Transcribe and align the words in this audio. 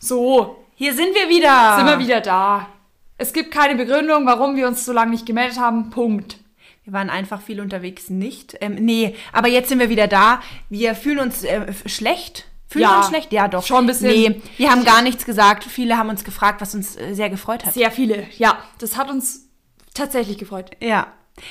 So, 0.00 0.56
Hier 0.74 0.94
sind 0.94 1.14
wir 1.14 1.28
wieder. 1.28 1.76
sind 1.76 1.86
wir 1.86 1.98
wieder 1.98 2.20
da. 2.20 2.68
Es 3.18 3.32
gibt 3.32 3.50
keine 3.50 3.74
Begründung, 3.74 4.26
warum 4.26 4.56
wir 4.56 4.66
uns 4.68 4.84
so 4.84 4.92
lange 4.92 5.10
nicht 5.10 5.26
gemeldet 5.26 5.58
haben. 5.58 5.90
Punkt. 5.90 6.38
Wir 6.84 6.92
waren 6.92 7.10
einfach 7.10 7.42
viel 7.42 7.60
unterwegs, 7.60 8.08
nicht? 8.08 8.56
Ähm, 8.60 8.76
nee, 8.76 9.14
aber 9.32 9.48
jetzt 9.48 9.68
sind 9.68 9.80
wir 9.80 9.90
wieder 9.90 10.06
da. 10.06 10.40
Wir 10.70 10.94
fühlen 10.94 11.18
uns 11.18 11.44
äh, 11.44 11.72
schlecht. 11.86 12.46
Fühlen 12.68 12.84
Ja, 12.84 12.90
wir 12.92 12.98
uns 12.98 13.08
schlecht? 13.08 13.32
Ja, 13.32 13.48
doch. 13.48 13.66
schon 13.66 13.84
ein 13.84 13.86
bisschen. 13.86 14.08
Nee, 14.08 14.40
wir 14.56 14.70
haben 14.70 14.84
gar 14.84 15.02
nichts 15.02 15.26
gesagt. 15.26 15.64
Viele 15.64 15.98
haben 15.98 16.08
uns 16.08 16.24
gefragt, 16.24 16.60
was 16.60 16.74
uns 16.74 16.96
äh, 16.96 17.12
sehr 17.14 17.28
gefreut 17.28 17.66
hat. 17.66 17.74
Sehr 17.74 17.90
viele. 17.90 18.26
Ja, 18.38 18.58
das 18.78 18.96
hat 18.96 19.10
uns 19.10 19.47
tatsächlich 19.98 20.38
gefreut. 20.38 20.70
Ja. 20.80 21.08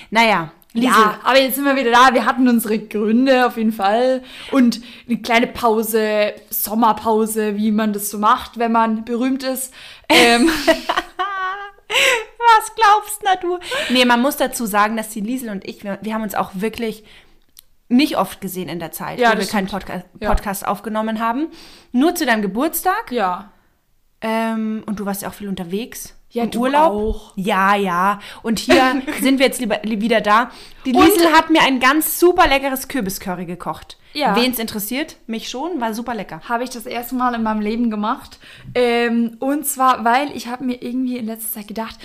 Naja, 0.09 0.51
Liesel. 0.73 0.89
Ja, 0.89 1.19
aber 1.23 1.39
jetzt 1.39 1.55
sind 1.55 1.65
wir 1.65 1.75
wieder 1.75 1.91
da. 1.91 2.13
Wir 2.13 2.25
hatten 2.25 2.47
unsere 2.47 2.77
Gründe 2.79 3.47
auf 3.47 3.57
jeden 3.57 3.71
Fall. 3.71 4.21
Und 4.51 4.81
eine 5.07 5.17
kleine 5.21 5.47
Pause, 5.47 6.33
Sommerpause, 6.49 7.55
wie 7.55 7.71
man 7.71 7.93
das 7.93 8.09
so 8.09 8.17
macht, 8.19 8.57
wenn 8.59 8.71
man 8.73 9.05
berühmt 9.05 9.43
ist. 9.43 9.73
Ähm, 10.09 10.49
Was 11.89 12.75
glaubst 12.75 13.21
na 13.23 13.35
du? 13.35 13.59
Nee, 13.89 14.05
man 14.05 14.21
muss 14.21 14.38
dazu 14.38 14.66
sagen, 14.66 14.97
dass 14.97 15.09
die 15.09 15.21
Liesel 15.21 15.49
und 15.49 15.66
ich, 15.67 15.83
wir, 15.83 15.99
wir 16.02 16.13
haben 16.13 16.23
uns 16.23 16.35
auch 16.35 16.52
wirklich 16.53 17.03
nicht 17.89 18.17
oft 18.17 18.41
gesehen 18.41 18.67
in 18.67 18.79
der 18.79 18.91
Zeit, 18.91 19.19
Ja, 19.19 19.33
wo 19.33 19.39
wir 19.39 19.45
keinen. 19.45 19.67
Podca 19.67 20.03
Ja. 20.19 20.29
Podcast 20.29 20.67
aufgenommen 20.67 21.19
haben. 21.19 21.47
Nur 21.91 22.16
zu 22.16 22.25
deinem 22.25 22.41
Geburtstag. 22.41 23.11
ja. 23.11 23.52
Ähm, 24.19 24.83
und 24.88 24.99
du 24.99 25.05
warst 25.05 25.21
ja 25.21 25.29
auch 25.29 25.33
viel 25.33 25.47
unterwegs. 25.47 26.16
Ja, 26.30 26.45
du 26.45 26.59
Urlaub. 26.62 26.91
auch. 26.91 27.34
Ja, 27.36 27.76
ja. 27.76 28.20
Und 28.44 28.59
hier 28.59 29.02
sind 29.22 29.40
wir 29.40 29.45
jetzt 29.45 29.59
lieber, 29.62 29.80
li- 29.84 30.02
wieder 30.02 30.22
da. 30.22 30.52
Die 30.86 30.94
Und- 30.94 31.05
Liesel 31.05 31.31
hat 31.31 31.50
mir 31.50 31.61
ein 31.61 31.80
ganz 31.80 32.19
super 32.19 32.47
leckeres 32.47 32.88
Kürbiscurry 32.88 33.45
gekocht. 33.45 33.97
Ja. 34.14 34.36
Wen 34.36 34.52
es 34.52 34.59
interessiert? 34.59 35.17
Mich 35.28 35.47
schon, 35.50 35.80
war 35.80 35.94
super 35.94 36.16
lecker. 36.16 36.42
habe 36.50 36.64
ich 36.64 36.69
das 36.69 36.86
erste 36.86 37.16
Mal 37.16 37.34
in 37.36 37.44
meinem 37.44 37.61
Leben 37.61 37.89
gemacht. 37.89 38.39
Ähm, 38.75 39.38
und 39.39 39.66
zwar, 39.66 40.03
weil 40.06 40.36
ich 40.36 40.47
habe 40.47 40.64
mir 40.66 40.81
irgendwie 40.81 41.17
in 41.17 41.25
letzter 41.28 41.59
Zeit 41.59 41.67
gedacht, 41.67 41.97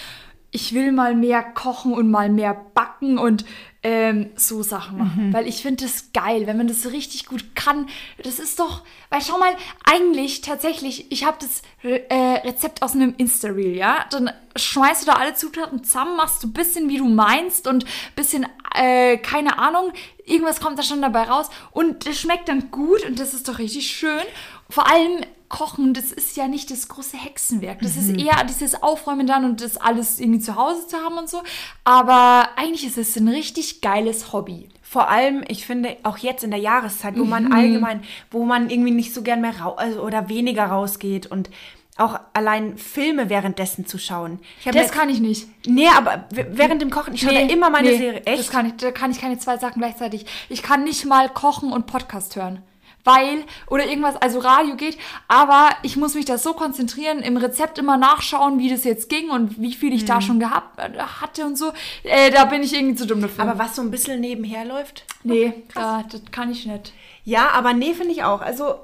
ich 0.51 0.75
will 0.75 0.93
mal 0.93 1.15
mehr 1.15 1.43
kochen 1.43 1.95
und 1.95 2.11
mal 2.11 2.29
mehr 2.29 2.55
backen 2.75 3.17
und 3.19 3.45
ähm, 3.83 4.31
so 4.37 4.63
Sachen 4.63 4.99
machen. 4.99 5.33
Weil 5.33 5.49
ich 5.49 5.63
finde 5.63 5.85
das 5.85 6.13
geil, 6.13 6.47
wenn 6.47 6.57
man 6.57 6.69
das 6.69 6.83
so 6.83 6.89
richtig 6.89 7.27
gut 7.27 7.55
kann. 7.55 7.89
Das 8.23 8.39
ist 8.39 8.59
doch, 8.61 8.83
weil 9.11 9.21
schau 9.21 9.39
mal, 9.39 9.55
eigentlich 9.85 10.41
tatsächlich, 10.41 11.11
ich 11.11 11.25
habe 11.25 11.39
das 11.41 11.63
Re 11.83 12.09
äh, 12.09 12.47
Rezept 12.47 12.83
aus 12.83 12.95
einem 12.95 13.15
Insta-Reel, 13.17 13.77
ja? 13.77 14.05
Dann 14.11 14.31
schmeißt 14.55 15.03
du 15.03 15.07
da 15.07 15.15
alle 15.15 15.35
Zutaten 15.35 15.83
zusammen, 15.83 16.17
machst 16.17 16.43
du 16.43 16.49
ein 16.49 16.53
bisschen, 16.53 16.89
wie 16.89 16.99
du 16.99 17.09
meinst 17.09 17.67
und 17.67 17.85
bisschen, 18.15 18.47
äh, 18.75 19.17
keine 19.19 19.59
Ahnung, 19.59 19.93
irgendwas 20.25 20.61
kommt 20.61 20.79
da 20.79 20.83
schon 20.83 21.03
dabei 21.03 21.25
raus 21.25 21.51
und 21.73 22.07
das 22.07 22.21
schmeckt 22.21 22.49
dann 22.49 22.71
gut 22.71 23.05
und 23.05 23.19
das 23.19 23.35
ist 23.35 23.49
doch 23.49 23.59
richtig 23.59 23.89
schön. 23.89 24.23
Vor 24.71 24.89
allem 24.89 25.25
Kochen, 25.53 25.93
das 25.95 26.11
ist 26.11 26.37
ja 26.37 26.49
nicht 26.49 26.71
das 26.73 26.89
große 26.89 27.17
Hexenwerk. 27.17 27.81
Das 27.83 27.97
ist 27.97 28.09
eher 28.11 28.43
dieses 28.49 28.83
Aufräumen 28.83 29.27
dann 29.27 29.45
und 29.45 29.61
das 29.61 29.77
alles 29.77 30.19
irgendwie 30.19 30.41
zu 30.41 30.57
Hause 30.57 30.87
zu 30.89 30.97
haben 30.97 31.19
und 31.19 31.29
so. 31.29 31.43
Aber 31.85 32.49
eigentlich 32.57 32.85
ist 32.87 32.99
es 32.99 33.15
ein 33.17 33.29
richtig 33.29 33.83
geiles 33.83 34.33
Hobby. 34.33 34.69
Vor 34.83 35.09
allem, 35.09 35.45
ich 35.49 35.65
finde, 35.67 35.97
auch 36.03 36.19
jetzt 36.19 36.43
in 36.43 36.51
der 36.51 36.59
Jahreszeit, 36.61 37.17
wo 37.19 37.25
Mhm. 37.25 37.31
man 37.31 37.53
allgemein, 37.53 38.03
wo 38.31 38.45
man 38.45 38.71
irgendwie 38.71 38.91
nicht 38.93 39.15
so 39.15 39.23
gern 39.23 39.41
mehr 39.43 39.61
raus 39.61 39.75
also, 39.77 40.01
oder 40.03 40.29
weniger 40.29 40.65
rausgeht 40.65 41.27
und 41.27 41.51
auch 41.99 42.19
allein 42.33 42.79
Filme 42.79 43.29
währenddessen 43.29 43.87
zu 43.87 43.99
schauen. 43.99 44.39
Das 44.65 44.91
kann 44.91 45.11
ich 45.11 45.21
nicht. 45.21 45.47
Nee, 45.67 45.89
aber 45.89 46.25
während 46.31 46.81
dem 46.81 46.89
Kochen, 46.91 47.13
ich 47.15 47.21
schaue 47.21 47.35
da 47.35 47.41
immer 47.41 47.69
meine 47.69 47.91
nee, 47.91 47.99
Serie. 47.99 48.23
Echt? 48.25 48.39
Das 48.41 48.51
kann 48.51 48.67
ich, 48.67 48.77
da 48.79 48.91
kann 48.91 49.11
ich 49.11 49.21
keine 49.21 49.39
zwei 49.39 49.59
Sachen 49.59 49.81
gleichzeitig. 49.81 50.25
Ich 50.49 50.63
kann 50.63 50.85
nicht 50.85 51.05
mal 51.05 51.29
kochen 51.29 51.71
und 51.71 51.87
Podcast 51.87 52.37
hören. 52.37 52.63
Weil, 53.05 53.45
oder 53.67 53.87
irgendwas, 53.87 54.17
also 54.17 54.39
Radio 54.39 54.77
geht, 54.77 54.97
aber 55.29 55.71
ich 55.83 55.97
muss 55.97 56.15
mich 56.15 56.25
da 56.25 56.39
so 56.39 56.53
konzentrieren, 56.55 57.19
im 57.21 57.37
Rezept 57.37 57.79
immer 57.79 57.97
nachschauen, 57.97 58.59
wie 58.59 58.71
das 58.71 58.85
jetzt 58.85 59.09
ging 59.09 59.31
und 59.31 59.61
wie 59.61 59.75
viel 59.75 59.93
ich 59.93 60.05
da 60.05 60.21
schon 60.21 60.39
gehabt 60.39 60.79
äh, 60.79 60.99
hatte 60.99 61.45
und 61.47 61.59
so. 61.59 61.73
Äh, 62.05 62.31
da 62.31 62.45
bin 62.45 62.63
ich 62.63 62.75
irgendwie 62.75 62.95
zu 62.95 63.07
dumm 63.07 63.21
dafür. 63.21 63.45
aber 63.45 63.59
was 63.59 63.77
so 63.77 63.83
ein 63.83 63.91
bisschen 63.91 64.21
nebenher 64.21 64.65
läuft? 64.65 65.05
nee, 65.25 65.53
da, 65.75 66.05
das 66.11 66.23
kann 66.31 66.51
ich 66.51 66.67
nicht. 66.67 66.93
Ja, 67.25 67.51
aber 67.51 67.73
nee, 67.73 67.95
finde 67.95 68.13
ich 68.13 68.25
auch. 68.25 68.41
Also 68.41 68.77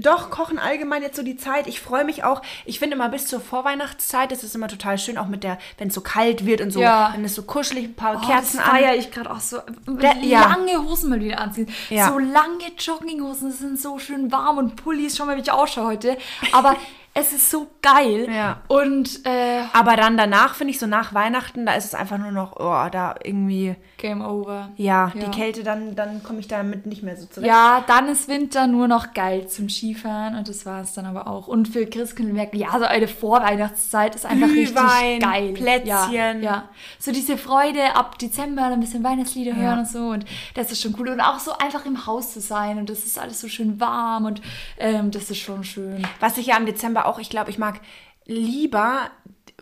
doch, 0.00 0.30
Kochen 0.30 0.58
allgemein 0.58 1.02
jetzt 1.02 1.16
so 1.16 1.22
die 1.22 1.36
Zeit. 1.36 1.66
Ich 1.66 1.80
freue 1.80 2.04
mich 2.04 2.24
auch. 2.24 2.42
Ich 2.64 2.78
finde 2.78 2.96
immer 2.96 3.08
bis 3.08 3.26
zur 3.26 3.40
Vorweihnachtszeit 3.40 4.32
ist 4.32 4.44
es 4.44 4.54
immer 4.54 4.68
total 4.68 4.98
schön, 4.98 5.18
auch 5.18 5.26
mit 5.26 5.44
der, 5.44 5.58
wenn 5.78 5.88
es 5.88 5.94
so 5.94 6.00
kalt 6.00 6.46
wird 6.46 6.60
und 6.60 6.70
so, 6.72 6.80
Ja. 6.80 7.10
dann 7.12 7.24
ist 7.24 7.34
so 7.34 7.42
kuschelig, 7.42 7.84
ein 7.84 7.94
paar 7.94 8.20
Oh, 8.22 8.26
Kerzen 8.26 8.58
das 8.58 8.66
an. 8.66 8.70
feiere 8.76 8.94
ich 8.96 9.10
gerade 9.10 9.30
auch 9.30 9.40
so. 9.40 9.58
Da- 9.86 10.14
ja. 10.22 10.40
Lange 10.48 10.82
Hosen 10.82 11.10
mal 11.10 11.20
wieder 11.20 11.38
anziehen. 11.40 11.68
Ja. 11.90 12.08
So 12.10 12.18
lange 12.18 12.64
Jogginghosen, 12.78 13.50
das 13.50 13.58
sind 13.58 13.80
so 13.80 13.98
schön 13.98 14.30
warm 14.32 14.58
und 14.58 14.76
Pullis, 14.76 15.16
schon 15.16 15.26
mal, 15.26 15.36
wie 15.36 15.40
ich 15.42 15.50
ausschaue 15.52 15.86
heute. 15.86 16.16
Aber 16.52 16.76
es 17.18 17.32
ist 17.32 17.50
so 17.50 17.66
geil. 17.82 18.28
Ja. 18.32 18.60
Und 18.68 19.24
äh, 19.26 19.62
Aber 19.72 19.96
dann 19.96 20.16
danach, 20.16 20.54
finde 20.54 20.72
ich, 20.72 20.78
so 20.78 20.86
nach 20.86 21.14
Weihnachten, 21.14 21.66
da 21.66 21.74
ist 21.74 21.84
es 21.86 21.94
einfach 21.94 22.18
nur 22.18 22.30
noch, 22.32 22.56
oh, 22.58 22.88
da 22.90 23.14
irgendwie, 23.22 23.74
Game 23.96 24.20
over. 24.24 24.68
ja, 24.76 25.10
Ja. 25.14 25.24
die 25.26 25.30
Kälte, 25.36 25.64
dann, 25.64 25.94
dann 25.96 26.22
komme 26.22 26.38
ich 26.40 26.48
damit 26.48 26.86
nicht 26.86 27.02
mehr 27.02 27.16
so 27.16 27.26
zurecht. 27.26 27.48
Ja, 27.48 27.82
dann 27.86 28.08
ist 28.08 28.28
Winter 28.28 28.66
nur 28.66 28.86
noch 28.88 29.12
geil 29.14 29.48
zum 29.48 29.68
Skifahren 29.68 30.36
und 30.36 30.48
das 30.48 30.64
war 30.66 30.82
es 30.82 30.92
dann 30.92 31.06
aber 31.06 31.26
auch. 31.26 31.48
Und 31.48 31.68
für 31.68 31.86
Christkindlmerk, 31.86 32.54
ja, 32.54 32.78
so 32.78 32.84
eine 32.84 33.08
Vorweihnachtszeit 33.08 34.14
ist 34.14 34.24
einfach 34.26 34.48
Glühwein, 34.48 35.22
richtig 35.22 35.30
geil. 35.30 35.52
Plätzchen. 35.54 36.12
Ja, 36.12 36.32
ja. 36.34 36.68
So 36.98 37.10
diese 37.12 37.36
Freude 37.36 37.96
ab 37.96 38.18
Dezember, 38.18 38.64
ein 38.66 38.80
bisschen 38.80 39.02
Weihnachtslieder 39.04 39.56
hören 39.56 39.80
und 39.80 39.88
so 39.88 40.08
und 40.10 40.24
das 40.54 40.70
ist 40.72 40.80
schon 40.82 40.94
cool. 40.98 41.08
Und 41.08 41.20
auch 41.20 41.38
so 41.38 41.52
einfach 41.58 41.84
im 41.86 42.06
Haus 42.06 42.32
zu 42.32 42.40
sein 42.40 42.78
und 42.78 42.88
das 42.90 43.00
ist 43.04 43.18
alles 43.18 43.40
so 43.40 43.48
schön 43.48 43.80
warm 43.80 44.26
und 44.26 44.40
ähm, 44.78 45.10
das 45.10 45.30
ist 45.30 45.38
schon 45.38 45.64
schön. 45.64 46.06
Was 46.20 46.38
ich 46.38 46.46
ja 46.46 46.56
im 46.56 46.66
Dezember 46.66 47.06
auch, 47.08 47.18
ich 47.18 47.30
glaube, 47.30 47.50
ich 47.50 47.58
mag 47.58 47.80
lieber, 48.26 49.10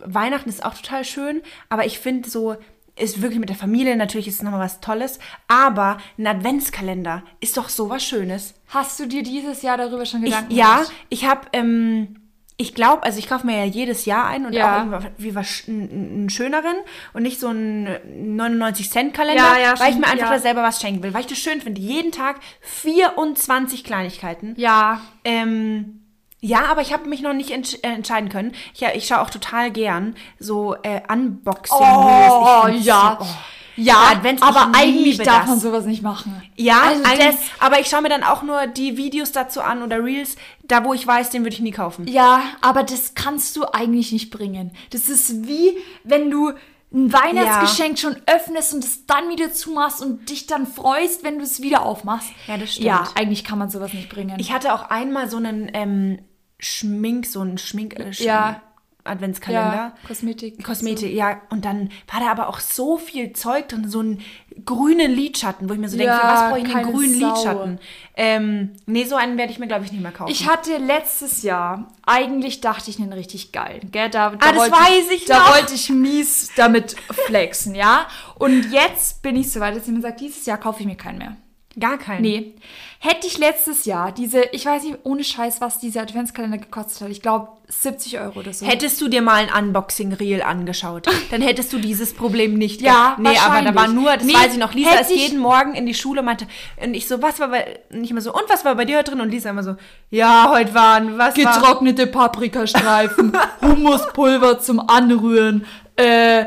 Weihnachten 0.03 0.49
ist 0.49 0.63
auch 0.65 0.73
total 0.75 1.03
schön, 1.05 1.41
aber 1.69 1.85
ich 1.85 1.99
finde 1.99 2.29
so, 2.29 2.55
ist 2.99 3.21
wirklich 3.21 3.39
mit 3.39 3.49
der 3.49 3.55
Familie, 3.55 3.95
natürlich 3.95 4.27
ist 4.27 4.35
es 4.35 4.41
nochmal 4.43 4.59
was 4.61 4.79
Tolles, 4.81 5.19
aber 5.47 5.97
ein 6.17 6.25
Adventskalender 6.27 7.23
ist 7.39 7.55
doch 7.57 7.69
so 7.69 7.89
was 7.89 8.03
Schönes. 8.03 8.55
Hast 8.69 8.99
du 8.99 9.05
dir 9.07 9.23
dieses 9.23 9.61
Jahr 9.61 9.77
darüber 9.77 10.05
schon 10.05 10.21
Ich, 10.23 10.31
Gedanken 10.31 10.53
ja, 10.55 10.75
gemacht? 10.77 10.91
ich 11.09 11.25
habe, 11.25 11.41
ähm, 11.53 12.15
ich 12.57 12.73
glaube, 12.73 13.03
also 13.03 13.19
ich 13.19 13.29
kaufe 13.29 13.45
mir 13.45 13.57
ja 13.59 13.65
jedes 13.65 14.05
Jahr 14.05 14.25
ein 14.25 14.47
und 14.47 14.53
Ja. 14.53 14.87
auch 14.87 15.03
irgendwie 15.03 15.35
was, 15.35 15.65
einen, 15.67 15.89
einen 15.91 16.29
schöneren 16.31 16.75
und 17.13 17.21
nicht 17.21 17.39
so 17.39 17.49
einen 17.49 17.87
99 18.35 18.89
Cent 18.89 19.13
Kalender, 19.13 19.43
Ja, 19.43 19.59
ja, 19.59 19.79
weil 19.79 19.91
ich 19.91 19.97
mir 19.99 20.07
einfach 20.07 20.25
ja. 20.29 20.33
da 20.33 20.39
selber 20.39 20.63
was 20.63 20.81
schenken 20.81 21.03
will, 21.03 21.13
weil 21.13 21.21
ich 21.21 21.27
das 21.27 21.37
schön 21.37 21.61
finde. 21.61 21.79
Jeden 21.79 22.11
Tag 22.11 22.39
24 22.61 23.83
Kleinigkeiten. 23.83 24.55
Ja, 24.57 25.01
Ähm, 25.23 26.01
ja, 26.39 26.65
aber 26.65 26.81
ich 26.81 26.93
habe 26.93 27.07
mich 27.09 27.21
noch 27.21 27.33
nicht 27.33 27.51
entsch 27.51 27.75
äh, 27.81 27.87
entscheiden 27.87 28.29
können. 28.29 28.53
Ich, 28.73 28.79
ja, 28.81 28.89
ich 28.93 29.07
schaue 29.07 29.21
auch 29.21 29.29
total 29.29 29.71
gern 29.71 30.15
so 30.39 30.75
äh, 30.83 31.01
unboxing 31.11 31.77
Oh, 31.79 32.61
find's 32.65 32.85
ja. 32.85 33.17
So, 33.19 33.25
oh. 33.25 33.29
ja, 33.75 33.95
Advents- 34.13 34.41
aber 34.41 34.69
ich 34.71 34.77
eigentlich 34.79 35.17
darf 35.17 35.41
das. 35.41 35.47
man 35.49 35.59
sowas 35.59 35.85
nicht 35.85 36.01
machen. 36.03 36.41
Ja, 36.55 36.81
Also 36.81 37.03
das- 37.03 37.35
aber 37.59 37.79
ich 37.79 37.87
schaue 37.87 38.01
mir 38.01 38.09
dann 38.09 38.23
auch 38.23 38.43
nur 38.43 38.67
die 38.67 38.97
Videos 38.97 39.31
dazu 39.31 39.61
an 39.61 39.81
oder 39.83 40.03
Reels, 40.03 40.35
da 40.63 40.83
wo 40.83 40.93
ich 40.93 41.05
weiß, 41.05 41.29
den 41.31 41.43
würde 41.43 41.55
ich 41.55 41.61
nie 41.61 41.71
kaufen. 41.71 42.07
Ja, 42.07 42.41
aber 42.61 42.83
das 42.83 43.13
kannst 43.15 43.55
du 43.55 43.65
eigentlich 43.71 44.11
nicht 44.11 44.29
bringen. 44.31 44.71
Das 44.91 45.09
ist 45.09 45.47
wie, 45.47 45.77
wenn 46.03 46.29
du 46.31 46.53
ein 46.91 47.11
Weihnachtsgeschenk 47.11 47.99
schon 47.99 48.15
öffnest 48.25 48.73
und 48.73 48.83
es 48.83 49.05
dann 49.05 49.29
wieder 49.29 49.51
zumachst 49.51 50.01
und 50.01 50.29
dich 50.29 50.47
dann 50.47 50.65
freust, 50.65 51.23
wenn 51.23 51.37
du 51.37 51.43
es 51.43 51.61
wieder 51.61 51.83
aufmachst. 51.83 52.29
Ja, 52.47 52.57
das 52.57 52.71
stimmt. 52.71 52.85
Ja, 52.85 53.09
eigentlich 53.15 53.43
kann 53.43 53.59
man 53.59 53.69
sowas 53.69 53.93
nicht 53.93 54.09
bringen. 54.09 54.39
Ich 54.39 54.53
hatte 54.53 54.73
auch 54.73 54.89
einmal 54.89 55.29
so 55.29 55.37
einen 55.37 55.69
ähm, 55.73 56.19
Schmink, 56.59 57.25
so 57.25 57.41
einen 57.41 57.57
Schmink 57.57 57.99
äh, 57.99 58.13
Sch 58.13 58.21
Ja. 58.21 58.61
Adventskalender. 59.07 59.73
ja, 59.75 59.93
Kosmetik. 60.07 60.63
Kosmetik, 60.63 61.13
ja. 61.13 61.41
Und 61.49 61.65
dann 61.65 61.89
war 62.11 62.19
da 62.19 62.31
aber 62.31 62.49
auch 62.49 62.59
so 62.59 62.97
viel 62.97 63.33
Zeug 63.33 63.67
drin, 63.69 63.87
so 63.89 63.99
einen 63.99 64.21
grünen 64.65 65.11
Lidschatten, 65.13 65.69
wo 65.69 65.73
ich 65.73 65.79
mir 65.79 65.89
so 65.89 65.97
denke, 65.97 66.11
Ja, 66.13 66.21
was 66.23 66.49
brauche 66.49 66.59
ich 66.67 66.75
einen 66.75 66.91
grünen 66.91 67.19
Sau. 67.19 67.33
Lidschatten? 67.33 67.79
Ähm, 68.15 68.71
nee, 68.85 69.03
so 69.05 69.15
einen 69.15 69.37
werde 69.37 69.51
ich 69.51 69.59
mir, 69.59 69.67
glaube 69.67 69.85
ich, 69.85 69.91
nicht 69.91 70.01
mehr 70.01 70.11
kaufen. 70.11 70.31
Ich 70.31 70.47
hatte 70.49 70.77
letztes 70.77 71.43
Jahr, 71.43 71.91
eigentlich 72.05 72.61
dachte 72.61 72.89
ich 72.89 72.99
einen 72.99 73.13
richtig 73.13 73.51
geilen, 73.51 73.91
gell? 73.91 74.09
Da, 74.09 74.31
da 74.31 74.37
Ah, 74.47 74.53
das 74.53 74.71
weiß 74.71 75.11
ich 75.11 75.25
Da 75.25 75.39
noch. 75.39 75.53
wollte 75.55 75.73
ich 75.75 75.89
mies 75.89 76.51
damit 76.55 76.95
flexen, 77.25 77.75
ja? 77.75 78.07
Und 78.35 78.71
jetzt 78.71 79.21
bin 79.21 79.35
ich 79.35 79.51
so 79.51 79.59
weit, 79.59 79.75
dass 79.75 79.85
jemand 79.85 80.03
sagt, 80.03 80.19
dieses 80.21 80.45
Jahr 80.45 80.57
kaufe 80.57 80.79
ich 80.81 80.85
mir 80.87 80.95
keinen 80.97 81.19
mehr. 81.19 81.37
Gar 81.79 81.99
keinen. 81.99 82.21
Nee. 82.23 82.55
Hätte 82.99 83.27
ich 83.27 83.37
letztes 83.37 83.85
Jahr 83.85 84.11
diese, 84.11 84.41
ich 84.51 84.65
weiß 84.65 84.83
nicht, 84.83 84.97
ohne 85.03 85.23
Scheiß, 85.23 85.61
was 85.61 85.79
dieser 85.79 86.01
Adventskalender 86.01 86.57
gekostet 86.57 87.01
hat. 87.01 87.09
Ich 87.09 87.21
glaube 87.21 87.49
70 87.67 88.19
Euro 88.19 88.39
oder 88.39 88.53
so. 88.53 88.65
Hättest 88.65 88.99
du 89.01 89.07
dir 89.07 89.21
mal 89.21 89.47
ein 89.47 89.65
Unboxing-Reel 89.65 90.41
angeschaut, 90.41 91.07
dann 91.31 91.41
hättest 91.41 91.71
du 91.73 91.77
dieses 91.77 92.15
Problem 92.15 92.55
nicht 92.55 92.81
Ja. 92.81 93.15
Nee, 93.19 93.37
aber 93.37 93.61
da 93.61 93.75
war 93.75 93.87
nur, 93.87 94.15
das 94.15 94.23
Nee, 94.23 94.33
weiß 94.33 94.53
ich 94.53 94.57
noch, 94.57 94.73
Lisa 94.73 94.95
ist 94.95 95.11
jeden 95.11 95.37
Morgen 95.37 95.75
in 95.75 95.85
die 95.85 95.93
Schule 95.93 96.21
und 96.21 96.25
meinte, 96.25 96.47
und 96.81 96.95
ich 96.95 97.07
so, 97.07 97.21
was 97.21 97.39
war 97.39 97.49
bei, 97.49 97.79
nicht 97.91 98.09
immer 98.09 98.21
so, 98.21 98.33
und 98.33 98.43
was 98.47 98.65
war 98.65 98.73
bei 98.75 98.85
dir 98.85 98.97
heute 98.97 99.11
drin? 99.11 99.21
Und 99.21 99.29
Lisa 99.29 99.51
immer 99.51 99.63
so, 99.63 99.75
ja, 100.09 100.49
heute 100.51 100.73
waren, 100.73 101.19
was 101.19 101.37
war? 101.37 101.53
Getrocknete 101.53 102.07
Paprikastreifen, 102.07 103.37
Humuspulver 103.61 104.59
zum 104.59 104.79
Anrühren, 104.79 105.65
äh, 105.97 106.45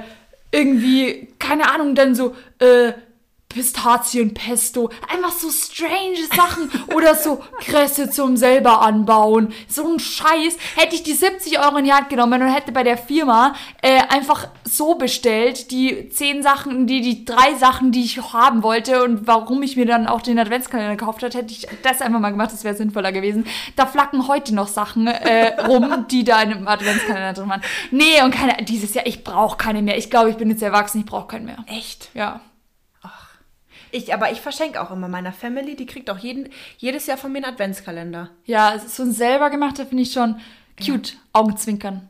irgendwie, 0.50 1.29
keine 1.38 1.70
Ahnung, 1.73 1.94
dann 1.94 2.17
so, 2.17 2.35
äh, 2.58 2.93
Pistazienpesto, 3.50 4.91
einfach 5.12 5.32
so 5.32 5.50
strange 5.50 6.25
Sachen 6.35 6.70
oder 6.94 7.17
so 7.17 7.43
Kresse 7.61 8.08
zum 8.08 8.37
selber 8.37 8.81
anbauen. 8.81 9.52
So 9.69 9.87
ein 9.87 9.99
Scheiß. 9.99 10.56
Hätte 10.76 10.94
ich 10.94 11.02
die 11.02 11.12
70 11.12 11.58
Euro 11.58 11.76
in 11.79 11.85
die 11.85 11.93
Hand 11.93 12.08
genommen 12.08 12.41
und 12.41 12.49
hätte 12.49 12.73
bei 12.73 12.85
der 12.85 12.97
Firma 12.97 13.55
äh, 13.82 14.00
einfach 14.08 14.49
so 14.64 14.94
bestellt, 14.94 15.73
die 15.73 16.08
zehn 16.11 16.43
Sachen, 16.43 16.87
die, 16.87 17.00
die 17.00 17.25
drei 17.25 17.55
Sachen, 17.55 17.91
die 17.91 18.05
ich 18.05 18.20
haben 18.32 18.62
wollte 18.62 19.02
und 19.02 19.26
warum 19.26 19.62
ich 19.62 19.76
mir 19.76 19.87
dann 19.87 20.06
auch 20.06 20.23
den 20.23 20.38
Adventskalender 20.38 20.94
gekauft 20.94 21.25
habe, 21.25 21.37
hätte 21.37 21.52
ich 21.52 21.67
das 21.82 22.00
einfach 22.00 22.20
mal 22.20 22.31
gemacht, 22.31 22.52
das 22.52 22.62
wäre 22.62 22.76
sinnvoller 22.76 23.11
gewesen. 23.11 23.47
Da 23.75 23.87
flacken 23.87 24.29
heute 24.29 24.55
noch 24.55 24.69
Sachen 24.69 25.08
äh, 25.08 25.61
rum, 25.62 26.06
die 26.11 26.23
da 26.23 26.41
in 26.43 26.52
einem 26.52 26.69
Adventskalender 26.69 27.32
drin 27.32 27.49
waren. 27.49 27.62
Nee, 27.91 28.23
und 28.23 28.31
keine, 28.32 28.64
dieses 28.64 28.94
Jahr, 28.94 29.06
ich 29.06 29.25
brauche 29.25 29.56
keine 29.56 29.82
mehr. 29.82 29.99
Ich 29.99 30.08
glaube, 30.08 30.31
ich 30.31 30.37
bin 30.37 30.50
jetzt 30.50 30.62
erwachsen, 30.62 31.00
ich 31.00 31.06
brauche 31.06 31.26
keinen 31.26 31.47
mehr. 31.47 31.58
Echt? 31.67 32.11
Ja. 32.14 32.41
Ich, 33.93 34.13
aber 34.15 34.31
ich 34.31 34.41
verschenke 34.41 34.81
auch 34.81 34.91
immer 34.91 35.09
meiner 35.09 35.33
Family, 35.33 35.77
die 35.77 35.87
kriegt 35.87 36.11
auch 36.11 36.19
jeden, 36.19 36.49
jedes 36.79 37.07
Jahr 37.07 37.19
von 37.19 37.33
mir 37.33 37.39
einen 37.39 37.53
Adventskalender. 37.53 38.31
Ja, 38.45 38.75
es 38.75 38.85
ist 38.85 38.97
so 38.97 39.03
ein 39.03 39.13
selber 39.13 39.51
gemachter, 39.51 39.87
finde 39.87 40.03
ich 40.03 40.13
schon 40.13 40.41
cute. 40.85 41.17
Augenzwinkern. 41.33 42.09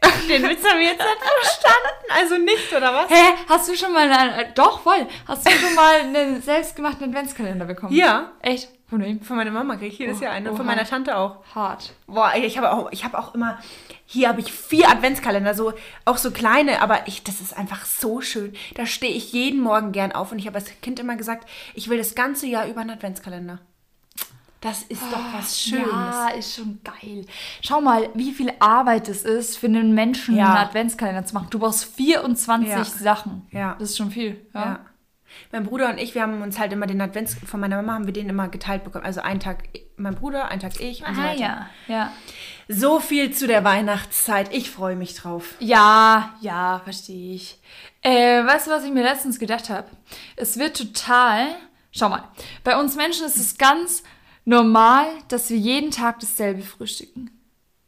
Den 0.28 0.42
Witz 0.44 0.64
haben 0.64 0.78
wir 0.78 0.86
jetzt 0.86 1.00
nicht 1.00 1.18
verstanden. 1.42 2.10
Also 2.10 2.36
nicht, 2.36 2.72
oder 2.72 2.94
was? 2.94 3.10
Hä? 3.10 3.34
Hast 3.48 3.68
du 3.68 3.74
schon 3.74 3.92
mal 3.92 4.10
einen, 4.10 4.38
äh, 4.38 4.52
doch, 4.54 4.80
voll. 4.80 5.06
Hast 5.26 5.46
du 5.46 5.50
schon 5.50 5.74
mal 5.74 6.00
einen 6.00 6.40
selbstgemachten 6.40 7.08
Adventskalender 7.08 7.64
bekommen? 7.64 7.92
Ja. 7.92 8.32
Echt? 8.40 8.68
Von 8.88 9.02
wem? 9.02 9.20
Von 9.20 9.36
meiner 9.36 9.50
Mama 9.50 9.76
kriege 9.76 9.92
ich 9.92 9.98
jedes 9.98 10.18
Oh, 10.18 10.24
Jahr 10.24 10.32
einen. 10.32 10.48
Und 10.48 10.56
von 10.56 10.64
meiner 10.64 10.84
Tante 10.84 11.16
auch. 11.16 11.44
Hart. 11.54 11.92
Boah, 12.06 12.32
ich 12.34 12.56
habe 12.56 12.72
auch, 12.72 12.90
ich 12.90 13.04
habe 13.04 13.18
auch 13.18 13.34
immer, 13.34 13.58
hier 14.06 14.28
habe 14.30 14.40
ich 14.40 14.50
vier 14.50 14.88
Adventskalender, 14.88 15.52
so, 15.54 15.74
auch 16.06 16.16
so 16.16 16.30
kleine, 16.30 16.80
aber 16.80 17.06
ich, 17.06 17.22
das 17.22 17.42
ist 17.42 17.54
einfach 17.56 17.84
so 17.84 18.22
schön. 18.22 18.54
Da 18.76 18.86
stehe 18.86 19.12
ich 19.14 19.32
jeden 19.32 19.60
Morgen 19.60 19.92
gern 19.92 20.12
auf 20.12 20.32
und 20.32 20.38
ich 20.38 20.46
habe 20.46 20.56
als 20.56 20.70
Kind 20.80 20.98
immer 21.00 21.16
gesagt, 21.16 21.46
ich 21.74 21.88
will 21.90 21.98
das 21.98 22.14
ganze 22.14 22.46
Jahr 22.46 22.66
über 22.66 22.80
einen 22.80 22.90
Adventskalender. 22.90 23.58
Das 24.60 24.82
ist 24.82 25.02
doch 25.12 25.34
was 25.34 25.60
Schönes. 25.60 25.86
Ja, 25.88 26.28
ist 26.30 26.56
schon 26.56 26.80
geil. 26.82 27.26
Schau 27.62 27.80
mal, 27.80 28.08
wie 28.14 28.32
viel 28.32 28.52
Arbeit 28.58 29.08
es 29.08 29.22
ist, 29.22 29.56
für 29.56 29.66
einen 29.66 29.94
Menschen 29.94 30.34
Ja. 30.36 30.46
einen 30.48 30.56
Adventskalender 30.66 31.24
zu 31.24 31.34
machen. 31.34 31.46
Du 31.50 31.60
brauchst 31.60 31.84
24 31.94 32.68
Ja. 32.68 32.84
Sachen. 32.84 33.46
Ja. 33.52 33.76
Das 33.78 33.90
ist 33.90 33.98
schon 33.98 34.10
viel. 34.10 34.44
Ja. 34.54 34.60
Ja. 34.64 34.80
Mein 35.52 35.64
Bruder 35.64 35.90
und 35.90 35.98
ich, 35.98 36.14
wir 36.14 36.22
haben 36.22 36.42
uns 36.42 36.58
halt 36.58 36.72
immer 36.72 36.86
den 36.86 37.00
Advents, 37.00 37.34
von 37.46 37.60
meiner 37.60 37.76
Mama 37.76 37.94
haben 37.94 38.06
wir 38.06 38.12
den 38.12 38.28
immer 38.28 38.48
geteilt 38.48 38.84
bekommen. 38.84 39.04
Also 39.04 39.20
einen 39.20 39.40
Tag 39.40 39.64
mein 39.96 40.14
Bruder, 40.14 40.48
einen 40.48 40.60
Tag 40.60 40.80
ich 40.80 41.04
und 41.06 41.14
so 41.14 41.20
Ah, 41.20 41.24
weiter. 41.24 41.40
ja. 41.40 41.70
Ja. 41.88 42.12
So 42.68 43.00
viel 43.00 43.32
zu 43.32 43.46
der 43.46 43.64
Weihnachtszeit. 43.64 44.52
Ich 44.54 44.70
freue 44.70 44.94
mich 44.96 45.14
drauf. 45.14 45.54
Ja, 45.58 46.34
ja, 46.40 46.80
verstehe 46.84 47.34
ich. 47.34 47.58
Äh, 48.02 48.44
weißt 48.44 48.66
du, 48.66 48.70
was 48.70 48.84
ich 48.84 48.92
mir 48.92 49.02
letztens 49.02 49.38
gedacht 49.38 49.70
habe? 49.70 49.88
Es 50.36 50.58
wird 50.58 50.76
total. 50.76 51.46
Schau 51.90 52.08
mal, 52.08 52.24
bei 52.64 52.78
uns 52.78 52.94
Menschen 52.96 53.26
ist 53.26 53.36
es 53.36 53.58
ganz 53.58 54.02
normal, 54.44 55.06
dass 55.28 55.50
wir 55.50 55.56
jeden 55.56 55.90
Tag 55.90 56.20
dasselbe 56.20 56.62
frühstücken. 56.62 57.30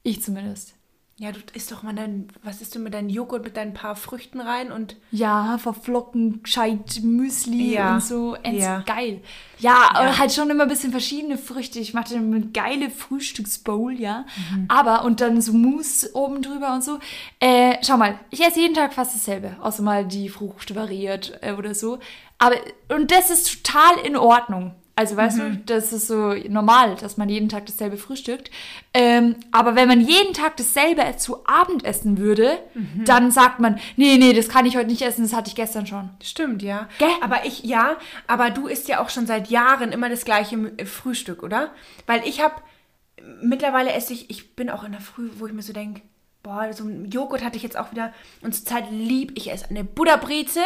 Ich 0.02 0.22
zumindest. 0.22 0.74
Ja, 1.22 1.32
du 1.32 1.40
isst 1.52 1.70
doch 1.70 1.82
mal 1.82 1.94
dein, 1.94 2.28
was 2.42 2.62
isst 2.62 2.74
du 2.74 2.78
mit 2.78 2.94
deinem 2.94 3.10
Joghurt 3.10 3.44
mit 3.44 3.54
deinen 3.54 3.74
paar 3.74 3.94
Früchten 3.94 4.40
rein 4.40 4.72
und 4.72 4.96
Ja, 5.10 5.48
Haferflocken, 5.48 6.42
gescheit 6.42 7.00
Müsli 7.02 7.74
Ja. 7.74 7.92
und 7.96 8.02
so. 8.02 8.36
Ends 8.42 8.62
Ja. 8.64 8.80
geil. 8.86 9.20
Ja, 9.58 9.90
aber 9.92 10.16
halt 10.16 10.32
schon 10.32 10.48
immer 10.48 10.62
ein 10.62 10.70
bisschen 10.70 10.92
verschiedene 10.92 11.36
Früchte. 11.36 11.78
Ich 11.78 11.92
mache 11.92 12.14
dann 12.14 12.32
eine 12.32 12.46
geile 12.46 12.88
Frühstücksbowl, 12.88 14.00
ja. 14.00 14.24
Mhm. 14.50 14.64
Aber, 14.68 15.04
und 15.04 15.20
dann 15.20 15.42
so 15.42 15.52
Mousse 15.52 16.08
oben 16.14 16.40
drüber 16.40 16.72
und 16.72 16.82
so. 16.82 16.98
Äh, 17.38 17.74
schau 17.82 17.98
mal, 17.98 18.18
ich 18.30 18.40
esse 18.40 18.60
jeden 18.60 18.74
Tag 18.74 18.94
fast 18.94 19.14
dasselbe. 19.14 19.56
Außer 19.60 19.82
mal 19.82 20.06
die 20.06 20.30
Frucht 20.30 20.74
variiert 20.74 21.38
äh, 21.42 21.52
oder 21.52 21.74
so. 21.74 21.98
Aber, 22.38 22.56
und 22.88 23.10
das 23.10 23.28
ist 23.28 23.62
total 23.62 23.98
in 24.06 24.16
Ordnung. 24.16 24.74
Also 25.00 25.16
weißt 25.16 25.38
Mhm. 25.38 25.40
du, 25.64 25.74
das 25.74 25.94
ist 25.94 26.08
so 26.08 26.34
normal, 26.50 26.94
dass 26.96 27.16
man 27.16 27.30
jeden 27.30 27.48
Tag 27.48 27.64
dasselbe 27.64 27.96
frühstückt. 27.96 28.50
Ähm, 28.92 29.34
aber 29.50 29.74
wenn 29.76 29.88
man 29.88 30.02
jeden 30.02 30.34
Tag 30.34 30.58
dasselbe 30.58 31.16
zu 31.16 31.46
Abend 31.46 31.86
essen 31.86 32.18
würde, 32.18 32.58
Mhm. 32.74 33.06
dann 33.06 33.30
sagt 33.30 33.60
man, 33.60 33.78
nee, 33.96 34.18
nee, 34.18 34.34
das 34.34 34.50
kann 34.50 34.66
ich 34.66 34.76
heute 34.76 34.88
nicht 34.88 35.00
essen, 35.00 35.22
das 35.22 35.32
hatte 35.32 35.48
ich 35.48 35.54
gestern 35.54 35.86
schon. 35.86 36.10
Stimmt, 36.22 36.60
ja. 36.62 36.86
Gell? 36.98 37.08
Aber 37.22 37.46
ich, 37.46 37.64
ja, 37.64 37.96
aber 38.26 38.50
du 38.50 38.66
isst 38.66 38.88
ja 38.88 39.02
auch 39.02 39.08
schon 39.08 39.26
seit 39.26 39.48
Jahren 39.48 39.90
immer 39.90 40.10
das 40.10 40.26
gleiche 40.26 40.56
M- 40.56 40.76
Frühstück, 40.86 41.42
oder? 41.42 41.70
Weil 42.06 42.20
ich 42.28 42.42
habe, 42.42 42.56
mittlerweile 43.42 43.92
esse 43.94 44.12
ich, 44.12 44.28
ich 44.28 44.54
bin 44.54 44.68
auch 44.68 44.84
in 44.84 44.92
der 44.92 45.00
Früh, 45.00 45.30
wo 45.38 45.46
ich 45.46 45.54
mir 45.54 45.62
so 45.62 45.72
denke, 45.72 46.02
boah, 46.42 46.70
so 46.74 46.84
ein 46.84 47.06
Joghurt 47.10 47.42
hatte 47.42 47.56
ich 47.56 47.62
jetzt 47.62 47.78
auch 47.78 47.90
wieder. 47.90 48.12
Und 48.42 48.54
zur 48.54 48.66
Zeit 48.66 48.90
lieb 48.90 49.32
ich 49.36 49.50
es. 49.50 49.64
Eine 49.70 49.82
Butterbreze, 49.84 50.60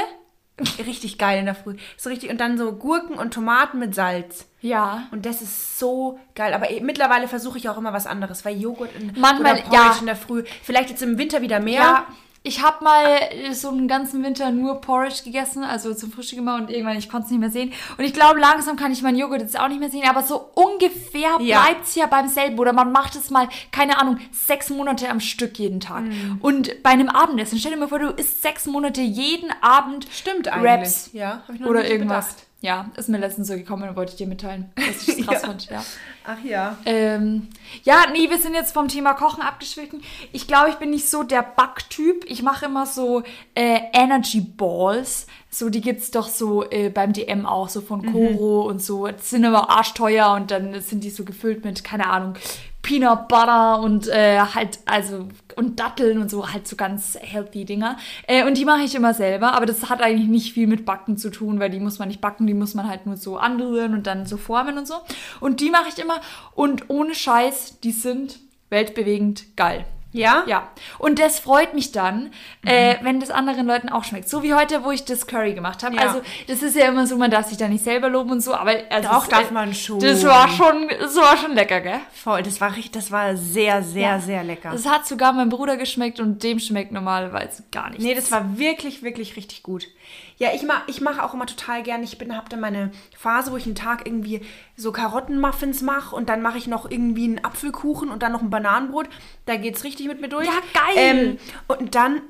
richtig 0.86 1.18
geil 1.18 1.38
in 1.38 1.46
der 1.46 1.54
Früh. 1.54 1.76
So 1.96 2.10
richtig, 2.10 2.30
und 2.30 2.40
dann 2.40 2.56
so 2.56 2.72
Gurken 2.72 3.16
und 3.16 3.34
Tomaten 3.34 3.78
mit 3.78 3.94
Salz. 3.94 4.46
Ja. 4.60 5.08
Und 5.10 5.26
das 5.26 5.42
ist 5.42 5.78
so 5.78 6.18
geil. 6.34 6.54
Aber 6.54 6.70
eh, 6.70 6.80
mittlerweile 6.80 7.28
versuche 7.28 7.58
ich 7.58 7.68
auch 7.68 7.76
immer 7.76 7.92
was 7.92 8.06
anderes, 8.06 8.44
weil 8.44 8.60
Joghurt 8.60 8.94
in, 8.94 9.12
Manchmal, 9.18 9.54
oder 9.54 9.62
Porridge 9.62 9.74
ja. 9.74 9.96
in 10.00 10.06
der 10.06 10.16
Früh, 10.16 10.44
vielleicht 10.62 10.90
jetzt 10.90 11.02
im 11.02 11.18
Winter 11.18 11.42
wieder 11.42 11.60
mehr. 11.60 11.82
Ja, 11.82 12.06
ich 12.46 12.62
habe 12.62 12.84
mal 12.84 13.06
so 13.52 13.70
einen 13.70 13.88
ganzen 13.88 14.22
Winter 14.22 14.50
nur 14.50 14.80
Porridge 14.82 15.22
gegessen, 15.24 15.64
also 15.64 15.94
zum 15.94 16.12
Frühstück 16.12 16.38
immer 16.38 16.56
und 16.56 16.70
irgendwann, 16.70 16.98
ich 16.98 17.08
konnte 17.08 17.24
es 17.24 17.30
nicht 17.30 17.40
mehr 17.40 17.50
sehen. 17.50 17.72
Und 17.96 18.04
ich 18.04 18.12
glaube, 18.12 18.38
langsam 18.38 18.76
kann 18.76 18.92
ich 18.92 19.00
meinen 19.00 19.16
Joghurt 19.18 19.40
jetzt 19.40 19.58
auch 19.58 19.68
nicht 19.68 19.80
mehr 19.80 19.88
sehen, 19.90 20.04
aber 20.06 20.22
so 20.22 20.50
ungefähr 20.54 21.38
Ja. 21.40 21.62
bleibt 21.62 21.84
es 21.86 21.94
ja 21.94 22.06
beim 22.06 22.28
selben. 22.28 22.58
Oder 22.58 22.74
man 22.74 22.92
macht 22.92 23.16
es 23.16 23.30
mal, 23.30 23.48
keine 23.72 23.98
Ahnung, 23.98 24.18
sechs 24.30 24.68
Monate 24.68 25.08
am 25.08 25.20
Stück 25.20 25.58
jeden 25.58 25.80
Tag. 25.80 26.02
Mhm. 26.02 26.38
Und 26.42 26.82
bei 26.82 26.90
einem 26.90 27.08
Abendessen, 27.08 27.58
stell 27.58 27.72
dir 27.72 27.78
mal 27.78 27.88
vor, 27.88 27.98
du 27.98 28.10
isst 28.10 28.42
sechs 28.42 28.66
Monate 28.66 29.00
jeden 29.00 29.50
Abend 29.62 30.06
Stimmt 30.12 30.46
eigentlich. 30.48 30.70
Raps 30.70 31.10
Ja, 31.14 31.42
hab 31.48 31.54
ich 31.54 31.60
noch 31.62 31.68
oder 31.68 31.88
irgendwas. 31.88 32.26
bedacht. 32.34 32.43
Ja, 32.64 32.90
ist 32.96 33.10
mir 33.10 33.18
letztens 33.18 33.48
so 33.48 33.54
gekommen 33.56 33.86
und 33.86 33.94
wollte 33.94 34.12
ich 34.12 34.16
dir 34.16 34.26
mitteilen, 34.26 34.72
dass 34.74 35.06
ich 35.06 35.16
das 35.18 35.26
krass 35.26 35.42
Ja. 35.42 35.48
fand. 35.48 35.66
Ja. 35.70 35.84
Ach 36.26 36.42
ja. 36.42 36.78
Ähm, 36.86 37.48
ja, 37.82 38.04
nee, 38.10 38.30
wir 38.30 38.38
sind 38.38 38.54
jetzt 38.54 38.72
vom 38.72 38.88
Thema 38.88 39.12
Kochen 39.12 39.42
abgeschwiffen. 39.42 40.00
Ich 40.32 40.46
glaube, 40.46 40.70
ich 40.70 40.76
bin 40.76 40.88
nicht 40.88 41.06
so 41.10 41.24
der 41.24 41.42
Backtyp. 41.42 42.24
Ich 42.26 42.42
mache 42.42 42.64
immer 42.64 42.86
so 42.86 43.22
äh, 43.54 43.80
Energy 43.92 44.40
Balls. 44.40 45.26
So, 45.50 45.68
die 45.68 45.82
gibt's 45.82 46.10
doch 46.10 46.26
so 46.26 46.64
äh, 46.70 46.88
beim 46.88 47.12
DM 47.12 47.44
auch, 47.44 47.68
so 47.68 47.82
von 47.82 48.10
Koro 48.10 48.62
und 48.66 48.82
so. 48.82 49.08
Die 49.08 49.12
sind 49.20 49.44
immer 49.44 49.68
arschteuer 49.68 50.32
und 50.32 50.50
dann 50.50 50.80
sind 50.80 51.04
die 51.04 51.10
so 51.10 51.24
gefüllt 51.24 51.66
mit, 51.66 51.84
keine 51.84 52.08
Ahnung, 52.08 52.32
Peanut 52.80 53.28
Butter 53.28 53.80
und 53.80 54.08
äh, 54.08 54.38
halt, 54.40 54.78
also, 54.86 55.28
und 55.56 55.80
Datteln 55.80 56.18
und 56.18 56.30
so, 56.30 56.52
halt 56.52 56.66
so 56.66 56.76
ganz 56.76 57.18
healthy 57.20 57.64
Dinger. 57.64 57.96
Äh, 58.26 58.46
und 58.46 58.56
die 58.56 58.64
mache 58.64 58.82
ich 58.82 58.94
immer 58.94 59.14
selber, 59.14 59.52
aber 59.54 59.66
das 59.66 59.88
hat 59.88 60.02
eigentlich 60.02 60.28
nicht 60.28 60.52
viel 60.52 60.66
mit 60.66 60.84
Backen 60.84 61.16
zu 61.16 61.30
tun, 61.30 61.60
weil 61.60 61.70
die 61.70 61.80
muss 61.80 61.98
man 61.98 62.08
nicht 62.08 62.20
backen, 62.20 62.46
die 62.46 62.54
muss 62.54 62.74
man 62.74 62.88
halt 62.88 63.06
nur 63.06 63.16
so 63.16 63.36
anrühren 63.36 63.94
und 63.94 64.06
dann 64.06 64.26
so 64.26 64.36
formen 64.36 64.78
und 64.78 64.86
so. 64.86 64.94
Und 65.40 65.60
die 65.60 65.70
mache 65.70 65.88
ich 65.88 66.02
immer 66.02 66.20
und 66.54 66.90
ohne 66.90 67.14
Scheiß, 67.14 67.80
die 67.80 67.92
sind 67.92 68.38
weltbewegend 68.70 69.56
geil. 69.56 69.84
Ja? 70.14 70.44
Ja, 70.46 70.68
und 70.98 71.18
das 71.18 71.40
freut 71.40 71.74
mich 71.74 71.90
dann, 71.92 72.30
äh, 72.64 72.94
wenn 73.02 73.18
das 73.18 73.30
anderen 73.30 73.66
Leuten 73.66 73.88
auch 73.88 74.04
schmeckt. 74.04 74.28
So 74.28 74.42
wie 74.44 74.54
heute, 74.54 74.84
wo 74.84 74.92
ich 74.92 75.04
das 75.04 75.26
Curry 75.26 75.54
gemacht 75.54 75.82
habe. 75.82 75.96
Ja. 75.96 76.02
Also, 76.02 76.22
das 76.46 76.62
ist 76.62 76.76
ja 76.76 76.86
immer 76.86 77.06
so, 77.06 77.16
man 77.16 77.30
darf 77.32 77.46
sich 77.48 77.58
da 77.58 77.66
nicht 77.68 77.82
selber 77.82 78.08
loben 78.08 78.30
und 78.30 78.40
so, 78.40 78.54
aber 78.54 78.74
also 78.90 79.08
Doch, 79.08 79.24
es- 79.24 79.28
darf 79.28 79.50
man 79.50 79.74
schon. 79.74 79.98
Das 79.98 80.24
war 80.24 80.48
schon, 80.48 80.88
das 80.88 81.16
war 81.16 81.36
schon 81.36 81.52
lecker, 81.54 81.80
gell? 81.80 81.98
Voll, 82.12 82.44
das 82.44 82.60
war 82.60 82.70
richtig, 82.76 82.92
das 82.92 83.10
war 83.10 83.36
sehr, 83.36 83.82
sehr, 83.82 84.02
Ja. 84.02 84.20
sehr 84.20 84.44
lecker. 84.44 84.70
Das 84.70 84.86
hat 84.86 85.04
sogar 85.06 85.32
meinem 85.32 85.48
Bruder 85.50 85.76
geschmeckt 85.76 86.20
und 86.20 86.42
dem 86.44 86.60
schmeckt 86.60 86.92
normalerweise 86.92 87.64
gar 87.72 87.90
nicht. 87.90 88.00
nee, 88.00 88.14
das 88.14 88.30
war 88.30 88.56
wirklich, 88.56 89.02
wirklich 89.02 89.36
richtig 89.36 89.62
gut. 89.64 89.88
Ja, 90.36 90.50
ich 90.54 90.62
mache 90.62 90.82
ich 90.88 91.00
mach 91.00 91.18
auch 91.18 91.34
immer 91.34 91.46
total 91.46 91.82
gern. 91.82 92.02
Ich 92.02 92.18
bin, 92.18 92.36
habe 92.36 92.48
dann 92.48 92.60
meine 92.60 92.90
Phase, 93.16 93.52
wo 93.52 93.56
ich 93.56 93.66
einen 93.66 93.74
Tag 93.74 94.06
irgendwie 94.06 94.40
so 94.76 94.92
Karottenmuffins 94.92 95.82
mache 95.82 96.14
und 96.14 96.28
dann 96.28 96.42
mache 96.42 96.58
ich 96.58 96.66
noch 96.66 96.90
irgendwie 96.90 97.24
einen 97.24 97.44
Apfelkuchen 97.44 98.10
und 98.10 98.22
dann 98.22 98.32
noch 98.32 98.42
ein 98.42 98.50
Bananenbrot. 98.50 99.08
Da 99.46 99.56
geht's 99.56 99.84
richtig 99.84 100.06
mit 100.08 100.20
mir 100.20 100.28
durch. 100.28 100.46
Ja, 100.46 100.60
geil. 100.72 100.94
Ähm, 100.96 101.38
und 101.68 101.94
dann 101.94 102.22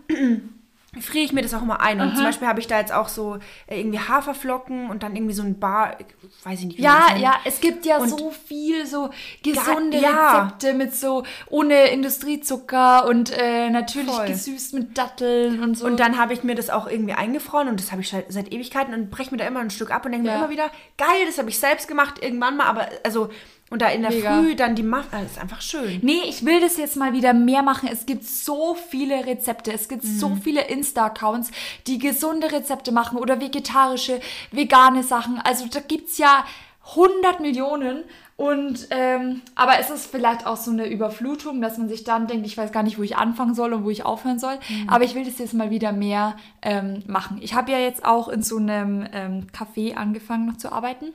friere 1.00 1.24
ich 1.24 1.32
mir 1.32 1.42
das 1.42 1.54
auch 1.54 1.62
immer 1.62 1.80
ein. 1.80 2.00
Und 2.00 2.14
zum 2.16 2.24
Beispiel 2.24 2.46
habe 2.48 2.60
ich 2.60 2.66
da 2.66 2.78
jetzt 2.78 2.92
auch 2.92 3.08
so 3.08 3.38
äh, 3.66 3.78
irgendwie 3.80 3.98
Haferflocken 4.00 4.90
und 4.90 5.02
dann 5.02 5.16
irgendwie 5.16 5.34
so 5.34 5.42
ein 5.42 5.58
Bar, 5.58 5.96
weiß 6.44 6.60
ich 6.60 6.66
nicht, 6.66 6.78
wie 6.78 6.82
das 6.82 6.92
Ja, 6.92 7.06
nennt. 7.10 7.20
ja, 7.22 7.34
es 7.44 7.60
gibt 7.60 7.84
ja 7.86 7.98
Und- 7.98 8.08
so 8.08 8.30
viel 8.30 8.86
so 8.86 9.10
gesunde 9.42 9.98
ja. 9.98 10.42
Rezepte 10.44 10.74
mit 10.74 10.94
so 10.94 11.24
ohne 11.48 11.88
Industriezucker 11.88 13.06
und 13.06 13.30
äh, 13.36 13.70
natürlich 13.70 14.10
Voll. 14.10 14.26
gesüßt 14.26 14.74
mit 14.74 14.96
Datteln 14.98 15.62
und 15.62 15.76
so. 15.76 15.86
Und 15.86 16.00
dann 16.00 16.18
habe 16.18 16.32
ich 16.32 16.42
mir 16.44 16.54
das 16.54 16.70
auch 16.70 16.86
irgendwie 16.86 17.14
eingefroren 17.14 17.68
und 17.68 17.80
das 17.80 17.92
habe 17.92 18.02
ich 18.02 18.08
seit, 18.08 18.32
seit 18.32 18.52
Ewigkeiten 18.52 18.94
und 18.94 19.10
breche 19.10 19.30
mir 19.30 19.36
da 19.38 19.46
immer 19.46 19.60
ein 19.60 19.70
Stück 19.70 19.90
ab 19.90 20.04
und 20.06 20.12
denke 20.12 20.26
Ja. 20.28 20.34
mir 20.34 20.38
immer 20.40 20.50
wieder, 20.50 20.70
geil, 20.98 21.08
das 21.26 21.38
habe 21.38 21.48
ich 21.50 21.58
selbst 21.58 21.88
gemacht 21.88 22.22
irgendwann 22.22 22.56
mal, 22.56 22.66
aber 22.66 22.88
also, 23.04 23.30
und 23.70 23.82
da 23.82 23.88
in 23.88 24.02
der 24.02 24.10
Mega. 24.10 24.40
Früh 24.40 24.54
dann 24.54 24.74
die 24.76 24.82
Muffins, 24.82 25.10
das 25.10 25.30
ist 25.32 25.38
einfach 25.40 25.60
schön. 25.60 25.98
Nee, 26.02 26.20
ich 26.28 26.44
will 26.44 26.60
das 26.60 26.76
jetzt 26.76 26.96
mal 26.96 27.12
wieder 27.12 27.32
mehr 27.32 27.62
machen. 27.62 27.88
Es 27.90 28.06
gibt 28.06 28.24
so 28.24 28.74
viele 28.74 29.26
Rezepte. 29.26 29.72
Es 29.72 29.88
gibt 29.88 30.04
Mhm. 30.04 30.18
so 30.18 30.36
viele 30.42 30.62
Insta-Accounts, 30.68 31.50
die 31.86 31.98
gesunde 31.98 32.52
Rezepte 32.52 32.92
machen 32.92 33.18
oder 33.18 33.40
vegetarische, 33.40 34.20
vegane 34.52 35.02
Sachen. 35.02 35.38
Also 35.42 35.66
da 35.66 35.80
gibt's 35.80 36.18
ja 36.18 36.44
100 36.94 37.40
Millionen 37.40 38.04
Und 38.36 38.88
ähm, 38.90 39.42
aber 39.54 39.78
es 39.78 39.90
ist 39.90 40.10
vielleicht 40.10 40.44
auch 40.44 40.56
so 40.56 40.72
eine 40.72 40.88
Überflutung, 40.88 41.60
dass 41.62 41.78
man 41.78 41.88
sich 41.88 42.02
dann 42.02 42.26
denkt, 42.26 42.46
ich 42.48 42.56
weiß 42.58 42.72
gar 42.72 42.82
nicht, 42.82 42.98
wo 42.98 43.04
ich 43.04 43.16
anfangen 43.16 43.54
soll 43.54 43.72
und 43.72 43.84
wo 43.84 43.90
ich 43.90 44.04
aufhören 44.04 44.40
soll. 44.40 44.58
Aber 44.88 45.04
ich 45.04 45.14
will 45.14 45.24
das 45.24 45.38
jetzt 45.38 45.54
mal 45.54 45.70
wieder 45.70 45.92
mehr 45.92 46.34
ähm, 46.60 47.04
machen. 47.06 47.38
Ich 47.40 47.54
habe 47.54 47.70
ja 47.70 47.78
jetzt 47.78 48.04
auch 48.04 48.26
in 48.28 48.42
so 48.42 48.56
einem 48.56 49.06
ähm, 49.12 49.46
Café 49.56 49.94
angefangen 49.94 50.46
noch 50.46 50.56
zu 50.56 50.72
arbeiten. 50.72 51.12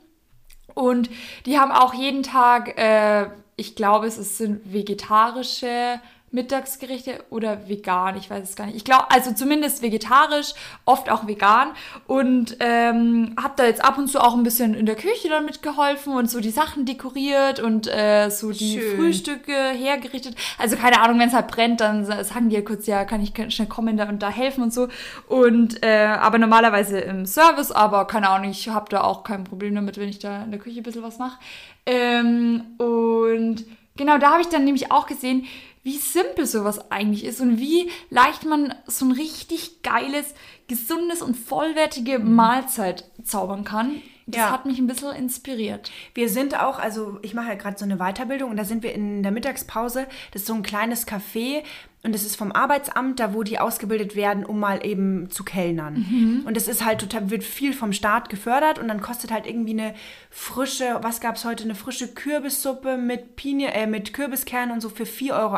Und 0.74 1.10
die 1.46 1.58
haben 1.58 1.72
auch 1.72 1.94
jeden 1.94 2.22
Tag, 2.22 2.78
äh, 2.78 3.28
ich 3.56 3.76
glaube, 3.76 4.06
es 4.06 4.38
sind 4.38 4.72
vegetarische 4.72 6.00
Mittagsgerichte 6.32 7.24
oder 7.30 7.68
vegan, 7.68 8.16
ich 8.16 8.30
weiß 8.30 8.48
es 8.48 8.54
gar 8.54 8.66
nicht. 8.66 8.76
Ich 8.76 8.84
glaube, 8.84 9.10
also 9.10 9.32
zumindest 9.32 9.82
vegetarisch, 9.82 10.54
oft 10.84 11.10
auch 11.10 11.26
vegan. 11.26 11.70
Und 12.06 12.56
ähm, 12.60 13.34
habe 13.40 13.54
da 13.56 13.64
jetzt 13.64 13.84
ab 13.84 13.98
und 13.98 14.06
zu 14.06 14.20
auch 14.20 14.36
ein 14.36 14.44
bisschen 14.44 14.74
in 14.74 14.86
der 14.86 14.94
Küche 14.94 15.28
dann 15.28 15.44
mitgeholfen 15.44 16.12
und 16.12 16.30
so 16.30 16.40
die 16.40 16.50
Sachen 16.50 16.84
dekoriert 16.84 17.58
und 17.58 17.88
äh, 17.88 18.30
so 18.30 18.52
die 18.52 18.78
Schön. 18.78 18.96
Frühstücke 18.96 19.52
hergerichtet. 19.52 20.36
Also 20.56 20.76
keine 20.76 21.00
Ahnung, 21.00 21.18
wenn 21.18 21.28
es 21.28 21.34
halt 21.34 21.48
brennt, 21.48 21.80
dann 21.80 22.04
sagen 22.04 22.48
die 22.48 22.56
ja 22.56 22.62
kurz, 22.62 22.86
ja, 22.86 23.04
kann 23.04 23.20
ich 23.22 23.32
schnell 23.52 23.68
kommen 23.68 23.96
da 23.96 24.08
und 24.08 24.22
da 24.22 24.30
helfen 24.30 24.62
und 24.62 24.72
so. 24.72 24.86
Und 25.26 25.82
äh, 25.82 26.06
aber 26.06 26.38
normalerweise 26.38 27.00
im 27.00 27.26
Service, 27.26 27.72
aber 27.72 28.06
keine 28.06 28.28
Ahnung, 28.28 28.50
ich 28.50 28.68
habe 28.68 28.86
da 28.88 29.00
auch 29.02 29.24
kein 29.24 29.42
Problem 29.42 29.74
damit, 29.74 29.98
wenn 29.98 30.08
ich 30.08 30.20
da 30.20 30.44
in 30.44 30.52
der 30.52 30.60
Küche 30.60 30.80
ein 30.80 30.84
bisschen 30.84 31.02
was 31.02 31.18
mache. 31.18 31.38
Ähm, 31.86 32.62
und 32.78 33.64
genau, 33.96 34.18
da 34.18 34.30
habe 34.30 34.42
ich 34.42 34.48
dann 34.48 34.64
nämlich 34.64 34.92
auch 34.92 35.06
gesehen, 35.06 35.46
wie 35.82 35.96
simpel 35.96 36.46
sowas 36.46 36.90
eigentlich 36.90 37.24
ist 37.24 37.40
und 37.40 37.58
wie 37.58 37.90
leicht 38.10 38.44
man 38.44 38.74
so 38.86 39.06
ein 39.06 39.12
richtig 39.12 39.82
geiles, 39.82 40.34
gesundes 40.68 41.22
und 41.22 41.36
vollwertige 41.36 42.18
Mahlzeit 42.18 43.04
zaubern 43.24 43.64
kann. 43.64 44.02
Das 44.30 44.40
Ja. 44.40 44.50
hat 44.52 44.66
mich 44.66 44.78
ein 44.78 44.86
bisschen 44.86 45.14
inspiriert. 45.14 45.90
Wir 46.14 46.28
sind 46.28 46.58
auch, 46.60 46.78
also 46.78 47.18
ich 47.22 47.34
mache 47.34 47.48
ja 47.48 47.54
gerade 47.54 47.78
so 47.78 47.84
eine 47.84 47.96
Weiterbildung 47.98 48.50
und 48.50 48.56
da 48.56 48.64
sind 48.64 48.82
wir 48.82 48.92
in 48.94 49.22
der 49.22 49.32
Mittagspause. 49.32 50.06
Das 50.32 50.42
ist 50.42 50.46
so 50.48 50.54
ein 50.54 50.62
kleines 50.62 51.06
Café 51.06 51.62
und 52.02 52.14
das 52.14 52.22
ist 52.22 52.36
vom 52.36 52.50
Arbeitsamt, 52.52 53.20
da 53.20 53.34
wo 53.34 53.42
die 53.42 53.58
ausgebildet 53.58 54.16
werden, 54.16 54.44
um 54.46 54.58
mal 54.58 54.86
eben 54.86 55.30
zu 55.30 55.44
kellnern. 55.44 56.42
Und 56.46 56.56
das 56.56 56.66
ist 56.66 56.84
halt 56.84 57.00
total, 57.00 57.30
wird 57.30 57.44
viel 57.44 57.74
vom 57.74 57.92
Staat 57.92 58.30
gefördert 58.30 58.78
und 58.78 58.88
dann 58.88 59.02
kostet 59.02 59.30
halt 59.30 59.46
irgendwie 59.46 59.72
eine 59.78 59.94
frische, 60.30 60.98
was 61.02 61.20
gab 61.20 61.36
es 61.36 61.44
heute, 61.44 61.64
eine 61.64 61.74
frische 61.74 62.08
Kürbissuppe 62.08 62.96
mit 62.96 63.36
Pinie, 63.36 63.68
äh, 63.72 63.86
mit 63.86 64.12
Kürbiskernen 64.14 64.72
und 64.72 64.80
so 64.80 64.88
für 64.88 65.04
4,80 65.04 65.32
Euro. 65.38 65.54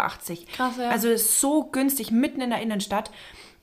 Krass, 0.57 0.77
ja. 0.79 0.89
Also 0.91 1.09
ist 1.09 1.41
so 1.41 1.65
günstig, 1.65 2.11
mitten 2.11 2.41
in 2.41 2.51
der 2.51 2.61
Innenstadt. 2.61 3.11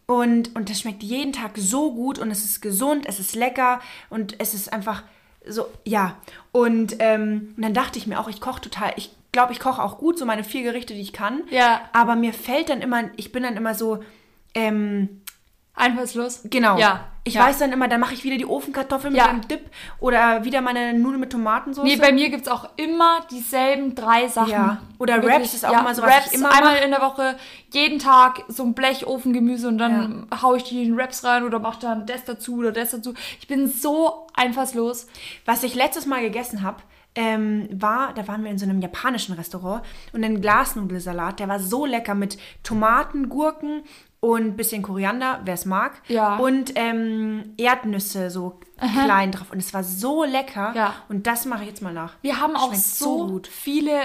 Und, 0.09 0.55
und 0.55 0.71
das 0.71 0.79
schmeckt 0.79 1.03
jeden 1.03 1.33
Tag 1.33 1.51
so 1.55 1.93
gut 1.93 2.17
und 2.17 2.31
es 2.31 2.43
ist 2.43 2.63
gesund, 2.63 3.05
es 3.07 3.19
ist 3.19 3.35
lecker 3.35 3.79
und 4.09 4.37
es 4.39 4.55
ist 4.55 4.73
einfach 4.73 5.03
so, 5.45 5.67
ja. 5.85 6.17
Und, 6.51 6.95
ähm, 6.97 7.53
und 7.55 7.61
dann 7.61 7.75
dachte 7.75 7.99
ich 7.99 8.07
mir 8.07 8.19
auch, 8.19 8.27
ich 8.27 8.41
koche 8.41 8.59
total, 8.59 8.91
ich 8.95 9.11
glaube, 9.31 9.53
ich 9.53 9.59
koche 9.59 9.83
auch 9.83 9.99
gut, 9.99 10.17
so 10.17 10.25
meine 10.25 10.43
vier 10.43 10.63
Gerichte, 10.63 10.95
die 10.95 11.01
ich 11.01 11.13
kann. 11.13 11.43
Ja. 11.51 11.81
Aber 11.93 12.15
mir 12.15 12.33
fällt 12.33 12.69
dann 12.69 12.81
immer, 12.81 13.03
ich 13.17 13.31
bin 13.31 13.43
dann 13.43 13.55
immer 13.55 13.75
so, 13.75 14.03
ähm, 14.55 15.21
Einfallslos. 15.79 16.41
genau. 16.43 16.77
Ja. 16.77 17.05
Ich 17.25 17.35
ja. 17.35 17.45
weiß 17.45 17.59
dann 17.59 17.71
immer, 17.71 17.87
dann 17.87 17.99
mache 17.99 18.13
ich 18.13 18.23
wieder 18.23 18.37
die 18.37 18.45
Ofenkartoffeln 18.45 19.13
Ja. 19.13 19.25
mit 19.25 19.31
einem 19.31 19.47
Dip 19.47 19.69
oder 19.99 20.43
wieder 20.45 20.61
meine 20.61 20.93
Nudeln 20.93 21.19
mit 21.19 21.31
Tomatensauce. 21.31 21.83
Nee, 21.83 21.97
bei 21.97 22.11
mir 22.11 22.29
gibt 22.29 22.47
es 22.47 22.51
auch 22.51 22.69
immer 22.75 23.19
dieselben 23.29 23.93
drei 23.93 24.27
Sachen. 24.27 24.51
Ja. 24.51 24.81
Oder 24.97 25.21
Wraps 25.23 25.53
ist 25.53 25.65
auch 25.65 25.79
immer 25.79 25.93
so, 25.93 26.01
was 26.01 26.09
Wraps 26.09 26.27
ich 26.27 26.33
immer 26.39 26.51
einmal 26.51 26.75
mach. 26.75 26.83
in 26.83 26.91
der 26.91 27.01
Woche, 27.01 27.35
jeden 27.71 27.99
Tag 27.99 28.43
so 28.47 28.63
ein 28.63 28.73
Blech 28.73 29.05
Ofengemüse 29.05 29.67
und 29.67 29.77
dann 29.77 30.27
hau 30.41 30.55
ich 30.55 30.63
die 30.63 30.83
in 30.83 30.97
Wraps 30.97 31.23
rein 31.23 31.43
oder 31.43 31.59
mach 31.59 31.75
dann 31.75 32.05
das 32.07 32.23
dazu 32.25 32.57
oder 32.57 32.71
das 32.71 32.91
dazu. 32.91 33.13
Ich 33.39 33.47
bin 33.47 33.67
so 33.67 34.27
einfallslos. 34.33 35.05
Was 35.45 35.61
ich 35.63 35.75
letztes 35.75 36.05
Mal 36.07 36.21
gegessen 36.21 36.63
habe, 36.63 36.81
ähm, 37.15 37.67
war, 37.71 38.13
da 38.13 38.27
waren 38.27 38.43
wir 38.43 38.51
in 38.51 38.57
so 38.57 38.65
einem 38.65 38.81
japanischen 38.81 39.33
Restaurant 39.33 39.83
und 40.13 40.23
ein 40.23 40.41
Glasnudelsalat, 40.41 41.39
der 41.39 41.47
war 41.47 41.59
so 41.59 41.85
lecker 41.85 42.15
mit 42.15 42.37
Tomaten, 42.63 43.29
Gurken 43.29 43.83
und 44.21 44.57
bisschen 44.57 44.81
Koriander, 44.81 45.41
wer 45.45 45.53
es 45.53 45.65
mag. 45.65 46.01
Ja. 46.07 46.37
Und 46.37 46.73
ähm, 46.75 47.53
Erdnüsse 47.57 48.29
so 48.29 48.59
klein 48.77 49.31
drauf. 49.31 49.51
Und 49.51 49.59
es 49.59 49.73
war 49.73 49.83
so 49.83 50.23
lecker. 50.23 50.73
Ja. 50.75 50.93
Und 51.07 51.27
das 51.27 51.45
mache 51.45 51.63
ich 51.63 51.69
jetzt 51.69 51.81
mal 51.81 51.93
nach. 51.93 52.15
Wir 52.21 52.39
haben 52.39 52.55
auch 52.55 52.67
Schmeckt 52.67 52.83
so, 52.83 53.17
so 53.17 53.27
gut. 53.27 53.47
viele 53.47 53.99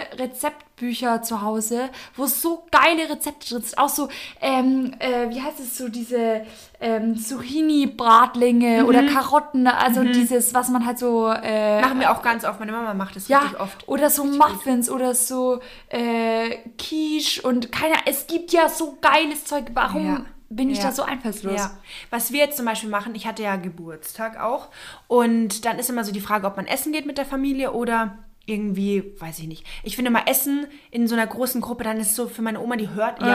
Rezeptbücher 0.80 1.22
zu 1.22 1.42
Hause, 1.42 1.88
wo 2.16 2.26
so 2.26 2.66
geile 2.70 3.08
Rezepte 3.08 3.48
drin 3.48 3.62
sind. 3.62 3.78
Auch 3.78 3.88
so, 3.88 4.08
ähm, 4.40 4.94
äh, 4.98 5.30
wie 5.30 5.40
heißt 5.40 5.60
es 5.60 5.78
so, 5.78 5.88
diese 5.88 6.42
ähm, 6.80 7.16
Zucchini-Bratlinge 7.16 8.82
Mhm. 8.82 8.88
oder 8.88 9.02
Karotten, 9.06 9.66
also 9.66 10.02
dieses, 10.04 10.52
was 10.54 10.68
man 10.68 10.84
halt 10.86 10.98
so 10.98 11.28
äh, 11.28 11.80
Machen 11.80 12.00
wir 12.00 12.10
auch 12.10 12.22
ganz 12.22 12.44
oft. 12.44 12.58
Meine 12.60 12.72
Mama 12.72 12.94
macht 12.94 13.16
das 13.16 13.28
Ja, 13.28 13.40
richtig 13.40 13.60
oft. 13.60 13.88
oder 13.88 14.10
so 14.10 14.24
Muffins 14.24 14.90
oder 14.90 15.14
so 15.14 15.60
äh, 15.88 16.56
Quiche 16.78 17.42
und 17.42 17.70
keine 17.72 17.94
es 18.06 18.26
gibt 18.26 18.52
ja 18.52 18.68
so 18.68 18.98
geiles 19.00 19.44
Zeug. 19.44 19.66
Warum 19.74 20.06
Ja. 20.06 20.20
bin 20.50 20.70
ich 20.70 20.78
Ja. 20.78 20.84
da 20.84 20.92
so 20.92 21.02
einfallslos? 21.02 21.56
Ja. 21.56 21.70
Was 22.10 22.32
wir 22.32 22.40
jetzt 22.40 22.56
zum 22.56 22.66
Beispiel 22.66 22.90
machen, 22.90 23.14
ich 23.14 23.26
hatte 23.26 23.42
ja 23.42 23.56
Geburtstag 23.56 24.40
auch. 24.40 24.68
Und 25.08 25.64
dann 25.64 25.78
ist 25.78 25.88
immer 25.90 26.04
so 26.04 26.12
die 26.12 26.20
Frage, 26.20 26.46
ob 26.46 26.56
man 26.56 26.66
essen 26.66 26.92
geht 26.92 27.06
mit 27.06 27.18
der 27.18 27.24
Familie 27.26 27.72
oder 27.72 28.18
irgendwie, 28.46 29.14
weiß 29.18 29.38
ich 29.38 29.46
nicht. 29.46 29.64
Ich 29.82 29.96
finde 29.96 30.10
mal 30.10 30.24
Essen 30.26 30.66
in 30.90 31.08
so 31.08 31.14
einer 31.14 31.26
großen 31.26 31.60
Gruppe, 31.60 31.84
dann 31.84 31.98
ist 31.98 32.14
so 32.14 32.28
für 32.28 32.42
meine 32.42 32.60
Oma, 32.60 32.76
die 32.76 32.90
hört 32.90 33.20
ja, 33.20 33.28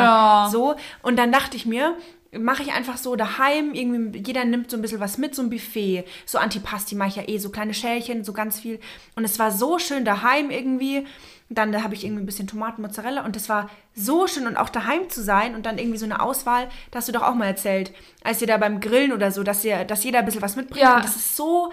Ja. 0.46 0.50
so. 0.52 0.76
Und 1.02 1.18
dann 1.18 1.32
dachte 1.32 1.58
ich 1.58 1.66
mir, 1.66 1.96
mache 2.32 2.62
ich 2.62 2.72
einfach 2.74 2.98
so 2.98 3.16
daheim, 3.16 3.74
irgendwie, 3.74 4.20
jeder 4.20 4.46
nimmt 4.46 4.70
so 4.70 4.78
ein 4.78 4.82
bisschen 4.82 5.00
was 5.00 5.18
mit, 5.18 5.34
so 5.34 5.42
ein 5.42 5.50
Buffet. 5.50 6.04
So 6.26 6.38
Antipasti 6.38 6.96
mache 6.96 7.10
ich 7.10 7.16
ja 7.16 7.24
eh, 7.28 7.38
so 7.40 7.50
kleine 7.50 7.74
Schälchen, 7.74 8.24
so 8.24 8.34
ganz 8.34 8.60
viel. 8.60 8.80
Und 9.16 9.24
es 9.24 9.40
war 9.40 9.52
so 9.52 9.80
schön 9.80 10.06
daheim 10.06 10.52
irgendwie. 10.52 11.08
Dann 11.52 11.72
da 11.72 11.82
habe 11.82 11.96
ich 11.96 12.06
irgendwie 12.06 12.22
ein 12.22 12.28
bisschen 12.28 12.46
Tomaten, 12.46 12.84
Mozzarella 12.84 13.26
und 13.26 13.36
das 13.36 13.50
war 13.50 13.72
so 13.96 14.28
schön 14.28 14.46
und 14.46 14.56
auch 14.56 14.70
daheim 14.70 15.10
zu 15.10 15.24
sein 15.24 15.56
und 15.56 15.66
dann 15.66 15.80
irgendwie 15.80 15.98
so 15.98 16.06
eine 16.06 16.22
Auswahl, 16.22 16.70
das 16.92 17.02
hast 17.02 17.08
du 17.08 17.14
doch 17.14 17.24
auch 17.24 17.34
mal 17.34 17.48
erzählt, 17.48 17.92
als 18.24 18.40
ihr 18.42 18.46
da 18.48 18.58
beim 18.58 18.80
Grillen 18.80 19.12
oder 19.14 19.32
so, 19.32 19.42
dass 19.42 19.66
ihr, 19.66 19.84
dass 19.84 20.04
jeder 20.04 20.20
ein 20.20 20.26
bisschen 20.26 20.44
was 20.44 20.56
mitbringt. 20.56 20.84
Ja. 20.84 20.98
Und 20.98 21.06
das 21.06 21.16
ist 21.16 21.36
so, 21.36 21.72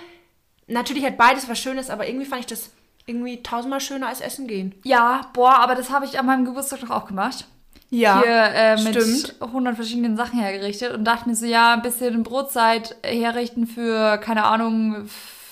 natürlich 0.67 1.05
hat 1.05 1.19
beides 1.19 1.47
was 1.51 1.59
Schönes, 1.59 1.91
aber 1.91 2.09
irgendwie 2.09 2.25
fand 2.25 2.41
ich 2.41 2.47
das 2.47 2.71
irgendwie 3.07 3.43
tausendmal 3.43 3.81
schöner 3.81 4.09
als 4.09 4.21
Essen 4.21 4.47
gehen. 4.47 4.75
Ja, 4.85 5.23
boah, 5.33 5.55
aber 5.61 5.75
das 5.75 5.91
habe 5.91 6.05
ich 6.05 6.19
an 6.19 6.27
meinem 6.27 6.45
Geburtstag 6.45 6.81
doch 6.81 6.91
auch 6.91 7.07
gemacht. 7.07 7.47
Ja, 7.89 8.21
Hier 8.23 8.33
äh, 8.33 8.83
mit 8.83 9.01
stimmt. 9.01 9.41
100 9.41 9.77
verschiedenen 9.77 10.17
Sachen 10.17 10.41
hergerichtet 10.41 10.93
und 10.93 11.05
dachte 11.05 11.29
mir 11.29 11.37
so, 11.37 11.47
ja, 11.47 11.75
ein 11.75 11.83
bisschen 11.83 12.25
Brotzeit 12.25 12.97
herrichten 13.05 13.67
für, 13.67 14.19
keine 14.19 14.45
Ahnung, 14.45 15.09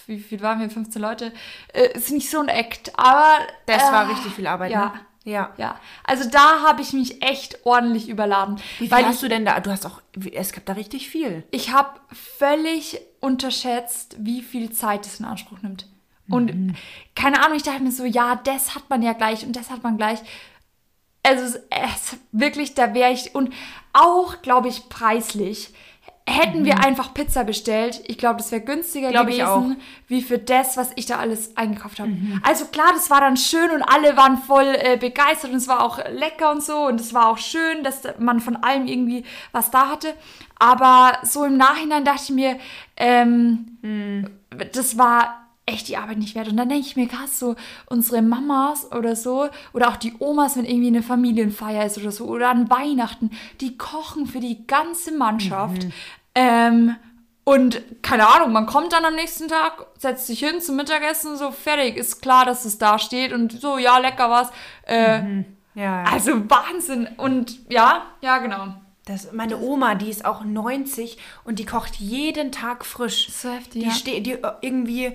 wie 0.06 0.18
viel 0.18 0.42
waren 0.42 0.58
wir, 0.58 0.68
15 0.68 1.00
Leute, 1.00 1.32
äh, 1.72 1.92
ist 1.94 2.10
nicht 2.10 2.28
so 2.28 2.40
ein 2.40 2.48
Act, 2.48 2.92
aber... 2.98 3.38
Das 3.66 3.82
äh, 3.82 3.92
war 3.92 4.10
richtig 4.10 4.32
viel 4.32 4.46
Arbeit, 4.48 4.72
ja. 4.72 4.86
ne? 4.86 4.92
Ja. 5.24 5.54
Ja, 5.56 5.80
also 6.02 6.28
da 6.28 6.62
habe 6.66 6.82
ich 6.82 6.92
mich 6.92 7.22
echt 7.22 7.64
ordentlich 7.64 8.10
überladen. 8.10 8.60
Wie 8.78 8.88
viel 8.88 9.06
hast 9.06 9.14
ich, 9.14 9.20
du 9.20 9.28
denn 9.28 9.46
da? 9.46 9.58
Du 9.60 9.70
hast 9.70 9.86
auch, 9.86 10.02
es 10.34 10.52
gab 10.52 10.66
da 10.66 10.74
richtig 10.74 11.08
viel. 11.08 11.44
ich 11.50 11.72
habe 11.72 11.98
völlig 12.12 13.00
unterschätzt, 13.20 14.16
wie 14.18 14.42
viel 14.42 14.70
Zeit 14.70 15.06
es 15.06 15.20
in 15.20 15.24
Anspruch 15.24 15.62
nimmt. 15.62 15.86
Und 16.28 16.54
Mhm. 16.54 16.74
keine 17.14 17.42
Ahnung, 17.44 17.56
ich 17.56 17.62
dachte 17.62 17.82
mir 17.82 17.92
so, 17.92 18.04
ja, 18.04 18.36
das 18.36 18.74
hat 18.74 18.88
man 18.88 19.02
ja 19.02 19.12
gleich 19.12 19.44
und 19.44 19.54
das 19.56 19.70
hat 19.70 19.82
man 19.82 19.96
gleich. 19.96 20.20
Also 21.22 21.44
es, 21.44 21.54
es 21.70 22.16
wirklich, 22.32 22.74
da 22.74 22.92
wäre 22.94 23.12
ich 23.12 23.34
und 23.34 23.52
auch, 23.92 24.42
glaube 24.42 24.68
ich, 24.68 24.88
preislich. 24.88 25.72
Hätten 26.26 26.64
wir 26.64 26.78
einfach 26.82 27.12
Pizza 27.12 27.44
bestellt, 27.44 28.02
ich 28.06 28.16
glaube, 28.16 28.38
das 28.38 28.50
wäre 28.50 28.62
günstiger 28.62 29.08
Mhm. 29.08 29.12
Glaub 29.12 29.26
gewesen, 29.26 29.76
wie 30.08 30.22
für 30.22 30.38
das, 30.38 30.78
was 30.78 30.90
ich 30.96 31.04
da 31.04 31.18
alles 31.18 31.54
eingekauft 31.54 32.00
habe. 32.00 32.12
Also 32.42 32.64
klar, 32.66 32.92
das 32.94 33.10
war 33.10 33.20
dann 33.20 33.36
schön 33.36 33.70
und 33.70 33.82
alle 33.82 34.16
waren 34.16 34.38
voll 34.38 34.74
äh, 34.78 34.96
begeistert 34.96 35.50
und 35.50 35.58
es 35.58 35.68
war 35.68 35.82
auch 35.82 35.98
lecker 36.10 36.50
und 36.50 36.62
so 36.62 36.86
und 36.86 36.98
es 36.98 37.12
war 37.12 37.28
auch 37.28 37.36
schön, 37.36 37.84
dass 37.84 38.02
man 38.18 38.40
von 38.40 38.56
allem 38.56 38.86
irgendwie 38.86 39.24
was 39.52 39.70
da 39.70 39.90
hatte. 39.90 40.14
Aber 40.58 41.18
so 41.24 41.44
im 41.44 41.58
Nachhinein 41.58 42.06
dachte 42.06 42.22
ich 42.24 42.30
mir, 42.30 42.58
ähm, 42.96 43.78
das 44.72 44.96
war 44.96 45.43
echt 45.66 45.88
die 45.88 45.96
Arbeit 45.96 46.18
nicht 46.18 46.34
wert. 46.34 46.48
Und 46.48 46.56
dann 46.56 46.68
denke 46.68 46.86
ich 46.86 46.96
mir, 46.96 47.08
krass, 47.08 47.38
so 47.38 47.56
unsere 47.86 48.22
Mamas 48.22 48.90
oder 48.92 49.16
so, 49.16 49.48
oder 49.72 49.88
auch 49.88 49.96
die 49.96 50.14
Omas, 50.18 50.56
wenn 50.56 50.64
irgendwie 50.64 50.88
eine 50.88 51.02
Familienfeier 51.02 51.86
ist 51.86 51.98
oder 51.98 52.12
so, 52.12 52.26
oder 52.26 52.50
an 52.50 52.70
Weihnachten, 52.70 53.30
die 53.60 53.78
kochen 53.78 54.26
für 54.26 54.40
die 54.40 54.66
ganze 54.66 55.16
Mannschaft. 55.16 55.86
Ähm, 56.34 56.96
und 57.44 57.82
keine 58.02 58.26
Ahnung, 58.28 58.52
man 58.52 58.66
kommt 58.66 58.92
dann 58.92 59.04
am 59.04 59.14
nächsten 59.14 59.48
Tag, 59.48 59.86
setzt 59.98 60.26
sich 60.26 60.40
hin 60.40 60.60
zum 60.60 60.76
Mittagessen, 60.76 61.36
so 61.36 61.50
fertig, 61.50 61.96
ist 61.96 62.22
klar, 62.22 62.46
dass 62.46 62.64
es 62.64 62.78
da 62.78 62.98
steht 62.98 63.32
und 63.32 63.52
so, 63.60 63.76
ja, 63.78 63.98
lecker 63.98 64.30
was. 64.30 64.50
Äh, 64.86 65.44
Ja, 65.74 66.04
ja. 66.04 66.04
Also 66.04 66.48
Wahnsinn. 66.48 67.08
Und 67.16 67.70
ja, 67.70 68.06
ja, 68.22 68.38
genau. 68.38 68.74
Das, 69.06 69.32
meine 69.32 69.58
Oma, 69.58 69.96
die 69.96 70.08
ist 70.08 70.24
auch 70.24 70.44
90 70.44 71.18
und 71.44 71.58
die 71.58 71.66
kocht 71.66 71.96
jeden 71.96 72.52
Tag 72.52 72.86
frisch. 72.86 73.28
So 73.30 73.50
heftig, 73.50 73.82
Die 73.82 73.88
ja. 73.88 73.92
steht 73.92 74.26
die 74.26 74.32
äh, 74.32 74.52
irgendwie 74.62 75.14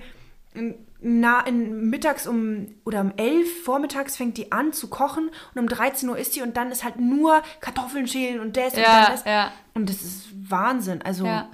na, 1.00 1.40
in, 1.46 1.88
mittags 1.90 2.26
um 2.26 2.74
oder 2.84 3.00
um 3.00 3.12
11 3.16 3.62
vormittags 3.64 4.16
fängt 4.16 4.36
die 4.36 4.52
an 4.52 4.72
zu 4.72 4.88
kochen 4.88 5.30
und 5.54 5.60
um 5.60 5.68
13 5.68 6.08
Uhr 6.08 6.18
isst 6.18 6.36
die 6.36 6.42
und 6.42 6.56
dann 6.56 6.70
ist 6.72 6.84
halt 6.84 6.98
nur 6.98 7.42
Kartoffeln 7.60 8.06
schälen 8.06 8.40
und 8.40 8.56
das 8.56 8.74
und 8.74 8.80
Ja, 8.80 9.02
dann 9.02 9.12
das. 9.12 9.24
ja. 9.24 9.52
Und 9.74 9.88
das 9.88 10.02
ist 10.02 10.28
Wahnsinn. 10.50 11.02
Also 11.02 11.24
Ja. 11.24 11.48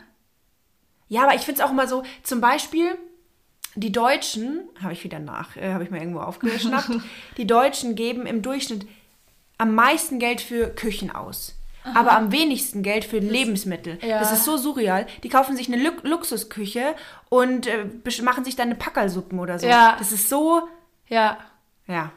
ja, 1.09 1.23
aber 1.25 1.35
ich 1.35 1.43
finde 1.43 1.61
es 1.61 1.67
auch 1.67 1.71
immer 1.71 1.87
so, 1.87 2.03
zum 2.23 2.41
Beispiel, 2.41 2.97
die 3.75 3.93
Deutschen, 3.93 4.63
habe 4.83 4.95
ich 4.95 5.05
wieder 5.05 5.19
nach, 5.19 5.57
äh, 5.57 5.73
habe 5.73 5.85
ich 5.85 5.91
mir 5.91 5.99
irgendwo 6.01 6.21
aufgeschnappt, 6.21 6.91
die 7.37 7.47
Deutschen 7.47 7.95
geben 7.95 8.25
im 8.27 8.41
Durchschnitt 8.43 8.87
am 9.59 9.75
meisten 9.75 10.19
Geld 10.19 10.41
für 10.41 10.69
Küchen 10.69 11.11
aus. 11.11 11.56
Aber 11.95 12.13
am 12.17 12.33
wenigsten 12.33 12.83
Geld 12.83 13.05
für 13.05 13.19
Lebensmittel. 13.19 13.99
ja. 14.03 14.19
Das 14.19 14.33
ist 14.33 14.45
so 14.45 14.57
surreal. 14.57 15.07
Die 15.23 15.29
kaufen 15.29 15.57
sich 15.57 15.73
eine 15.73 15.83
Lu 15.83 15.91
Luxusküche 16.03 16.95
und 17.29 17.67
äh, 17.67 17.87
machen 18.23 18.45
sich 18.45 18.57
dann 18.57 18.67
eine 18.69 18.75
Packersuppen 18.75 19.39
oder 19.39 19.59
so. 19.59 19.67
Ja. 19.67 19.97
Das 19.99 20.13
ist 20.13 20.29
so, 20.29 20.69
Ja. 21.09 21.39
ja. 21.87 22.11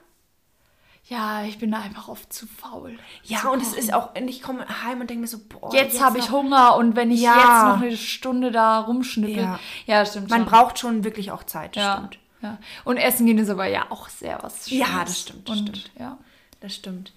Ja, 1.05 1.43
ich 1.43 1.57
bin 1.57 1.71
da 1.71 1.79
einfach 1.79 2.07
oft 2.07 2.31
zu 2.31 2.45
faul. 2.45 2.95
Ja, 3.23 3.39
zu 3.39 3.49
und 3.49 3.63
es 3.63 3.73
ist 3.73 3.91
auch, 3.93 4.09
ich 4.13 4.43
komme 4.43 4.63
heim 4.83 5.01
und 5.01 5.09
denke 5.09 5.21
mir 5.21 5.27
so, 5.27 5.39
boah. 5.39 5.73
Jetzt 5.73 6.03
habe 6.03 6.19
ich 6.19 6.29
Hunger 6.29 6.75
und 6.75 6.95
wenn 6.95 7.09
ich 7.09 7.21
Ja. 7.21 7.35
jetzt 7.35 7.75
noch 7.75 7.81
eine 7.81 7.97
Stunde 7.97 8.51
da 8.51 8.79
rumschnippel. 8.81 9.37
Ja. 9.43 9.59
Ja, 9.87 10.05
stimmt. 10.05 10.29
Man 10.29 10.41
schon. 10.41 10.49
braucht 10.49 10.77
schon 10.77 11.03
wirklich 11.03 11.31
auch 11.31 11.43
Zeit, 11.43 11.75
das 11.75 11.83
ja. 11.83 11.93
stimmt. 11.97 12.19
Ja. 12.43 12.57
Und 12.83 12.97
Essen 12.97 13.25
gehen 13.25 13.39
ist 13.39 13.49
aber 13.49 13.65
ja 13.65 13.87
auch 13.89 14.07
sehr 14.07 14.37
was 14.43 14.69
Ja, 14.69 14.85
Schönes. 14.85 15.05
das 15.05 15.19
stimmt, 15.21 15.49
das 15.49 15.57
und, 15.57 15.67
stimmt. 15.77 15.91
Ja. 15.99 16.17
Das 16.59 16.75
stimmt. 16.75 17.13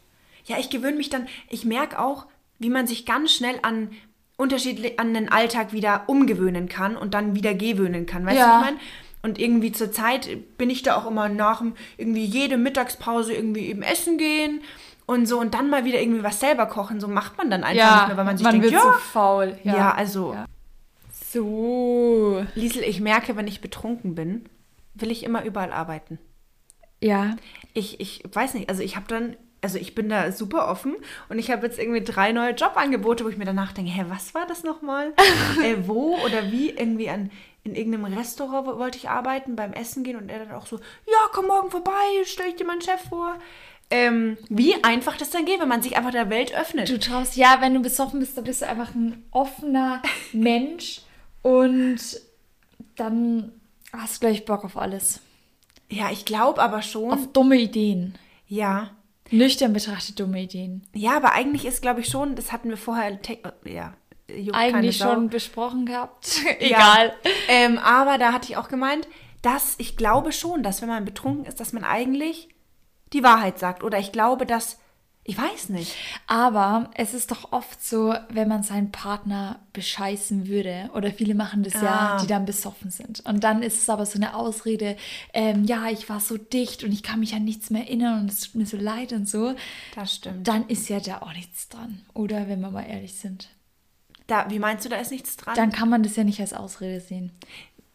Ja, 0.47 0.57
ich 0.59 0.71
gewöhne 0.71 0.97
mich 0.97 1.11
dann, 1.11 1.29
ich 1.51 1.65
merke 1.67 1.99
auch, 1.99 2.25
wie 2.63 2.71
man 2.71 2.87
sich 2.87 3.05
ganz 3.07 3.33
schnell 3.33 3.59
an 3.63 3.91
unterschiedlich 4.37 4.99
an 4.99 5.15
den 5.15 5.31
Alltag 5.31 5.73
wieder 5.73 6.05
umgewöhnen 6.09 6.69
kann 6.69 6.97
und 6.97 7.15
dann 7.15 7.35
wieder 7.35 7.55
gewöhnen 7.55 8.07
kann. 8.07 8.25
Weißt 8.27 8.37
du, 8.37 8.41
Ja. 8.41 8.49
was 8.61 8.61
ich 8.61 8.71
meine? 8.73 8.81
Und 9.25 9.39
irgendwie 9.39 9.71
zur 9.71 9.93
Zeit 9.93 10.29
bin 10.59 10.69
ich 10.69 10.83
da 10.83 10.97
auch 10.97 11.07
immer 11.07 11.29
nach 11.29 11.63
irgendwie 11.97 12.25
jede 12.25 12.57
Mittagspause 12.57 13.33
irgendwie 13.35 13.67
eben 13.67 13.83
essen 13.83 14.19
gehen 14.19 14.63
und 15.07 15.27
so 15.27 15.39
und 15.39 15.55
dann 15.55 15.71
mal 15.71 15.85
wieder 15.85 16.01
irgendwie 16.01 16.25
was 16.25 16.41
selber 16.41 16.67
kochen. 16.67 16.99
So 17.01 17.07
macht 17.07 17.39
man 17.39 17.49
dann 17.51 17.63
einfach 17.63 17.77
Ja, 17.85 17.97
nicht 17.99 18.07
mehr, 18.09 18.17
weil 18.17 18.25
man 18.25 18.37
sich 18.37 18.47
denkt, 18.49 18.63
wird 18.65 18.73
ja, 18.73 18.81
so 18.81 18.93
faul. 18.93 19.57
Ja, 19.63 19.77
ja, 19.77 19.95
also. 19.95 20.35
So. 21.31 22.45
Liesel, 22.55 22.83
ich 22.83 23.01
merke, 23.01 23.37
wenn 23.37 23.47
ich 23.47 23.61
betrunken 23.61 24.15
bin, 24.15 24.45
will 24.95 25.11
ich 25.11 25.23
immer 25.25 25.45
überall 25.45 25.73
arbeiten. 25.73 26.19
Ja. 27.01 27.37
ich, 27.75 28.01
ich 28.01 28.23
weiß 28.33 28.55
nicht, 28.55 28.69
also 28.69 28.83
ich 28.83 28.95
habe 28.97 29.07
dann, 29.09 29.37
also 29.63 29.79
ich 29.79 29.95
bin 29.95 30.09
da 30.09 30.33
super 30.33 30.69
offen 30.69 30.97
und 31.29 31.39
ich 31.39 31.51
habe 31.51 31.67
jetzt 31.67 31.79
irgendwie 31.79 32.03
drei 32.03 32.33
neue 32.33 32.53
Jobangebote, 32.53 33.25
wo 33.25 33.29
ich 33.29 33.37
mir 33.39 33.45
danach 33.45 33.73
denke, 33.73 33.91
hä, 33.93 34.05
was 34.09 34.35
war 34.35 34.47
das 34.47 34.65
nochmal? 34.65 35.13
äh, 35.65 35.77
wo 35.87 36.17
oder 36.25 36.51
wie? 36.51 36.71
Irgendwie 36.71 37.09
an, 37.09 37.31
in 37.65 37.75
irgendeinem 37.77 38.13
Restaurant 38.19 38.67
wo- 38.67 38.79
wollte 38.79 38.99
ich 38.99 39.09
arbeiten, 39.09 39.55
beim 39.57 39.73
Essen 39.73 40.03
gehen 40.05 40.17
und 40.17 40.29
er 40.29 40.41
dann 40.45 40.53
auch 40.57 40.67
so, 40.67 40.77
ja, 41.07 41.19
komm 41.33 41.47
morgen 41.47 41.71
vorbei, 41.71 41.93
stell 42.25 42.49
ich 42.49 42.57
dir 42.57 42.67
meinen 42.67 42.83
Chef 42.83 43.01
vor. 43.09 43.37
Ähm, 43.91 44.37
wie 44.49 44.83
einfach 44.83 45.17
das 45.19 45.31
dann 45.31 45.45
geht, 45.45 45.61
wenn 45.61 45.69
man 45.69 45.83
sich 45.83 45.97
einfach 45.97 46.13
der 46.13 46.31
Welt 46.31 46.55
öffnet. 46.55 46.89
Du 46.89 46.99
traust, 46.99 47.37
ja, 47.37 47.59
wenn 47.61 47.75
du 47.75 47.81
besoffen 47.81 48.21
bist, 48.21 48.37
dann 48.37 48.45
bist 48.45 48.63
du 48.63 48.67
einfach 48.69 48.95
ein 48.95 49.23
offener 49.31 50.01
Mensch 50.33 51.03
und 51.43 51.99
dann 52.97 53.53
hast 53.93 54.17
du 54.17 54.21
gleich 54.27 54.45
Bock 54.45 54.65
auf 54.65 54.77
alles. 54.77 55.21
Ja, 55.91 56.11
ich 56.11 56.25
glaube 56.25 56.63
aber 56.63 56.83
schon, 56.83 57.11
Auf 57.13 57.33
dumme 57.33 57.57
Ideen. 57.57 58.15
ja. 58.49 58.91
Nüchtern 59.33 59.73
betrachtet 59.73 60.21
dumme 60.21 60.43
Ideen. 60.43 60.87
Ja, 60.95 61.17
aber 61.17 61.33
eigentlich 61.33 61.65
ist, 61.65 61.83
glaube 61.83 62.01
ich, 62.01 62.09
schon, 62.09 62.35
das 62.37 62.53
hatten 62.53 62.69
wir 62.69 62.77
vorher, 62.77 63.19
äh, 63.29 63.73
ja, 63.73 63.95
juckt 64.29 64.57
Eigentlich 64.57 64.99
schon 64.99 65.29
besprochen 65.29 65.87
gehabt. 65.87 66.41
Ja. 66.61 66.67
Egal. 66.67 67.13
Ähm, 67.49 67.79
aber 67.79 68.19
da 68.19 68.33
hatte 68.33 68.51
ich 68.51 68.57
auch 68.57 68.69
gemeint, 68.69 69.09
dass 69.41 69.75
ich 69.79 69.97
glaube 69.97 70.33
schon, 70.33 70.63
dass 70.63 70.83
wenn 70.83 70.89
man 70.89 71.05
betrunken 71.05 71.47
ist, 71.47 71.59
dass 71.61 71.73
man 71.73 71.85
eigentlich 71.85 72.49
die 73.13 73.23
Wahrheit 73.23 73.59
sagt. 73.59 73.83
Oder 73.83 73.99
ich 73.99 74.13
glaube, 74.13 74.47
dass. 74.47 74.79
Ich 75.25 75.39
weiß 75.39 75.69
nicht. 75.69 75.95
Aber 76.27 76.91
es 76.95 77.15
ist 77.15 77.31
doch 77.31 77.53
oft 77.53 77.81
so, 77.85 78.13
wenn 78.31 78.49
man 78.49 78.65
seinen 78.65 78.91
Partner 78.91 79.61
bescheißen 79.73 80.49
würde, 80.49 80.91
oder 80.95 81.13
viele 81.13 81.37
machen 81.37 81.63
das 81.63 81.75
ja, 81.75 82.17
Ah. 82.17 82.19
die 82.21 82.27
dann 82.27 82.45
besoffen 82.45 82.91
sind. 82.91 83.21
Und 83.21 83.45
dann 83.45 83.63
ist 83.63 83.79
es 83.81 83.89
aber 83.89 84.05
so 84.05 84.17
eine 84.17 84.35
Ausrede, 84.35 84.97
ähm, 85.33 85.63
ja, 85.65 85.87
ich 85.91 86.09
war 86.09 86.19
so 86.19 86.37
dicht 86.39 86.83
und 86.83 86.91
ich 86.91 87.05
kann 87.05 87.21
mich 87.21 87.35
an 87.35 87.45
nichts 87.45 87.71
mehr 87.71 87.83
erinnern 87.83 88.23
und 88.23 88.33
es 88.33 88.41
tut 88.41 88.57
mir 88.57 88.67
so 88.67 88.77
leid 88.77 89.13
und 89.13 89.29
so. 89.29 89.55
Das 89.95 90.13
stimmt. 90.17 90.49
Dann 90.49 90.67
ist 90.69 90.89
ja 90.89 90.99
da 90.99 91.19
auch 91.23 91.33
nichts 91.35 91.69
dran. 91.69 92.03
Oder 92.15 92.49
wenn 92.49 92.61
wir 92.61 92.71
mal 92.73 92.83
ehrlich 92.83 93.15
sind. 93.15 93.49
Da, 94.27 94.51
wie 94.51 94.59
meinst 94.59 94.85
du, 94.85 94.89
da 94.89 94.97
ist 94.97 95.13
nichts 95.13 95.37
dran? 95.37 95.55
Dann 95.55 95.71
kann 95.71 95.89
man 95.89 96.03
das 96.03 96.17
ja 96.17 96.25
nicht 96.25 96.41
als 96.41 96.53
Ausrede 96.53 97.01
sehen. 97.01 97.31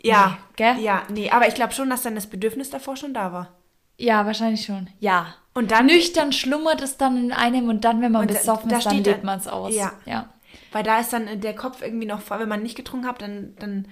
ja. 0.02 0.30
Nee, 0.30 0.54
gell? 0.56 0.80
Ja, 0.80 1.04
nee, 1.10 1.30
aber 1.30 1.48
ich 1.50 1.56
glaube 1.56 1.74
schon, 1.74 1.90
dass 1.90 2.04
dann 2.04 2.16
das 2.16 2.28
Bedürfnis 2.28 2.70
davor 2.70 2.96
schon 2.96 3.13
da 3.13 3.34
war. 3.34 3.54
Ja, 3.98 4.26
wahrscheinlich 4.26 4.66
schon. 4.66 4.90
Ja. 5.00 5.34
Und 5.54 5.72
dann- 5.72 5.88
Nüchtern 5.88 6.32
schlummert 6.32 6.82
es 6.82 6.98
dann 6.98 7.18
in 7.18 7.32
einem 7.34 7.68
und 7.70 7.84
dann, 7.84 8.02
wenn 8.02 8.12
man 8.12 8.22
Und 8.24 8.32
da- 8.32 8.36
besoffen 8.38 8.70
da 8.70 8.78
ist, 8.78 8.86
dann 8.86 9.04
lebt 9.04 9.24
man 9.24 9.40
es 9.40 9.48
aus. 9.48 9.74
Ja. 9.76 9.92
ja. 10.06 10.30
Weil 10.72 10.84
da 10.84 11.00
ist 11.00 11.12
dann 11.14 11.42
der 11.42 11.56
Kopf 11.56 11.82
irgendwie 11.82 12.06
noch 12.06 12.22
voll. 12.22 12.40
Wenn 12.40 12.50
man 12.50 12.62
nicht 12.64 12.76
getrunken 12.76 13.08
hat, 13.08 13.22
dann. 13.22 13.56
dann 13.60 13.88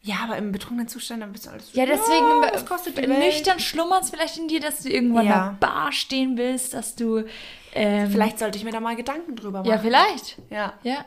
ja, 0.00 0.16
aber 0.22 0.36
im 0.36 0.52
betrunkenen 0.52 0.86
Zustand, 0.88 1.22
dann 1.22 1.32
bist 1.32 1.46
du 1.46 1.50
alles 1.50 1.72
so, 1.72 1.78
Ja, 1.78 1.84
deswegen 1.84 2.24
was 2.52 2.64
kostet 2.64 2.96
die 2.96 3.02
Welt? 3.08 3.18
nüchtern 3.18 3.58
schlummert 3.58 4.04
es 4.04 4.10
vielleicht 4.10 4.38
in 4.38 4.46
dir, 4.48 4.60
dass 4.60 4.80
du 4.82 4.88
irgendwann 4.90 5.26
Ja. 5.26 5.48
in 5.50 5.58
der 5.60 5.66
Bar 5.66 5.92
stehen 5.92 6.36
willst, 6.38 6.72
dass 6.72 6.94
du. 6.94 7.24
Ähm, 7.74 8.08
Vielleicht 8.10 8.38
sollte 8.38 8.56
ich 8.58 8.64
mir 8.64 8.70
da 8.70 8.80
mal 8.80 8.94
Gedanken 8.96 9.34
drüber 9.36 9.58
machen. 9.58 9.70
Ja, 9.70 9.78
vielleicht. 9.78 10.38
Ja. 10.50 10.72
Ja. 10.84 11.04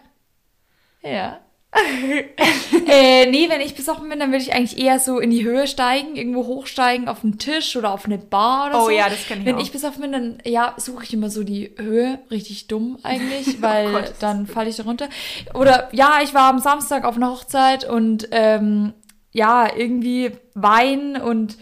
Ja. 1.01 1.39
äh, 2.87 3.25
nee, 3.31 3.47
wenn 3.49 3.61
ich 3.61 3.75
besoffen 3.75 4.09
bin, 4.09 4.19
dann 4.19 4.31
würde 4.31 4.43
ich 4.43 4.53
eigentlich 4.53 4.77
eher 4.77 4.99
so 4.99 5.19
in 5.19 5.29
die 5.29 5.45
Höhe 5.45 5.67
steigen, 5.67 6.15
irgendwo 6.17 6.45
hochsteigen, 6.45 7.07
auf 7.07 7.23
einen 7.23 7.37
Tisch 7.37 7.75
oder 7.77 7.91
auf 7.93 8.05
eine 8.05 8.17
Bar 8.17 8.67
oder 8.69 8.81
Oh 8.81 8.85
so. 8.85 8.89
ja, 8.91 9.07
das 9.09 9.25
kenn 9.25 9.39
ich 9.39 9.45
Wenn 9.45 9.55
auch. 9.55 9.61
ich 9.61 9.71
besoffen 9.71 10.01
bin, 10.01 10.11
dann 10.11 10.37
ja, 10.43 10.73
suche 10.77 11.05
ich 11.05 11.13
immer 11.13 11.29
so 11.29 11.43
die 11.43 11.71
Höhe, 11.77 12.19
richtig 12.29 12.67
dumm 12.67 12.97
eigentlich, 13.03 13.61
weil 13.61 13.87
Oh 13.87 13.91
Gott, 13.93 14.13
dann 14.19 14.47
falle 14.47 14.69
ich 14.69 14.75
da 14.75 14.83
runter. 14.83 15.07
Oder 15.53 15.87
ja, 15.93 16.19
ich 16.21 16.33
war 16.33 16.49
am 16.49 16.59
Samstag 16.59 17.05
auf 17.05 17.15
einer 17.15 17.31
Hochzeit 17.31 17.89
und 17.89 18.27
ähm, 18.31 18.93
ja, 19.31 19.73
irgendwie 19.73 20.31
Wein 20.55 21.15
und 21.15 21.57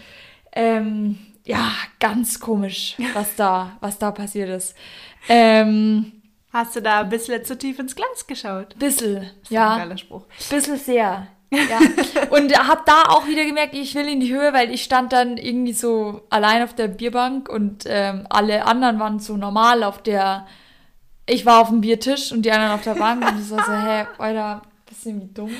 ähm, 0.52 1.18
ja, 1.46 1.70
ganz 2.00 2.40
komisch, 2.40 2.96
was 3.14 3.36
da, 3.36 3.76
was 3.80 3.98
da 3.98 4.10
passiert 4.10 4.48
ist. 4.48 4.74
Ähm, 5.28 6.12
Hast 6.52 6.74
du 6.74 6.82
da 6.82 7.00
ein 7.00 7.08
bisschen 7.08 7.44
zu 7.44 7.56
tief 7.56 7.78
ins 7.78 7.94
Glas 7.94 8.26
geschaut? 8.26 8.76
Bissel, 8.78 9.30
Das 9.42 9.50
ja. 9.50 9.66
Ist 9.66 9.72
ein 9.72 9.78
geiler 9.78 9.98
Spruch. 9.98 10.26
Bisschen 10.50 10.76
sehr. 10.76 11.28
Ja. 11.52 11.78
Und 12.30 12.56
habe 12.56 12.82
da 12.86 13.02
auch 13.08 13.26
wieder 13.26 13.44
gemerkt, 13.44 13.74
ich 13.74 13.94
will 13.94 14.08
in 14.08 14.20
die 14.20 14.32
Höhe, 14.32 14.52
weil 14.52 14.70
ich 14.72 14.82
stand 14.84 15.12
dann 15.12 15.36
irgendwie 15.36 15.72
so 15.72 16.22
allein 16.30 16.62
auf 16.62 16.74
der 16.74 16.88
Bierbank 16.88 17.48
und 17.48 17.84
ähm, 17.86 18.26
alle 18.30 18.64
anderen 18.66 19.00
waren 19.00 19.18
so 19.18 19.36
normal 19.36 19.82
auf 19.82 20.02
der. 20.02 20.46
Ich 21.26 21.46
war 21.46 21.60
auf 21.60 21.68
dem 21.68 21.80
Biertisch 21.80 22.32
und 22.32 22.42
die 22.42 22.50
anderen 22.52 22.72
auf 22.72 22.82
der 22.82 22.94
Bank 22.94 23.24
und 23.24 23.40
ich 23.40 23.50
war 23.50 23.64
so, 23.64 23.72
hä, 23.72 24.06
Alter, 24.18 24.62
bisschen 25.04 25.20
wie 25.22 25.32
dumm. 25.32 25.50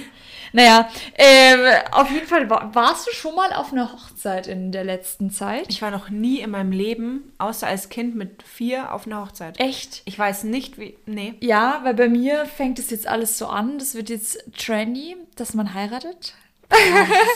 Naja, 0.53 0.89
ähm, 1.17 1.61
auf 1.93 2.11
jeden 2.11 2.27
Fall, 2.27 2.49
wa- 2.51 2.71
warst 2.73 3.07
du 3.07 3.13
schon 3.13 3.35
mal 3.35 3.53
auf 3.53 3.73
einer 3.73 3.93
Hochzeit 3.93 4.47
in 4.47 4.73
der 4.73 4.85
letzten 4.85 5.31
Zeit? 5.31 5.67
Ich 5.69 5.81
war 5.83 5.91
noch 5.91 6.11
nie 6.11 6.41
in 6.41 6.51
meinem 6.51 6.73
Leben, 6.73 7.33
außer 7.39 7.67
als 7.67 7.89
Kind 7.89 8.15
mit 8.17 8.43
vier, 8.43 8.93
auf 8.93 9.07
einer 9.07 9.21
Hochzeit. 9.21 9.59
Echt? 9.61 10.03
Ich 10.05 10.19
weiß 10.19 10.45
nicht, 10.45 10.79
wie. 10.79 10.97
Nee. 11.07 11.35
Ja, 11.41 11.81
weil 11.85 11.95
bei 11.95 12.09
mir 12.09 12.47
fängt 12.47 12.79
es 12.79 12.91
jetzt 12.91 13.07
alles 13.07 13.39
so 13.39 13.47
an. 13.47 13.79
Das 13.79 13.95
wird 13.95 14.11
jetzt 14.11 14.45
trendy, 14.57 15.17
dass 15.37 15.55
man 15.55 15.73
heiratet. 15.75 16.35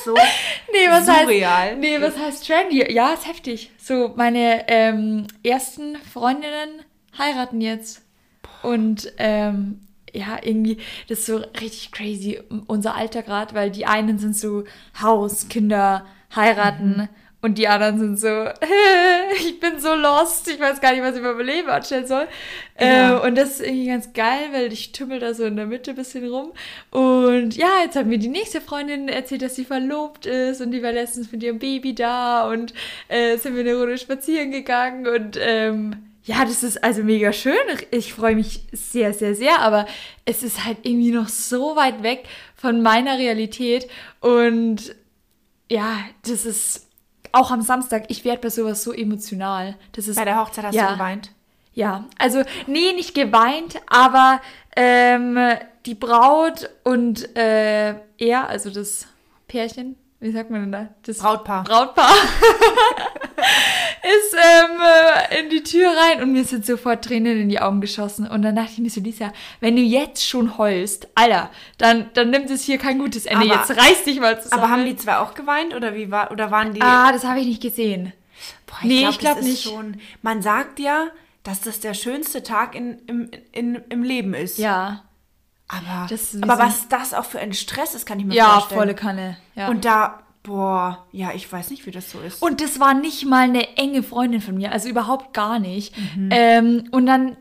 So. 0.05 0.15
Nee, 0.73 0.89
was 0.89 1.07
Surreal. 1.07 1.71
heißt 1.71 1.79
Nee, 1.79 2.01
was 2.01 2.17
heißt 2.19 2.47
trendy? 2.47 2.93
Ja, 2.93 3.13
ist 3.13 3.27
heftig. 3.29 3.71
So, 3.79 4.13
meine 4.17 4.69
ähm, 4.69 5.27
ersten 5.45 5.97
Freundinnen 6.13 6.83
heiraten 7.17 7.61
jetzt. 7.61 8.03
Und 8.63 9.13
ähm, 9.19 9.84
ja, 10.15 10.39
irgendwie, 10.43 10.79
das 11.09 11.21
ist 11.21 11.27
so 11.27 11.37
richtig 11.61 11.93
crazy, 11.93 12.41
unser 12.67 12.95
Alter 12.95 13.23
gerade, 13.23 13.55
weil 13.55 13.71
die 13.71 13.87
einen 13.87 14.19
sind 14.19 14.37
so 14.37 14.65
Haus, 15.01 15.49
Kinder, 15.49 16.07
heiraten 16.35 17.09
und 17.45 17.59
die 17.59 17.69
anderen 17.69 17.99
sind 17.99 18.19
so, 18.19 18.29
ich 19.39 19.61
bin 19.61 19.79
so 19.79 19.95
lost, 19.95 20.49
ich 20.49 20.59
weiß 20.59 20.81
gar 20.81 20.93
nicht, 20.93 21.03
was 21.03 21.15
ich 21.15 21.21
über 21.21 21.35
mein 21.35 21.45
Leben 21.45 21.69
anstellen 21.69 22.07
soll. 22.07 22.27
Ja. 22.81 23.19
Äh, 23.19 23.27
und 23.27 23.37
das 23.37 23.61
ist 23.61 23.61
irgendwie 23.61 23.89
ganz 23.89 24.15
geil, 24.15 24.49
weil 24.53 24.73
ich 24.73 24.93
tümmel 24.93 25.19
da 25.19 25.35
so 25.35 25.45
in 25.45 25.57
der 25.57 25.67
Mitte 25.67 25.91
ein 25.91 25.97
bisschen 25.97 26.27
rum. 26.27 26.53
Und 26.91 27.55
ja, 27.55 27.69
jetzt 27.85 27.97
hat 27.97 28.07
mir 28.07 28.17
die 28.17 28.29
nächste 28.29 28.63
Freundin 28.63 29.09
erzählt, 29.09 29.43
dass 29.43 29.57
sie 29.57 29.67
verlobt 29.67 30.25
ist 30.25 30.63
und 30.63 30.71
die 30.71 30.83
war 30.83 30.93
letztens 30.93 31.33
mit 31.33 31.43
ihrem 31.43 31.59
Baby 31.59 31.95
da 31.95 32.49
und 32.49 32.73
äh, 33.09 33.37
sind 33.37 33.57
wir 33.57 33.61
eine 33.61 33.77
Runde 33.77 33.99
spazieren 33.99 34.51
gegangen 34.51 35.07
und 35.07 35.39
ähm, 35.39 36.14
ja, 36.25 36.45
das 36.45 36.63
ist 36.63 36.83
also 36.83 37.03
mega 37.03 37.33
schön. 37.33 37.55
Ich 37.91 38.15
freue 38.15 38.35
mich 38.35 38.65
sehr, 38.73 39.13
sehr, 39.15 39.35
sehr, 39.35 39.61
aber 39.61 39.87
es 40.25 40.43
ist 40.43 40.65
halt 40.65 40.79
irgendwie 40.83 41.11
noch 41.13 41.29
so 41.29 41.77
weit 41.77 42.03
weg 42.03 42.25
von 42.57 42.83
meiner 42.83 43.19
Realität 43.19 43.89
und 44.21 44.95
ja, 45.71 45.99
das 46.27 46.45
ist 46.47 46.89
auch 47.33 47.51
am 47.51 47.63
Samstag, 47.63 48.05
ich 48.09 48.25
werde 48.25 48.41
bei 48.43 48.51
sowas 48.51 48.83
so 48.85 48.93
emotional. 48.93 49.77
Das 49.93 50.09
ist 50.09 50.17
Bei 50.17 50.25
der 50.25 50.41
Hochzeit 50.41 50.65
hast 50.67 50.75
Ja. 50.75 50.89
du 50.89 50.93
geweint. 50.95 51.31
ja, 51.75 52.05
also 52.19 52.43
nee, 52.67 52.93
nicht 52.95 53.15
geweint, 53.15 53.81
aber 53.89 54.41
ähm, 54.77 55.39
die 55.85 55.95
Braut 55.95 56.71
und 56.85 57.37
äh, 57.37 57.95
er, 58.19 58.49
also 58.49 58.71
das 58.71 59.07
Pärchen, 59.49 59.97
wie 60.25 60.33
sagt 60.33 60.49
man 60.49 60.63
denn 60.63 60.73
da? 60.73 60.89
Das 61.03 61.19
Brautpaar. 61.19 61.65
Brautpaar. 61.65 62.11
ist 64.03 64.35
ähm, 64.35 64.81
äh, 64.81 65.41
in 65.41 65.51
die 65.51 65.63
Tür 65.63 65.91
rein 65.91 66.23
und 66.23 66.33
mir 66.33 66.45
sind 66.45 66.65
sofort 66.65 67.05
Tränen 67.05 67.39
in 67.39 67.51
die 67.51 67.61
Augen 67.61 67.83
geschossen. 67.83 68.27
Und 68.27 68.41
dann 68.41 68.57
dachte 68.57 68.71
ich 68.73 68.79
mir 68.79 68.89
so, 68.89 69.03
Lisa, 69.03 69.35
wenn 69.61 69.77
du 69.77 69.83
jetzt 69.83 70.27
schon 70.27 70.57
heulst, 70.57 71.09
Alter, 71.15 71.51
dann, 71.77 72.09
dann 72.15 72.31
nimmt 72.31 72.49
es 72.49 72.65
hier 72.65 72.79
kein 72.79 72.99
gutes 72.99 73.27
Ende. 73.27 73.45
Aber- 73.53 73.55
jetzt 73.55 73.71
reiß 73.71 74.05
dich 74.05 74.19
mal 74.19 74.41
zusammen. 74.41 74.63
Aber 74.63 74.73
haben 74.73 74.87
die 74.87 74.97
zwei 74.97 75.19
auch 75.19 75.35
geweint 75.35 75.75
oder 75.75 75.95
wie 75.95 76.11
war 76.11 76.31
oder 76.31 76.51
waren 76.51 76.73
die? 76.73 76.81
Ah, 76.81 77.13
das 77.13 77.25
habe 77.25 77.41
ich 77.41 77.47
nicht 77.47 77.63
gesehen. 77.63 78.15
Boah, 78.67 78.79
nee, 78.83 79.07
ich 79.07 79.19
glaub 79.19 79.37
das 79.37 79.45
ist 79.45 79.51
nicht. 79.51 79.65
Schon, 79.65 80.01
man 80.23 80.41
sagt 80.41 80.81
ja, 80.81 81.09
dass 81.43 81.61
das 81.61 81.81
der 81.81 81.93
schönste 81.93 82.43
Tag 82.43 82.75
in, 82.75 82.99
im, 83.07 83.31
in, 83.53 83.75
im 83.91 84.03
Leben 84.03 84.33
ist. 84.33 84.57
Ja. 84.57 85.05
Aber, 85.69 86.09
aber 86.43 86.59
was 86.63 86.89
das 86.89 87.15
auch 87.15 87.25
für 87.25 87.39
ein 87.41 87.53
Stress 87.55 87.95
ist, 87.95 88.05
kann 88.07 88.19
ich 88.21 88.27
mir 88.27 88.35
Ja, 88.35 88.53
vorstellen. 88.53 88.81
volle 88.81 88.95
Kanne. 88.95 89.37
Ja. 89.55 89.69
Und 89.69 89.85
da, 89.85 90.21
boah, 90.43 91.05
ja, 91.11 91.33
ich 91.35 91.51
weiß 91.51 91.71
nicht, 91.71 91.87
wie 91.87 91.91
das 91.91 92.11
so 92.11 92.21
ist. 92.21 92.43
Und 92.43 92.61
das 92.61 92.79
war 92.81 92.93
nicht 92.95 93.25
mal 93.25 93.45
eine 93.45 93.77
enge 93.77 94.03
Freundin 94.03 94.41
von 94.43 94.57
mir, 94.57 94.73
also 94.73 94.89
überhaupt 94.89 95.33
gar 95.33 95.59
nicht. 95.59 95.95
Ähm, 96.31 96.85
und 96.91 97.07
dann 97.07 97.37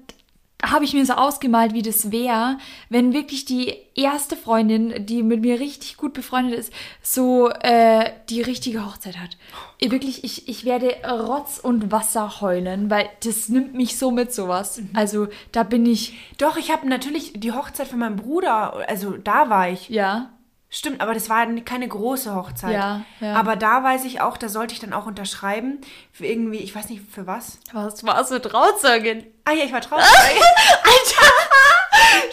habe 0.64 0.86
ich 0.86 0.94
mir 0.94 1.06
so 1.06 1.14
ausgemalt, 1.14 1.74
wie 1.74 1.82
das 1.82 2.12
wäre, 2.12 2.58
wenn 2.90 3.14
wirklich 3.14 3.46
die 3.46 3.76
erste 3.96 4.36
Freundin, 4.36 5.06
die 5.06 5.22
mit 5.22 5.42
mir 5.42 5.60
richtig 5.60 5.98
gut 5.98 6.14
befreundet 6.14 6.58
ist, 6.58 6.74
so 7.02 7.50
äh, 7.50 8.12
die 8.30 8.42
richtige 8.42 8.86
Hochzeit 8.86 9.20
hat. 9.20 9.38
Ich, 9.78 9.92
wirklich, 9.92 10.24
ich, 10.24 10.48
ich 10.48 10.66
werde 10.66 10.96
Rotz 11.08 11.60
und 11.60 11.92
Wasser 11.92 12.42
heulen, 12.42 12.90
weil 12.90 13.10
das 13.24 13.50
nimmt 13.50 13.74
mich 13.74 13.98
so 13.98 14.10
mit 14.12 14.34
sowas. 14.34 14.82
Also 14.94 15.28
da 15.52 15.64
bin 15.64 15.86
ich, 15.86 16.14
Doch, 16.38 16.58
ich 16.58 16.72
habe 16.72 16.88
natürlich 16.88 17.34
die 17.36 17.52
Hochzeit 17.52 17.88
von 17.88 18.00
meinem 18.00 18.16
Bruder, 18.16 18.88
also 18.88 19.12
da 19.18 19.50
war 19.50 19.70
ich. 19.70 19.90
ja, 19.90 20.30
Stimmt, 20.76 21.02
aber 21.02 21.14
das 21.14 21.30
war 21.30 21.46
keine 21.64 21.88
große 21.88 22.34
Hochzeit. 22.34 22.74
Ja, 22.74 23.06
ja. 23.20 23.36
Aber 23.36 23.56
da 23.56 23.84
weiß 23.84 24.06
ich 24.06 24.22
auch, 24.22 24.38
da 24.38 24.50
sollte 24.50 24.74
ich 24.74 24.80
dann 24.80 24.92
auch 24.92 25.06
unterschreiben. 25.06 25.80
Für 26.12 26.26
irgendwie, 26.26 26.58
ich 26.58 26.74
weiß 26.76 26.90
nicht 26.90 27.04
für 27.12 27.28
was. 27.28 27.60
was 27.74 28.04
war 28.04 28.24
so 28.26 28.40
Trauzeugin? 28.40 29.24
Ah 29.46 29.52
ja, 29.52 29.66
ich 29.66 29.72
war 29.72 29.82
traurig. 29.82 30.04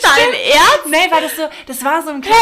Dein 0.03 0.33
Ernst? 0.33 0.87
nee, 0.89 1.11
weil 1.11 1.23
das 1.23 1.37
so, 1.37 1.43
das 1.67 1.85
war 1.85 2.03
so 2.03 2.11
ein 2.11 2.21
kleines 2.21 2.41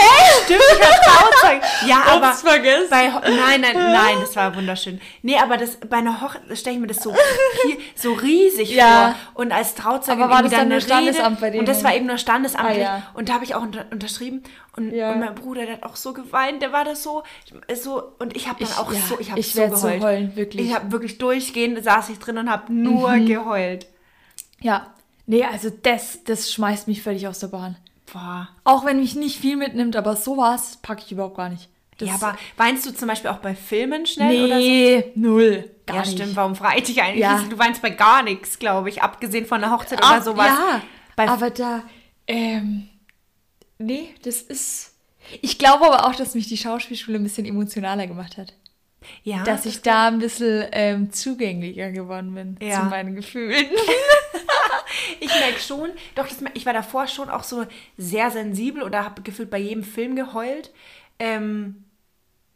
war 0.48 1.00
Trauzeug. 1.00 1.62
Ja, 1.86 2.02
aber. 2.06 2.30
Ups, 2.30 2.42
vergessen. 2.42 2.86
Bei, 2.90 3.08
nein, 3.08 3.60
nein, 3.60 3.74
nein, 3.74 4.16
das 4.20 4.34
war 4.36 4.54
wunderschön. 4.54 5.00
Nee, 5.22 5.36
aber 5.38 5.56
das, 5.56 5.76
bei 5.76 5.98
einer 5.98 6.20
Hochzeit 6.20 6.58
stelle 6.58 6.76
ich 6.76 6.80
mir 6.80 6.86
das 6.88 6.98
so, 7.02 7.14
viel, 7.62 7.78
so 7.94 8.12
riesig 8.12 8.70
Ja. 8.70 9.16
vor. 9.34 9.42
Und 9.42 9.52
als 9.52 9.74
Trauzeugin 9.74 10.22
Aber 10.22 10.34
war 10.34 10.42
das 10.42 10.52
dann 10.52 10.68
nur 10.68 10.80
Standesamt 10.80 11.40
bei 11.40 11.50
denen? 11.50 11.60
Und 11.60 11.68
das 11.68 11.84
war 11.84 11.94
eben 11.94 12.06
nur 12.06 12.18
standesamtlich. 12.18 12.78
Ah, 12.86 12.96
ja. 12.98 13.02
Und 13.14 13.28
da 13.28 13.34
habe 13.34 13.44
ich 13.44 13.54
auch 13.54 13.62
unter, 13.62 13.84
unterschrieben. 13.90 14.42
Und, 14.76 14.92
Ja. 14.92 15.12
und 15.12 15.20
mein 15.20 15.34
Bruder, 15.34 15.66
der 15.66 15.74
hat 15.76 15.82
auch 15.82 15.96
so 15.96 16.12
geweint, 16.12 16.62
der 16.62 16.72
war 16.72 16.84
das 16.84 17.02
so, 17.02 17.22
so 17.74 18.12
und 18.18 18.36
ich 18.36 18.48
habe 18.48 18.60
dann 18.60 18.68
Ich- 18.72 18.78
auch 18.78 18.92
ja, 18.92 19.00
so, 19.08 19.18
ich 19.18 19.30
habe 19.30 19.40
ich 19.40 19.52
so 19.52 19.58
werd 19.60 19.76
so 19.76 19.86
geheult. 19.88 20.02
heulen, 20.02 20.36
wirklich. 20.36 20.62
Mhm. 20.64 20.68
Ich 20.70 20.74
habe 20.76 20.92
wirklich 20.92 21.18
durchgehend, 21.18 21.82
saß 21.82 22.08
ich 22.10 22.18
drin 22.18 22.38
und 22.38 22.50
habe 22.50 22.72
nur 22.72 23.12
geheult. 23.18 23.86
Ja. 24.60 24.86
Nee, 25.30 25.44
also 25.44 25.68
das, 25.70 26.24
das 26.24 26.50
schmeißt 26.50 26.88
mich 26.88 27.02
völlig 27.02 27.28
aus 27.28 27.38
der 27.38 27.48
Bahn. 27.48 27.76
Boah. 28.12 28.48
Auch 28.64 28.84
wenn 28.86 28.98
mich 29.00 29.14
nicht 29.14 29.38
viel 29.38 29.56
mitnimmt, 29.56 29.94
aber 29.94 30.16
sowas 30.16 30.78
packe 30.80 31.02
ich 31.04 31.12
überhaupt 31.12 31.36
gar 31.36 31.50
nicht. 31.50 31.68
Das, 31.98 32.08
ja, 32.08 32.14
aber 32.14 32.38
weinst 32.56 32.86
du 32.86 32.94
zum 32.94 33.08
Beispiel 33.08 33.28
auch 33.30 33.38
bei 33.38 33.54
Filmen 33.54 34.06
schnell 34.06 34.44
oder 34.46 34.54
so? 34.54 34.66
nee, 34.66 35.04
null. 35.16 35.70
Gar 35.84 35.96
ja, 35.96 36.02
nicht. 36.02 36.12
stimmt. 36.12 36.34
Warum 36.36 36.54
frage 36.56 36.78
ich 36.78 36.84
dich 36.84 37.02
eigentlich? 37.02 37.20
Ja. 37.20 37.44
Du 37.50 37.58
weinst 37.58 37.82
bei 37.82 37.90
gar 37.90 38.22
nichts, 38.22 38.58
glaube 38.58 38.88
ich. 38.88 39.02
Abgesehen 39.02 39.44
von 39.46 39.60
der 39.60 39.70
Hochzeit 39.70 40.02
Ab- 40.02 40.10
oder 40.12 40.22
sowas. 40.22 40.46
Ja, 40.46 40.80
Bei, 41.16 41.28
aber 41.28 41.50
da, 41.50 41.82
ähm, 42.26 42.88
nee, 43.78 44.14
das 44.22 44.40
ist. 44.42 44.94
Ich 45.42 45.58
glaube 45.58 45.84
aber 45.86 46.06
auch, 46.06 46.14
dass 46.14 46.34
mich 46.34 46.46
die 46.48 46.56
Schauspielschule 46.56 47.18
ein 47.18 47.22
bisschen 47.24 47.44
emotionaler 47.44 48.06
gemacht 48.06 48.38
hat. 48.38 48.54
ja, 49.24 49.42
dass 49.44 49.66
ich 49.66 49.82
da 49.82 50.06
ein 50.08 50.20
bisschen 50.20 50.66
ähm, 50.72 51.12
zugänglicher 51.12 51.90
geworden 51.90 52.34
bin 52.34 52.56
Ja. 52.66 52.80
zu 52.80 52.86
meinen 52.86 53.14
Gefühlen. 53.14 53.66
ich 55.20 55.34
merke 55.34 55.60
schon, 55.60 55.90
doch, 56.14 56.26
das, 56.28 56.38
ich 56.54 56.66
war 56.66 56.72
davor 56.72 57.06
schon 57.06 57.30
auch 57.30 57.42
so 57.42 57.64
sehr 57.96 58.30
sensibel 58.30 58.82
oder 58.82 59.04
habe 59.04 59.22
gefühlt 59.22 59.50
bei 59.50 59.58
jedem 59.58 59.84
Film 59.84 60.16
geheult. 60.16 60.72
Ähm, 61.18 61.84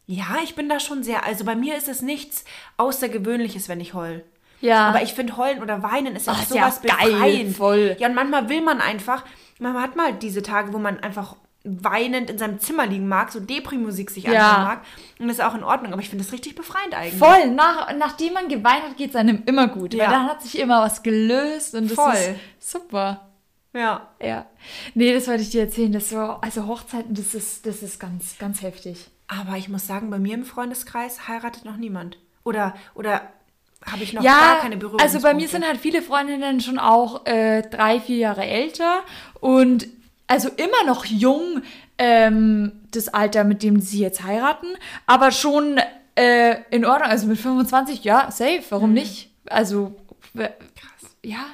ja, 0.06 0.38
ich 0.42 0.54
bin 0.54 0.68
da 0.68 0.80
schon 0.80 1.02
sehr, 1.02 1.24
also 1.24 1.44
bei 1.44 1.54
mir 1.54 1.76
ist 1.76 1.88
es 1.88 2.02
nichts 2.02 2.44
Außergewöhnliches, 2.76 3.68
wenn 3.68 3.80
ich 3.80 3.94
heul. 3.94 4.24
Ja. 4.60 4.88
Aber 4.88 5.02
ich 5.02 5.12
finde, 5.14 5.36
heulen 5.36 5.62
oder 5.62 5.82
weinen 5.82 6.14
ist 6.16 6.26
ja 6.26 6.34
auch 6.34 6.42
ist 6.42 6.54
ja 6.54 6.70
sowas 6.70 6.82
geil, 6.82 7.12
befreiend. 7.12 7.56
voll. 7.56 7.96
Ja, 7.98 8.08
und 8.08 8.14
manchmal 8.14 8.48
will 8.48 8.62
man 8.62 8.80
einfach, 8.80 9.24
manchmal 9.58 9.82
hat 9.82 9.96
man 9.96 10.18
diese 10.18 10.42
Tage, 10.42 10.72
wo 10.72 10.78
man 10.78 11.00
einfach 11.00 11.36
weinend 11.64 12.30
in 12.30 12.38
seinem 12.38 12.58
Zimmer 12.58 12.86
liegen 12.86 13.06
mag, 13.08 13.30
so 13.30 13.38
Depri-Musik 13.40 14.10
sich 14.10 14.24
Ja. 14.24 14.32
anhören 14.32 14.64
mag. 14.64 14.80
Und 15.18 15.28
das 15.28 15.38
ist 15.38 15.44
auch 15.44 15.54
in 15.54 15.62
Ordnung, 15.62 15.92
aber 15.92 16.02
ich 16.02 16.08
finde 16.08 16.24
das 16.24 16.32
richtig 16.32 16.54
befreiend 16.54 16.94
eigentlich. 16.94 17.18
Voll, 17.18 17.50
nach, 17.50 17.92
nachdem 17.96 18.32
man 18.32 18.48
geweint 18.48 18.82
hat, 18.82 18.96
geht 18.96 19.10
es 19.10 19.16
einem 19.16 19.42
immer 19.46 19.68
gut. 19.68 19.94
Ja. 19.94 20.06
Weil 20.06 20.10
dann 20.12 20.26
hat 20.28 20.42
sich 20.42 20.58
immer 20.58 20.80
was 20.82 21.02
gelöst 21.02 21.74
und 21.74 21.88
das 21.90 21.94
Voll. 21.94 22.14
ist 22.14 22.72
super. 22.72 23.28
Ja. 23.74 24.08
Ja. 24.20 24.46
Nee, 24.94 25.14
das 25.14 25.28
wollte 25.28 25.42
ich 25.42 25.50
dir 25.50 25.62
erzählen. 25.62 25.92
Das 25.92 26.12
war, 26.12 26.42
also 26.42 26.66
Hochzeiten, 26.66 27.14
das 27.14 27.34
ist, 27.34 27.64
das 27.66 27.82
ist 27.82 27.98
ganz, 27.98 28.36
ganz 28.38 28.62
heftig. 28.62 29.08
Aber 29.28 29.56
ich 29.56 29.68
muss 29.68 29.86
sagen, 29.86 30.10
bei 30.10 30.18
mir 30.18 30.34
im 30.34 30.44
Freundeskreis 30.44 31.26
heiratet 31.28 31.64
noch 31.64 31.76
niemand. 31.76 32.18
Oder, 32.44 32.74
oder 32.94 33.22
habe 33.84 34.02
ich 34.02 34.12
noch 34.12 34.22
ja, 34.22 34.38
gar 34.38 34.60
keine 34.60 34.76
Berührung. 34.76 35.00
also 35.00 35.20
bei 35.20 35.32
mir 35.34 35.48
sind 35.48 35.66
halt 35.66 35.78
viele 35.78 36.02
Freundinnen 36.02 36.60
schon 36.60 36.78
auch 36.78 37.24
äh, 37.26 37.62
drei, 37.62 38.00
vier 38.00 38.16
Jahre 38.16 38.44
älter 38.44 39.00
und 39.40 39.88
also 40.32 40.48
immer 40.48 40.84
noch 40.86 41.04
jung, 41.04 41.62
ähm, 41.98 42.72
das 42.90 43.08
Alter, 43.08 43.44
mit 43.44 43.62
dem 43.62 43.80
sie 43.80 44.00
jetzt 44.00 44.22
heiraten, 44.22 44.66
aber 45.06 45.30
schon 45.30 45.78
äh, 46.14 46.56
in 46.70 46.84
Ordnung, 46.84 47.08
also 47.10 47.26
mit 47.26 47.38
25, 47.38 48.02
ja, 48.04 48.30
safe, 48.30 48.62
warum 48.70 48.88
Mhm. 48.90 48.94
nicht? 48.94 49.30
Also, 49.46 49.94
w- 50.34 50.48
ja, 51.22 51.44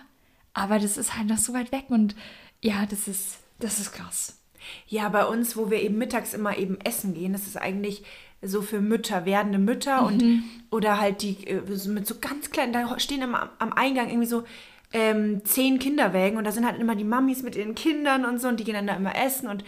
aber 0.55 0.79
das 0.79 0.97
ist 0.97 1.17
halt 1.17 1.29
noch 1.29 1.39
so 1.39 1.53
weit 1.55 1.73
weg 1.73 1.85
und 1.89 2.15
ja, 2.63 2.87
das 2.89 3.07
ist, 3.09 3.39
das 3.61 3.79
ist 3.79 3.93
krass. 3.93 4.39
Ja, 4.87 5.09
bei 5.09 5.25
uns, 5.25 5.57
wo 5.57 5.71
wir 5.71 5.81
eben 5.81 5.97
mittags 5.99 6.35
immer 6.35 6.57
eben 6.59 6.79
essen 6.85 7.15
gehen, 7.15 7.33
das 7.33 7.47
ist 7.47 7.57
eigentlich 7.57 8.03
so 8.43 8.63
für 8.63 8.81
Mütter, 8.81 9.25
werdende 9.25 9.59
Mütter 9.59 10.05
und 10.07 10.23
Mhm. 10.23 10.45
oder 10.71 11.01
halt 11.01 11.23
die 11.23 11.47
äh, 11.47 11.63
mit 11.89 12.07
so 12.07 12.17
ganz 12.21 12.51
kleinen, 12.51 12.73
da 12.73 12.99
stehen 13.01 13.23
immer 13.23 13.51
am 13.59 13.73
Eingang 13.73 14.09
irgendwie 14.09 14.27
so 14.29 14.45
ähm, 14.93 15.45
zehn 15.45 15.79
Kinderwägen 15.79 16.39
und 16.39 16.45
da 16.45 16.53
sind 16.53 16.67
halt 16.67 16.81
immer 16.81 16.95
die 16.97 17.05
Mamis 17.05 17.43
mit 17.43 17.57
ihren 17.57 17.75
Kindern 17.75 18.25
und 18.25 18.41
so 18.41 18.49
und 18.49 18.59
die 18.59 18.65
gehen 18.65 18.75
dann 18.75 18.87
da 18.87 18.95
immer 18.95 19.15
essen 19.17 19.49
und 19.49 19.65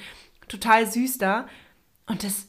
total 0.48 0.86
süß 0.90 1.18
da. 1.18 1.46
Und 2.06 2.24
das 2.24 2.46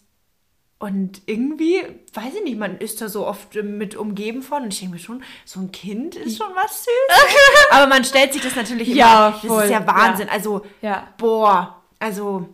und 0.79 1.21
irgendwie, 1.27 1.83
weiß 2.13 2.33
ich 2.37 2.43
nicht, 2.43 2.57
man 2.57 2.77
ist 2.79 3.01
da 3.01 3.07
so 3.09 3.27
oft 3.27 3.55
äh, 3.55 3.61
mit 3.61 3.95
umgeben 3.95 4.41
von 4.41 4.63
und 4.63 4.73
ich 4.73 4.79
denke 4.79 4.95
mir 4.95 4.99
schon, 4.99 5.21
so 5.45 5.59
ein 5.59 5.71
Kind 5.71 6.15
ist 6.15 6.37
schon 6.37 6.47
was 6.55 6.85
Süßes. 6.85 7.35
Aber 7.71 7.85
man 7.87 8.03
stellt 8.03 8.33
sich 8.33 8.41
das 8.41 8.55
natürlich 8.55 8.87
immer, 8.87 8.97
Ja, 8.97 9.31
das 9.31 9.41
voll, 9.41 9.63
ist 9.65 9.69
ja 9.69 9.85
Wahnsinn. 9.85 10.25
ja. 10.27 10.33
Also, 10.33 10.65
Ja. 10.81 11.07
boah, 11.19 11.83
also 11.99 12.49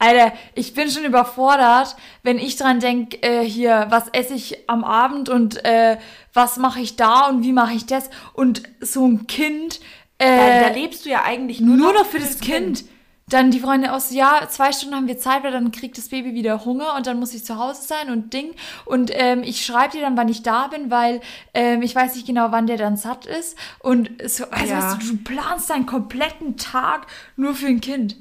Alter, 0.00 0.32
ich 0.54 0.74
bin 0.74 0.90
schon 0.90 1.04
überfordert, 1.04 1.94
wenn 2.22 2.38
ich 2.38 2.56
dran 2.56 2.80
denke, 2.80 3.22
äh, 3.22 3.44
hier, 3.44 3.86
was 3.90 4.08
esse 4.08 4.34
ich 4.34 4.68
am 4.68 4.82
Abend 4.82 5.28
und 5.28 5.64
äh, 5.64 5.98
was 6.32 6.56
mache 6.56 6.80
ich 6.80 6.96
da 6.96 7.26
und 7.28 7.44
wie 7.44 7.52
mache 7.52 7.74
ich 7.74 7.86
das? 7.86 8.10
Und 8.32 8.62
so 8.80 9.06
ein 9.06 9.26
Kind, 9.28 9.78
Da, 10.18 10.26
äh, 10.26 10.60
da 10.60 10.68
lebst 10.68 11.04
du 11.04 11.10
ja 11.10 11.22
eigentlich 11.22 11.60
nur, 11.60 11.76
nur 11.76 11.92
noch 11.92 12.06
für 12.06 12.18
das 12.18 12.40
Kind. 12.40 12.84
Dann 13.28 13.52
die 13.52 13.60
Freunde 13.60 13.92
aus, 13.92 14.10
ja, 14.10 14.48
zwei 14.48 14.72
Stunden 14.72 14.96
haben 14.96 15.06
wir 15.06 15.16
Zeit, 15.18 15.44
weil 15.44 15.52
dann 15.52 15.70
kriegt 15.70 15.96
das 15.98 16.08
Baby 16.08 16.34
wieder 16.34 16.64
Hunger 16.64 16.96
und 16.96 17.06
dann 17.06 17.20
muss 17.20 17.32
ich 17.32 17.44
zu 17.44 17.58
Hause 17.58 17.82
sein 17.86 18.10
und 18.10 18.32
Ding. 18.32 18.50
Und 18.86 19.12
ähm, 19.14 19.44
ich 19.44 19.64
schreibe 19.64 19.92
dir 19.92 20.00
dann, 20.00 20.16
wann 20.16 20.28
ich 20.28 20.42
da 20.42 20.66
bin, 20.66 20.90
weil 20.90 21.20
ähm, 21.54 21.82
ich 21.82 21.94
weiß 21.94 22.16
nicht 22.16 22.26
genau, 22.26 22.48
wann 22.50 22.66
der 22.66 22.76
dann 22.76 22.96
satt 22.96 23.26
ist. 23.26 23.56
Und 23.78 24.10
so, 24.26 24.46
also 24.50 24.66
Ja. 24.72 24.78
weißt 24.78 25.02
du, 25.02 25.06
du 25.12 25.16
planst 25.22 25.70
deinen 25.70 25.86
kompletten 25.86 26.56
Tag 26.56 27.06
nur 27.36 27.54
für 27.54 27.68
ein 27.68 27.80
Kind. 27.80 28.16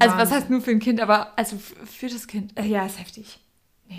Also 0.00 0.16
was 0.16 0.30
heißt 0.32 0.50
nur 0.50 0.60
für 0.60 0.70
ein 0.72 0.80
Kind, 0.80 1.00
aber 1.00 1.32
also 1.36 1.56
für 1.58 2.08
das 2.08 2.26
Kind. 2.26 2.58
Äh, 2.58 2.64
ja, 2.66 2.84
ist 2.86 2.98
heftig. 2.98 3.38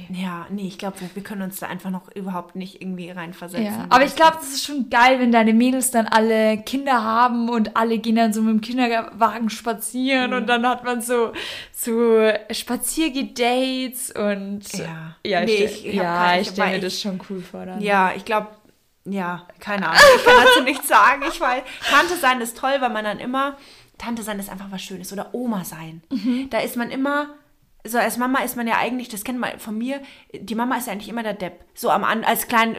Ja, 0.10 0.48
nee, 0.50 0.68
ich 0.70 0.78
glaube, 0.78 1.02
wir, 1.02 1.10
wir 1.16 1.22
können 1.22 1.42
uns 1.42 1.60
da 1.60 1.68
einfach 1.68 1.90
noch 1.90 2.10
überhaupt 2.16 2.56
nicht 2.56 2.82
irgendwie 2.82 3.10
reinversetzen. 3.12 3.66
Ja, 3.66 3.86
aber 3.90 4.06
ich 4.06 4.16
glaube, 4.16 4.38
das 4.40 4.48
ist 4.54 4.64
schon 4.64 4.90
geil, 4.90 5.20
wenn 5.20 5.34
deine 5.34 5.52
Mädels 5.54 5.92
dann 5.92 6.08
alle 6.08 6.60
Kinder 6.60 7.04
haben 7.04 7.50
und 7.50 7.76
alle 7.76 7.98
gehen 8.00 8.16
dann 8.16 8.32
so 8.32 8.42
mit 8.42 8.54
dem 8.54 8.62
Kinderwagen 8.62 9.50
spazieren 9.50 10.34
und 10.34 10.48
dann 10.48 10.66
hat 10.66 10.86
man 10.86 11.02
so, 11.02 11.34
so 11.74 12.32
Spaziergedates 12.52 14.12
und 14.12 14.62
Ja. 14.74 15.16
ja, 15.26 15.42
Nee, 15.44 15.66
ich, 15.66 15.86
ich- 15.86 15.94
ja, 15.94 16.04
keine- 16.26 16.42
ich 16.42 16.48
stelle 16.50 16.72
mir 16.72 16.80
das 16.80 17.02
schon 17.02 17.20
cool 17.30 17.42
vor. 17.42 17.66
Dann. 17.66 17.82
Ja, 17.82 18.14
ich 18.16 18.26
glaube, 18.26 18.48
ja, 19.06 19.48
keine 19.60 19.88
Ahnung. 19.90 20.02
Ich 20.18 20.26
kann 20.26 20.36
dazu 20.46 20.62
nichts 20.64 20.88
sagen. 20.88 21.24
Ich 21.28 21.40
weiß, 21.42 21.64
Tante 21.90 22.16
sein 22.18 22.40
ist 22.42 22.58
toll, 22.58 22.76
weil 22.80 22.90
man 22.92 23.04
dann 23.04 23.20
immer, 23.20 23.58
Tante 24.02 24.24
sein 24.24 24.40
ist 24.40 24.50
einfach 24.50 24.72
was 24.72 24.82
Schönes. 24.82 25.14
Oder 25.14 25.34
Oma 25.34 25.64
sein. 25.64 26.02
Mhm. 26.10 26.50
Da 26.50 26.60
ist 26.60 26.76
man 26.76 26.90
immer, 26.90 27.28
so 27.86 27.98
als 27.98 28.18
Mama 28.18 28.40
ist 28.40 28.58
man 28.58 28.68
ja 28.68 28.78
eigentlich, 28.78 29.10
das 29.10 29.24
kennt 29.24 29.40
man 29.40 29.60
von 29.60 29.78
mir, 29.78 30.02
die 30.34 30.56
Mama 30.56 30.76
ist 30.78 30.88
ja 30.88 30.94
eigentlich 30.94 31.10
immer 31.10 31.24
der 31.24 31.34
Depp. 31.34 31.64
So 31.74 31.90
am 31.90 32.04
An, 32.04 32.24
als 32.24 32.48
klein, 32.48 32.76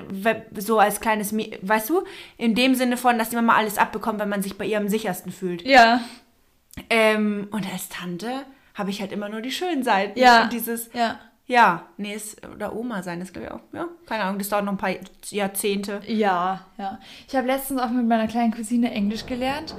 so 0.56 0.78
als 0.78 1.00
kleines, 1.00 1.32
weißt 1.34 1.90
du? 1.90 2.02
In 2.36 2.54
dem 2.54 2.74
Sinne 2.74 2.96
von, 2.96 3.18
dass 3.18 3.30
die 3.30 3.36
Mama 3.36 3.54
alles 3.54 3.78
abbekommt, 3.78 4.18
wenn 4.18 4.28
man 4.28 4.42
sich 4.42 4.58
bei 4.58 4.64
ihr 4.66 4.78
am 4.78 4.88
sichersten 4.88 5.32
fühlt. 5.32 5.62
Ja, 5.62 6.00
Ähm, 6.90 7.48
und 7.50 7.70
als 7.70 7.88
Tante 7.88 8.44
habe 8.74 8.90
ich 8.90 9.00
halt 9.00 9.12
immer 9.12 9.28
nur 9.28 9.42
die 9.42 9.50
schönen 9.50 9.82
Seiten. 9.82 10.18
Ja. 10.18 10.44
Und 10.44 10.52
dieses, 10.52 10.90
ja. 10.94 11.18
Ja, 11.46 11.86
nee, 11.98 12.14
ist, 12.14 12.40
oder 12.46 12.74
Oma 12.74 13.02
sein, 13.02 13.20
das 13.20 13.32
glaube 13.32 13.46
ich 13.48 13.52
auch. 13.52 13.60
Ja, 13.72 13.88
keine 14.06 14.22
Ahnung, 14.24 14.38
das 14.38 14.48
dauert 14.48 14.64
noch 14.64 14.72
ein 14.72 14.78
paar 14.78 14.94
Jahrzehnte. 15.28 16.00
Ja, 16.06 16.66
ja. 16.78 16.98
Ich 17.28 17.34
habe 17.36 17.46
letztens 17.46 17.80
auch 17.80 17.90
mit 17.90 18.06
meiner 18.06 18.28
kleinen 18.28 18.54
Cousine 18.54 18.90
Englisch 18.92 19.26
gelernt. 19.26 19.74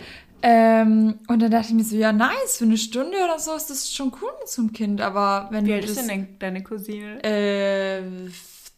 Ähm, 0.45 1.19
und 1.29 1.41
dann 1.41 1.51
dachte 1.51 1.67
ich 1.69 1.73
mir 1.73 1.85
so, 1.85 1.95
ja, 1.95 2.11
nice, 2.11 2.57
für 2.57 2.65
eine 2.65 2.77
Stunde 2.77 3.15
oder 3.23 3.39
so 3.39 3.53
ist 3.55 3.69
das 3.69 3.93
schon 3.93 4.11
cool 4.21 4.29
mit 4.41 4.49
so 4.49 4.61
einem 4.61 4.73
Kind. 4.73 4.99
Aber 4.99 5.47
wenn 5.51 5.63
Wie 5.65 5.69
du 5.69 5.75
alt 5.75 5.85
ist 5.85 5.97
denn 5.97 6.07
dein- 6.09 6.39
deine 6.39 6.63
Cousine? 6.63 7.23
Äh, 7.23 8.01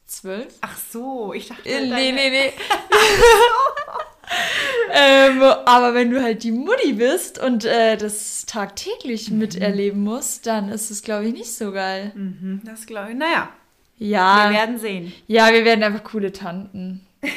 zwölf? 0.05 0.53
Ach 0.61 0.77
so, 0.91 1.33
ich 1.33 1.47
dachte. 1.47 1.67
Äh, 1.67 1.87
nee, 1.87 2.11
nee, 2.11 2.29
nee. 2.29 2.53
ähm, 4.93 5.41
aber 5.41 5.93
wenn 5.95 6.11
du 6.11 6.21
halt 6.21 6.43
die 6.43 6.51
Mutti 6.51 6.93
bist 6.93 7.39
und 7.39 7.65
äh, 7.65 7.97
das 7.97 8.45
tagtäglich 8.45 9.31
miterleben 9.31 10.03
musst, 10.03 10.45
dann 10.45 10.69
ist 10.69 10.91
es, 10.91 11.01
glaube 11.01 11.25
ich, 11.25 11.33
nicht 11.33 11.51
so 11.51 11.71
geil. 11.71 12.11
Mhm, 12.15 12.61
das 12.63 12.85
glaube 12.85 13.11
ich. 13.11 13.17
Naja, 13.17 13.49
Ja, 13.97 14.49
wir 14.49 14.55
werden 14.57 14.77
sehen. 14.77 15.13
ja, 15.27 15.51
wir 15.51 15.65
werden 15.65 15.83
einfach 15.83 16.03
coole 16.03 16.31
Tanten. 16.31 17.05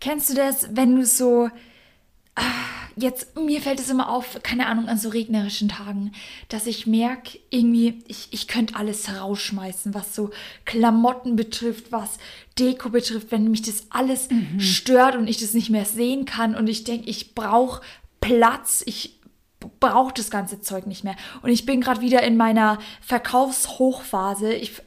Kennst 0.00 0.30
du 0.30 0.34
das, 0.34 0.74
wenn 0.74 0.96
du 0.96 1.04
so 1.04 1.50
jetzt 2.96 3.36
mir 3.36 3.60
fällt 3.60 3.80
es 3.80 3.90
immer 3.90 4.08
auf, 4.08 4.38
keine 4.42 4.66
Ahnung, 4.66 4.88
an 4.88 4.98
so 4.98 5.08
regnerischen 5.08 5.68
Tagen, 5.68 6.12
dass 6.48 6.66
ich 6.66 6.86
merke, 6.86 7.38
irgendwie, 7.50 8.02
ich, 8.08 8.28
ich 8.30 8.48
könnte 8.48 8.76
alles 8.76 9.08
rausschmeißen, 9.14 9.94
was 9.94 10.14
so 10.14 10.30
Klamotten 10.64 11.36
betrifft, 11.36 11.92
was 11.92 12.18
Deko 12.58 12.90
betrifft, 12.90 13.30
wenn 13.30 13.50
mich 13.50 13.62
das 13.62 13.86
alles 13.90 14.28
stört 14.58 15.16
und 15.16 15.28
ich 15.28 15.38
das 15.38 15.54
nicht 15.54 15.70
mehr 15.70 15.84
sehen 15.84 16.24
kann 16.24 16.54
und 16.54 16.68
ich 16.68 16.84
denke, 16.84 17.08
ich 17.08 17.34
brauche 17.34 17.82
Platz, 18.20 18.82
ich 18.86 19.18
brauche 19.80 20.12
das 20.14 20.30
ganze 20.30 20.60
Zeug 20.60 20.86
nicht 20.86 21.04
mehr. 21.04 21.16
Und 21.42 21.50
ich 21.50 21.66
bin 21.66 21.80
gerade 21.80 22.00
wieder 22.00 22.22
in 22.22 22.36
meiner 22.36 22.78
Verkaufshochphase. 23.00 24.52
Ich, 24.54 24.82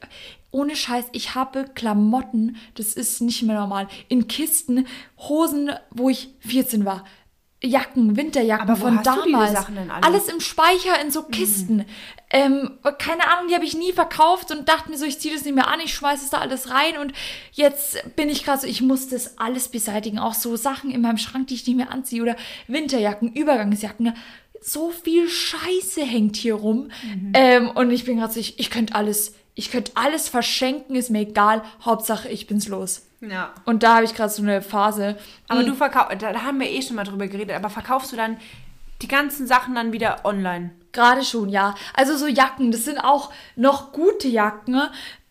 ohne 0.50 0.76
Scheiß, 0.76 1.06
ich 1.12 1.34
habe 1.34 1.64
Klamotten, 1.74 2.56
das 2.74 2.94
ist 2.94 3.20
nicht 3.20 3.42
mehr 3.42 3.58
normal. 3.58 3.88
In 4.08 4.28
Kisten, 4.28 4.86
Hosen, 5.18 5.70
wo 5.90 6.08
ich 6.08 6.28
14 6.40 6.84
war. 6.84 7.04
Jacken, 7.62 8.16
Winterjacken 8.16 8.68
Aber 8.68 8.78
wo 8.80 8.84
von 8.84 8.98
hast 8.98 9.06
du 9.06 9.12
diese 9.12 9.32
damals. 9.32 9.52
Sachen 9.52 9.74
denn 9.76 9.90
alle? 9.90 10.02
Alles 10.04 10.28
im 10.28 10.40
Speicher 10.40 11.00
in 11.00 11.10
so 11.10 11.22
Kisten. 11.22 11.86
Ähm, 12.28 12.78
keine 12.98 13.28
Ahnung, 13.28 13.48
die 13.48 13.54
habe 13.54 13.64
ich 13.64 13.76
nie 13.76 13.92
verkauft 13.92 14.50
und 14.50 14.68
dachte 14.68 14.90
mir 14.90 14.98
so, 14.98 15.06
ich 15.06 15.18
ziehe 15.18 15.34
das 15.34 15.44
nicht 15.44 15.54
mehr 15.54 15.68
an, 15.68 15.80
ich 15.80 15.94
schmeiße 15.94 16.24
es 16.24 16.30
da 16.30 16.38
alles 16.38 16.70
rein 16.70 16.98
und 16.98 17.12
jetzt 17.52 18.16
bin 18.16 18.28
ich 18.28 18.44
gerade 18.44 18.60
so, 18.62 18.66
ich 18.66 18.82
muss 18.82 19.08
das 19.08 19.38
alles 19.38 19.68
beseitigen. 19.68 20.18
Auch 20.18 20.34
so 20.34 20.56
Sachen 20.56 20.90
in 20.90 21.00
meinem 21.00 21.18
Schrank, 21.18 21.46
die 21.46 21.54
ich 21.54 21.66
nicht 21.66 21.76
mehr 21.76 21.92
anziehe 21.92 22.22
oder 22.22 22.36
Winterjacken, 22.66 23.32
Übergangsjacken. 23.32 24.14
So 24.60 24.90
viel 24.90 25.28
Scheiße 25.28 26.02
hängt 26.02 26.36
hier 26.36 26.54
rum. 26.54 26.90
Ähm, 27.34 27.70
und 27.70 27.90
ich 27.90 28.04
bin 28.04 28.18
gerade 28.18 28.32
so, 28.32 28.40
ich, 28.40 28.58
ich 28.58 28.70
könnte 28.70 28.94
alles, 28.94 29.34
ich 29.54 29.70
könnte 29.70 29.92
alles 29.94 30.28
verschenken, 30.28 30.96
ist 30.96 31.10
mir 31.10 31.20
egal. 31.20 31.62
Hauptsache, 31.82 32.28
ich 32.28 32.46
bin's 32.46 32.68
los. 32.68 33.06
Ja. 33.20 33.52
Und 33.64 33.82
da 33.82 33.96
habe 33.96 34.04
ich 34.04 34.14
gerade 34.14 34.32
so 34.32 34.42
eine 34.42 34.62
Phase. 34.62 35.16
Aber 35.48 35.64
du 35.64 35.74
verkaufst, 35.74 36.20
da, 36.20 36.32
da 36.32 36.42
haben 36.42 36.60
wir 36.60 36.70
eh 36.70 36.82
schon 36.82 36.96
mal 36.96 37.04
drüber 37.04 37.26
geredet, 37.26 37.56
aber 37.56 37.70
verkaufst 37.70 38.12
du 38.12 38.16
dann 38.16 38.38
die 39.02 39.08
ganzen 39.08 39.46
Sachen 39.46 39.74
dann 39.74 39.92
wieder 39.92 40.24
online? 40.24 40.70
Gerade 40.92 41.24
schon, 41.24 41.48
ja. 41.48 41.74
Also 41.94 42.16
so 42.16 42.26
Jacken, 42.26 42.72
das 42.72 42.84
sind 42.84 42.98
auch 42.98 43.32
noch 43.54 43.92
gute 43.92 44.28
Jacken. 44.28 44.80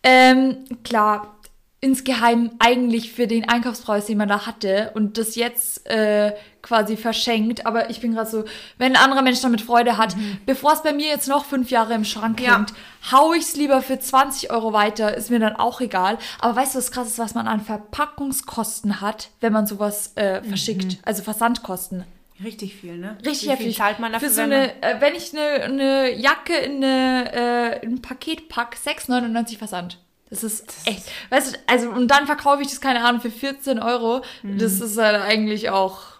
Ähm, 0.02 0.64
klar, 0.84 1.36
insgeheim 1.80 2.52
eigentlich 2.58 3.12
für 3.12 3.26
den 3.26 3.48
Einkaufspreis, 3.48 4.06
den 4.06 4.18
man 4.18 4.28
da 4.28 4.46
hatte 4.46 4.92
und 4.94 5.18
das 5.18 5.36
jetzt 5.36 5.86
äh, 5.88 6.32
quasi 6.66 6.96
verschenkt. 6.96 7.64
Aber 7.64 7.90
ich 7.90 8.00
bin 8.00 8.12
gerade 8.14 8.28
so, 8.28 8.44
wenn 8.78 8.96
ein 8.96 9.02
anderer 9.02 9.22
Mensch 9.22 9.40
damit 9.40 9.60
Freude 9.60 9.96
hat, 9.96 10.16
bevor 10.44 10.72
es 10.72 10.82
bei 10.82 10.92
mir 10.92 11.08
jetzt 11.08 11.28
noch 11.28 11.44
fünf 11.44 11.70
Jahre 11.70 11.94
im 11.94 12.04
Schrank 12.04 12.40
Ja. 12.40 12.56
hängt, 12.56 12.72
hau 13.12 13.32
ich 13.32 13.44
es 13.44 13.56
lieber 13.56 13.82
für 13.82 13.98
20 13.98 14.50
Euro 14.50 14.72
weiter, 14.72 15.16
ist 15.16 15.30
mir 15.30 15.38
dann 15.38 15.56
auch 15.56 15.80
egal. 15.80 16.18
Aber 16.40 16.56
weißt 16.56 16.74
du, 16.74 16.78
was 16.78 16.90
krass 16.90 17.08
ist, 17.08 17.18
was 17.18 17.34
man 17.34 17.46
an 17.46 17.60
Verpackungskosten 17.60 19.00
hat, 19.00 19.30
wenn 19.40 19.52
man 19.52 19.66
sowas 19.66 20.12
äh, 20.16 20.42
verschickt? 20.42 20.98
Also 21.04 21.22
Versandkosten. 21.22 22.04
Richtig 22.42 22.74
viel, 22.76 22.98
ne? 22.98 23.16
Richtig 23.24 23.48
Wie 23.50 23.56
viel 23.56 23.74
zahlt 23.74 23.98
man 23.98 24.12
dafür? 24.12 24.28
Für 24.28 24.34
so 24.34 24.42
eine, 24.42 24.82
äh, 24.82 25.00
wenn 25.00 25.14
ich 25.14 25.32
eine, 25.32 25.64
eine 25.64 26.14
Jacke 26.14 26.54
in, 26.54 26.84
eine, 26.84 27.32
äh, 27.80 27.84
in 27.86 27.94
ein 27.94 28.02
Paket 28.02 28.48
pack, 28.50 28.76
6,99 28.84 29.56
Versand. 29.56 29.98
Das 30.28 30.42
ist 30.42 30.74
echt. 30.84 31.04
Weißt 31.30 31.54
du, 31.54 31.58
also, 31.66 31.88
und 31.88 32.08
dann 32.08 32.26
verkaufe 32.26 32.60
ich 32.60 32.68
das, 32.68 32.80
keine 32.80 33.04
Ahnung, 33.04 33.20
für 33.20 33.30
14 33.30 33.78
Euro. 33.78 34.22
Das 34.42 34.80
ist 34.80 34.98
halt 34.98 35.22
eigentlich 35.22 35.70
auch 35.70 36.15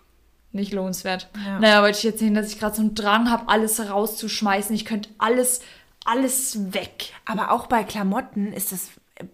nicht 0.56 0.72
lohnenswert. 0.72 1.28
Ja. 1.44 1.60
Naja, 1.60 1.82
wollte 1.82 1.98
ich 1.98 2.04
jetzt 2.04 2.18
sehen, 2.18 2.34
dass 2.34 2.50
ich 2.52 2.58
gerade 2.58 2.74
so 2.74 2.82
einen 2.82 2.94
Drang 2.94 3.30
habe, 3.30 3.48
alles 3.48 3.78
rauszuschmeißen. 3.88 4.74
Ich 4.74 4.84
könnte 4.84 5.08
alles, 5.18 5.60
alles 6.04 6.72
weg. 6.74 7.12
Aber 7.24 7.52
auch 7.52 7.66
bei 7.66 7.84
Klamotten 7.84 8.52
ist 8.52 8.72
das 8.72 8.90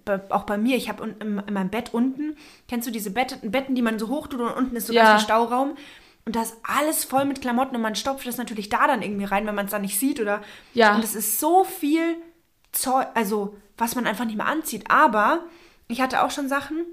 äh, 0.06 0.18
auch 0.28 0.44
bei 0.44 0.58
mir. 0.58 0.76
Ich 0.76 0.88
habe 0.88 1.14
in, 1.20 1.38
in 1.46 1.54
meinem 1.54 1.70
Bett 1.70 1.94
unten, 1.94 2.36
kennst 2.68 2.86
du 2.86 2.92
diese 2.92 3.10
Bett, 3.10 3.38
Betten, 3.42 3.74
die 3.74 3.82
man 3.82 3.98
so 3.98 4.08
hoch 4.08 4.26
tut 4.26 4.40
und 4.40 4.52
unten 4.52 4.76
ist 4.76 4.86
so 4.88 4.92
Ja. 4.92 5.04
ganz 5.04 5.22
viel 5.22 5.26
Stauraum. 5.26 5.76
Und 6.24 6.36
da 6.36 6.42
ist 6.42 6.54
alles 6.62 7.04
voll 7.04 7.24
mit 7.24 7.40
Klamotten 7.40 7.74
und 7.74 7.82
man 7.82 7.96
stopft 7.96 8.26
das 8.26 8.36
natürlich 8.36 8.68
da 8.68 8.86
dann 8.86 9.02
irgendwie 9.02 9.24
rein, 9.24 9.44
wenn 9.46 9.56
man 9.56 9.64
es 9.64 9.72
dann 9.72 9.82
nicht 9.82 9.98
sieht 9.98 10.20
oder. 10.20 10.40
Ja. 10.72 10.94
Und 10.94 11.02
es 11.02 11.14
ist 11.16 11.40
so 11.40 11.64
viel 11.64 12.16
Zeug, 12.70 13.08
also 13.14 13.56
was 13.76 13.96
man 13.96 14.06
einfach 14.06 14.24
nicht 14.24 14.36
mehr 14.36 14.46
anzieht. 14.46 14.84
Aber 14.88 15.40
ich 15.88 16.00
hatte 16.00 16.22
auch 16.22 16.30
schon 16.30 16.48
Sachen, 16.48 16.84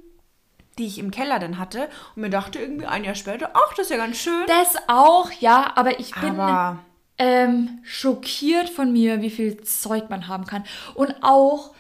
die 0.80 0.88
ich 0.88 0.98
im 0.98 1.12
Keller 1.12 1.38
dann 1.40 1.60
hatte 1.60 1.90
und 2.16 2.24
mir 2.24 2.30
dachte 2.30 2.60
irgendwie 2.60 2.86
ein 2.86 3.04
Jahr 3.04 3.16
später, 3.16 3.52
ach, 3.54 3.74
das 3.76 3.86
ist 3.88 3.92
ja 3.92 3.98
ganz 3.98 4.18
schön. 4.18 4.46
Das 4.48 4.76
auch, 4.88 5.32
ja, 5.40 5.74
aber 5.76 6.00
ich 6.00 6.16
bin. 6.16 6.40
Aber 6.40 6.80
ähm, 7.20 7.80
schockiert 7.84 8.70
von 8.70 8.92
mir, 8.92 9.22
wie 9.22 9.30
viel 9.30 9.62
Zeug 9.62 10.10
man 10.10 10.28
haben 10.28 10.46
kann. 10.46 10.64
Und 10.96 11.16
auch 11.22 11.74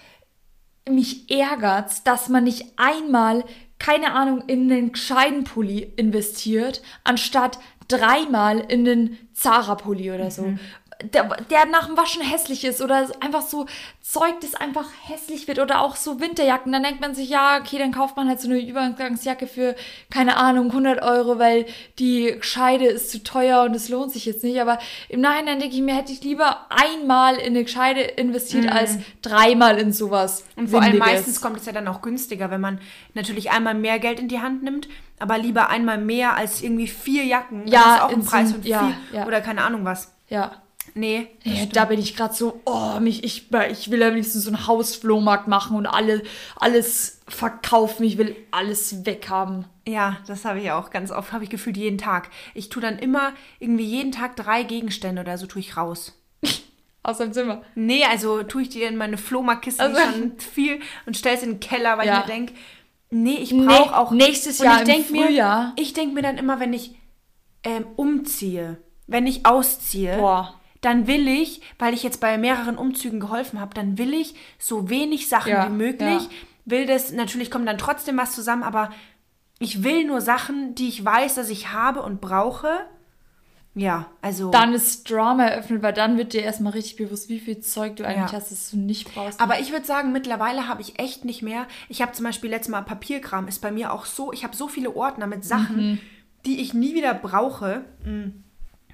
mich 0.87 1.31
ärgert's, 1.31 2.03
dass 2.03 2.29
man 2.29 2.43
nicht 2.43 2.73
einmal, 2.75 3.45
keine 3.79 4.11
Ahnung, 4.13 4.43
in 4.47 4.67
den 4.67 4.91
gescheiten 4.91 5.45
Pulli 5.45 5.93
investiert, 5.95 6.81
anstatt 7.03 7.57
dreimal 7.87 8.59
in 8.59 8.85
den 8.85 9.17
Zara-Pulli 9.33 10.11
oder 10.11 10.29
so. 10.29 10.43
Der, 11.01 11.23
der 11.49 11.65
nach 11.65 11.87
dem 11.87 11.95
Waschen 11.95 12.21
hässlich 12.21 12.65
ist 12.65 12.81
oder 12.81 13.07
einfach 13.21 13.41
so 13.41 13.67
Zeug, 14.01 14.41
das 14.41 14.55
einfach 14.55 14.85
hässlich 15.03 15.47
wird 15.47 15.59
oder 15.59 15.81
auch 15.81 15.95
so 15.95 16.19
Winterjacken. 16.19 16.71
Dann 16.71 16.83
denkt 16.83 16.99
man 16.99 17.15
sich, 17.15 17.29
ja, 17.29 17.57
okay, 17.59 17.77
dann 17.77 17.91
kauft 17.91 18.17
man 18.17 18.27
halt 18.27 18.41
so 18.41 18.49
eine 18.49 18.59
Übergangsjacke 18.59 19.47
für, 19.47 19.75
keine 20.09 20.35
Ahnung, 20.37 20.67
100 20.67 21.01
Euro, 21.01 21.39
weil 21.39 21.67
die 21.99 22.35
Gescheide 22.37 22.85
ist 22.85 23.11
zu 23.11 23.23
teuer 23.23 23.63
und 23.63 23.75
es 23.75 23.87
lohnt 23.87 24.11
sich 24.11 24.25
jetzt 24.25 24.43
nicht. 24.43 24.59
Aber 24.59 24.79
im 25.07 25.21
Nachhinein 25.21 25.59
denke 25.59 25.75
ich 25.75 25.81
mir, 25.81 25.95
hätte 25.95 26.11
ich 26.11 26.23
lieber 26.23 26.65
einmal 26.69 27.35
in 27.35 27.55
eine 27.55 27.63
Gescheide 27.63 28.01
investiert 28.01 28.69
als 28.69 28.97
dreimal 29.21 29.77
in 29.77 29.93
sowas. 29.93 30.43
Und 30.55 30.69
vor 30.69 30.81
allem 30.81 30.97
meistens 30.97 31.39
kommt 31.39 31.57
es 31.57 31.65
ja 31.65 31.71
dann 31.71 31.87
auch 31.87 32.01
günstiger, 32.01 32.51
wenn 32.51 32.61
man 32.61 32.79
natürlich 33.13 33.51
einmal 33.51 33.73
mehr 33.73 33.99
Geld 33.99 34.19
in 34.19 34.27
die 34.27 34.41
Hand 34.41 34.63
nimmt, 34.63 34.87
aber 35.19 35.37
lieber 35.37 35.69
einmal 35.69 35.97
mehr 35.97 36.35
als 36.35 36.61
irgendwie 36.61 36.87
vier 36.87 37.25
Jacken. 37.25 37.67
Ja, 37.67 37.83
das 37.83 37.95
ist 37.95 38.01
auch 38.01 38.11
in 38.11 38.19
ein 38.19 38.25
Preis 38.25 38.51
von 38.51 38.63
ja, 38.63 38.79
vier 38.79 39.19
ja. 39.19 39.27
oder 39.27 39.41
keine 39.41 39.63
Ahnung 39.63 39.85
was. 39.85 40.13
Ja. 40.29 40.61
Nee. 40.95 41.27
Ja, 41.43 41.65
da 41.65 41.85
bin 41.85 41.99
ich 41.99 42.15
gerade 42.15 42.33
so, 42.33 42.61
oh, 42.65 42.99
mich, 42.99 43.23
ich, 43.23 43.47
ich 43.71 43.91
will 43.91 44.03
am 44.03 44.15
liebsten 44.15 44.39
so 44.39 44.49
einen 44.49 44.67
Hausflohmarkt 44.67 45.47
machen 45.47 45.75
und 45.77 45.85
alle, 45.87 46.23
alles 46.55 47.21
verkaufen. 47.27 48.03
Ich 48.03 48.17
will 48.17 48.35
alles 48.51 49.05
weghaben. 49.05 49.65
Ja, 49.87 50.17
das 50.27 50.45
habe 50.45 50.59
ich 50.59 50.71
auch 50.71 50.89
ganz 50.89 51.11
oft, 51.11 51.31
habe 51.31 51.43
ich 51.43 51.49
gefühlt 51.49 51.77
jeden 51.77 51.97
Tag. 51.97 52.29
Ich 52.53 52.69
tue 52.69 52.81
dann 52.81 52.99
immer 52.99 53.33
irgendwie 53.59 53.85
jeden 53.85 54.11
Tag 54.11 54.35
drei 54.35 54.63
Gegenstände 54.63 55.21
oder 55.21 55.37
so 55.37 55.47
tue 55.47 55.61
ich 55.61 55.77
raus. 55.77 56.15
Aus 57.03 57.17
dem 57.17 57.33
Zimmer. 57.33 57.61
Nee, 57.75 58.03
also 58.03 58.43
tue 58.43 58.63
ich 58.63 58.69
die 58.69 58.83
in 58.83 58.97
meine 58.97 59.17
Flohmarktkiste 59.17 59.81
Also- 59.83 59.99
schon 60.01 60.37
viel 60.39 60.79
und 61.05 61.17
stelle 61.17 61.37
es 61.37 61.43
in 61.43 61.51
den 61.53 61.59
Keller, 61.59 61.97
weil 61.97 62.07
Ja. 62.07 62.19
ich 62.21 62.27
mir 62.27 62.33
denke, 62.33 62.53
nee, 63.09 63.35
ich 63.35 63.51
Nee, 63.51 63.65
brauche 63.65 63.97
auch... 63.97 64.11
nächstes 64.11 64.59
und 64.59 64.65
Jahr 64.65 64.75
ich 64.75 64.81
im 64.81 64.85
denk 64.87 65.07
Frühjahr. 65.07 65.63
Mir, 65.67 65.73
ich 65.77 65.93
denke 65.93 66.13
mir 66.13 66.21
dann 66.21 66.37
immer, 66.37 66.59
wenn 66.59 66.73
ich 66.73 66.95
ähm, 67.63 67.85
umziehe, 67.95 68.77
wenn 69.07 69.25
ich 69.27 69.45
ausziehe, 69.45 70.17
Boah. 70.17 70.58
Dann 70.81 71.07
will 71.07 71.27
ich, 71.27 71.61
weil 71.77 71.93
ich 71.93 72.03
jetzt 72.03 72.21
bei 72.21 72.37
mehreren 72.37 72.77
Umzügen 72.77 73.19
geholfen 73.19 73.59
habe, 73.59 73.73
dann 73.73 73.97
will 73.97 74.13
ich 74.13 74.35
so 74.57 74.89
wenig 74.89 75.27
Sachen 75.27 75.51
Ja, 75.51 75.67
wie 75.67 75.73
möglich. 75.73 76.23
ja. 76.23 76.29
Will 76.65 76.85
das, 76.85 77.11
natürlich 77.11 77.49
kommt 77.51 77.67
dann 77.67 77.77
trotzdem 77.77 78.17
was 78.17 78.33
zusammen, 78.33 78.63
aber 78.63 78.91
ich 79.59 79.83
will 79.83 80.05
nur 80.05 80.21
Sachen, 80.21 80.75
die 80.75 80.87
ich 80.87 81.03
weiß, 81.03 81.35
dass 81.35 81.49
ich 81.49 81.73
habe 81.73 82.01
und 82.03 82.21
brauche. 82.21 82.69
Ja, 83.75 84.07
also... 84.21 84.51
Dann 84.51 84.73
ist 84.73 85.09
Drama 85.09 85.45
eröffnet, 85.45 85.81
weil 85.83 85.93
dann 85.93 86.17
wird 86.17 86.33
dir 86.33 86.41
erstmal 86.43 86.73
richtig 86.73 86.95
bewusst, 86.97 87.29
wie 87.29 87.39
viel 87.39 87.59
Zeug 87.59 87.95
du 87.97 88.05
eigentlich 88.05 88.31
Ja. 88.31 88.37
hast, 88.37 88.51
das 88.51 88.71
du 88.71 88.77
nicht 88.77 89.13
brauchst. 89.13 89.39
Aber 89.39 89.59
ich 89.59 89.71
würde 89.71 89.85
sagen, 89.85 90.11
mittlerweile 90.11 90.67
habe 90.67 90.81
ich 90.81 90.99
echt 90.99 91.23
nicht 91.25 91.41
mehr. 91.41 91.67
Ich 91.87 92.01
habe 92.01 92.11
zum 92.13 92.25
Beispiel 92.25 92.49
letztes 92.49 92.69
Mal 92.71 92.81
Papierkram, 92.81 93.47
ist 93.47 93.61
bei 93.61 93.71
mir 93.71 93.93
auch 93.93 94.05
so. 94.05 94.31
Ich 94.33 94.43
habe 94.43 94.55
so 94.55 94.67
viele 94.67 94.95
Ordner 94.95 95.27
mit 95.27 95.45
Sachen, 95.45 95.77
Mhm. 95.91 95.99
die 96.45 96.61
ich 96.61 96.73
nie 96.73 96.93
wieder 96.95 97.13
brauche. 97.13 97.83
Mm. 98.05 98.43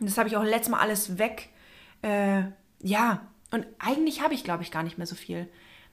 Das 0.01 0.17
habe 0.17 0.27
ich 0.29 0.35
auch 0.35 0.43
letztes 0.43 0.69
Mal 0.69 0.79
alles 0.79 1.17
weg. 1.17 1.49
Äh, 2.01 2.43
ja, 2.81 3.21
und 3.51 3.65
eigentlich 3.79 4.21
habe 4.21 4.33
ich, 4.33 4.43
glaube 4.43 4.63
ich, 4.63 4.71
gar 4.71 4.83
nicht 4.83 4.97
mehr 4.97 5.07
so 5.07 5.15
viel. 5.15 5.47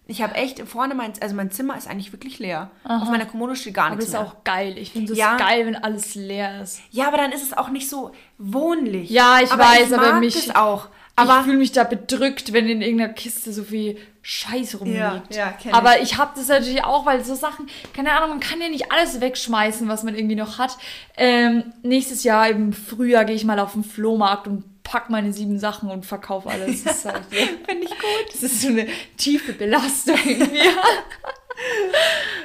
Ich 0.08 0.20
habe 0.20 0.34
echt 0.34 0.58
vorne 0.68 0.94
mein, 0.96 1.12
also 1.20 1.34
mein 1.36 1.52
Zimmer 1.52 1.76
ist 1.76 1.88
eigentlich 1.88 2.12
wirklich 2.12 2.40
leer. 2.40 2.70
Auf 2.84 3.08
meiner 3.08 3.24
Kommode 3.24 3.54
steht 3.54 3.74
gar 3.74 3.86
Aber 3.86 3.96
das 3.96 4.06
nichts 4.06 4.14
ist 4.14 4.20
mehr. 4.20 4.28
auch 4.28 4.42
geil. 4.44 4.76
Ich 4.76 4.90
finde 4.90 5.12
es 5.12 5.18
Ja. 5.18 5.36
geil, 5.36 5.64
wenn 5.64 5.76
alles 5.76 6.16
leer 6.16 6.60
ist. 6.60 6.80
Ja, 6.90 7.06
aber 7.06 7.18
dann 7.18 7.30
ist 7.30 7.42
es 7.44 7.52
auch 7.56 7.68
nicht 7.68 7.88
so 7.88 8.10
wohnlich. 8.36 9.10
Ja, 9.10 9.38
ich 9.40 9.50
aber 9.52 9.62
weiß, 9.62 9.88
ich 9.90 9.96
aber 9.96 10.14
mich- 10.18 10.34
das 10.46 10.56
auch. 10.56 10.88
Aber- 11.14 11.38
ich 11.40 11.44
fühle 11.44 11.58
mich 11.58 11.72
da 11.72 11.84
bedrückt, 11.84 12.52
wenn 12.52 12.68
in 12.68 12.82
irgendeiner 12.82 13.12
Kiste 13.12 13.52
so 13.52 13.62
viel 13.62 13.96
Scheiß 14.22 14.80
rumliegt. 14.80 14.98
Ja, 15.00 15.22
ja, 15.30 15.52
kenn 15.52 15.72
Aber 15.74 16.00
ich 16.00 16.16
habe 16.18 16.32
das 16.34 16.48
natürlich 16.48 16.82
auch, 16.84 17.06
weil 17.06 17.22
so 17.24 17.34
Sachen, 17.36 17.68
keine 17.94 18.12
Ahnung, 18.12 18.30
man 18.30 18.40
kann 18.40 18.60
ja 18.60 18.68
nicht 18.68 18.90
alles 18.90 19.20
wegschmeißen, 19.20 19.86
was 19.88 20.02
man 20.02 20.16
irgendwie 20.16 20.34
noch 20.36 20.58
hat. 20.58 20.76
Ähm, 21.16 21.72
nächstes 21.82 22.24
Jahr 22.24 22.48
im 22.48 22.72
Frühjahr 22.72 23.24
gehe 23.24 23.36
ich 23.36 23.44
mal 23.44 23.58
auf 23.60 23.74
den 23.74 23.84
Flohmarkt 23.84 24.48
und 24.48 24.64
pack 24.84 25.10
meine 25.10 25.32
sieben 25.32 25.58
Sachen 25.58 25.90
und 25.90 26.04
verkaufe 26.06 26.48
alles. 26.50 26.84
Das 26.84 26.98
ist 26.98 27.04
halt 27.04 27.24
so. 27.30 27.36
Finde 27.36 27.84
ich 27.84 27.90
gut. 27.90 28.26
Das 28.32 28.42
ist 28.42 28.60
so 28.62 28.68
eine 28.68 28.86
tiefe 29.16 29.52
Belastung 29.52 30.16
in 30.24 30.38
mir. 30.38 30.72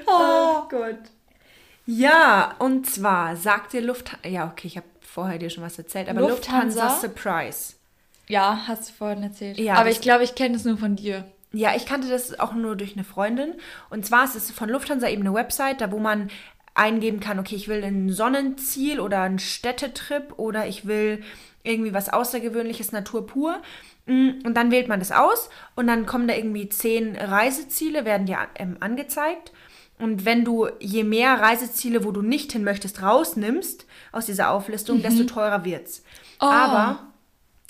Oh 0.05 0.63
Gott. 0.69 0.99
Ja, 1.85 2.55
und 2.59 2.89
zwar 2.89 3.35
sagt 3.35 3.73
dir 3.73 3.81
Lufthansa. 3.81 4.27
Ja, 4.27 4.47
okay, 4.51 4.67
ich 4.67 4.77
habe 4.77 4.87
vorher 5.01 5.37
dir 5.37 5.49
schon 5.49 5.63
was 5.63 5.77
erzählt, 5.77 6.09
aber 6.09 6.21
Lufthansa, 6.21 6.83
Lufthansa? 6.83 6.99
Surprise. 7.01 7.73
Ja, 8.27 8.63
hast 8.67 8.89
du 8.89 8.93
vorhin 8.93 9.23
erzählt. 9.23 9.57
Ja, 9.57 9.75
Aber 9.75 9.85
das- 9.85 9.95
ich 9.95 10.01
glaube, 10.01 10.23
ich 10.23 10.35
kenne 10.35 10.55
es 10.55 10.65
nur 10.65 10.77
von 10.77 10.95
dir. 10.95 11.25
Ja, 11.53 11.75
ich 11.75 11.85
kannte 11.85 12.09
das 12.09 12.37
auch 12.39 12.53
nur 12.53 12.75
durch 12.75 12.93
eine 12.93 13.05
Freundin. 13.05 13.53
Und 13.89 14.05
zwar 14.05 14.25
ist 14.25 14.35
es 14.35 14.51
von 14.51 14.69
Lufthansa 14.69 15.07
eben 15.07 15.21
eine 15.21 15.33
Website, 15.33 15.79
da 15.79 15.91
wo 15.91 15.97
man 15.97 16.29
eingeben 16.75 17.19
kann, 17.21 17.39
okay, 17.39 17.55
ich 17.55 17.69
will 17.69 17.83
ein 17.83 18.09
Sonnenziel 18.11 18.99
oder 18.99 19.21
einen 19.21 19.39
Städtetrip 19.39 20.37
oder 20.37 20.67
ich 20.67 20.85
will 20.85 21.23
irgendwie 21.67 21.93
was 21.93 22.09
Außergewöhnliches, 22.09 22.91
Natur 22.91 23.25
pur. 23.27 23.61
Mm, 24.05 24.29
Und 24.45 24.53
dann 24.55 24.71
wählt 24.71 24.87
man 24.87 24.99
das 24.99 25.11
aus 25.11 25.49
und 25.75 25.87
dann 25.87 26.05
kommen 26.05 26.27
da 26.27 26.33
irgendwie 26.35 26.69
zehn 26.69 27.15
Reiseziele, 27.15 28.05
werden 28.05 28.25
dir 28.25 28.37
ähm, 28.55 28.77
angezeigt. 28.79 29.51
Und 29.99 30.25
wenn 30.25 30.45
du 30.45 30.67
je 30.79 31.03
mehr 31.03 31.39
Reiseziele, 31.39 32.03
wo 32.05 32.11
du 32.11 32.21
nicht 32.21 32.51
hin 32.51 32.63
möchtest, 32.63 33.01
rausnimmst 33.01 33.85
aus 34.11 34.27
dieser 34.27 34.51
Auflistung, 34.51 35.01
desto 35.01 35.23
teurer 35.23 35.65
wird's. 35.65 36.03
Aber 36.39 37.07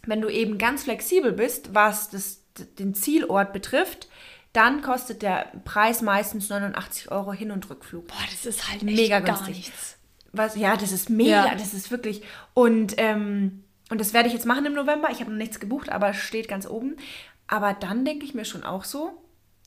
wenn 0.06 0.22
du 0.22 0.28
eben 0.30 0.58
ganz 0.58 0.84
flexibel 0.84 1.32
bist, 1.32 1.74
was 1.74 2.10
das, 2.10 2.42
den 2.80 2.94
Zielort 2.96 3.54
betrifft, 3.54 4.10
dann 4.54 4.82
kostet 4.82 5.22
der 5.22 5.52
Preis 5.66 6.02
meistens 6.02 6.50
89 6.50 7.12
Euro 7.12 7.32
Hin- 7.32 7.52
und 7.52 7.70
Rückflug. 7.70 8.08
Boah, 8.08 8.16
das 8.30 8.46
ist 8.46 8.70
halt 8.70 8.84
Mega 8.84 9.18
echt 9.18 9.26
gar 9.26 9.36
günstig. 9.38 9.56
nichts. 9.56 9.98
Was, 10.34 10.56
ja, 10.58 10.76
das 10.76 10.92
ist 10.92 11.10
mega, 11.10 11.46
Ja. 11.48 11.56
das 11.56 11.74
ist 11.74 11.92
wirklich. 11.92 12.24
Und, 12.54 12.96
ähm, 12.98 13.64
und 13.90 14.00
das 14.02 14.14
werde 14.14 14.28
ich 14.28 14.34
jetzt 14.34 14.46
machen 14.46 14.66
im 14.66 14.74
November. 14.74 15.10
Ich 15.12 15.20
habe 15.22 15.32
noch 15.32 15.38
nichts 15.38 15.60
gebucht, 15.60 15.90
aber 15.90 16.10
es 16.10 16.18
steht 16.18 16.48
ganz 16.48 16.68
oben. 16.68 16.98
Aber 17.48 17.74
dann 17.74 18.04
denke 18.06 18.26
ich 18.26 18.34
mir 18.34 18.44
schon 18.46 18.64
auch 18.64 18.84
so, 18.84 19.12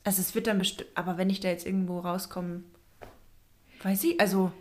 also 0.03 0.21
es 0.21 0.35
wird 0.35 0.47
dann 0.47 0.59
bestimmt, 0.59 0.89
aber 0.95 1.17
wenn 1.17 1.29
ich 1.29 1.39
da 1.39 1.47
jetzt 1.49 1.65
irgendwo 1.65 1.99
rauskomme, 1.99 2.63
weiß 3.83 4.03
ich, 4.05 4.19
also, 4.19 4.51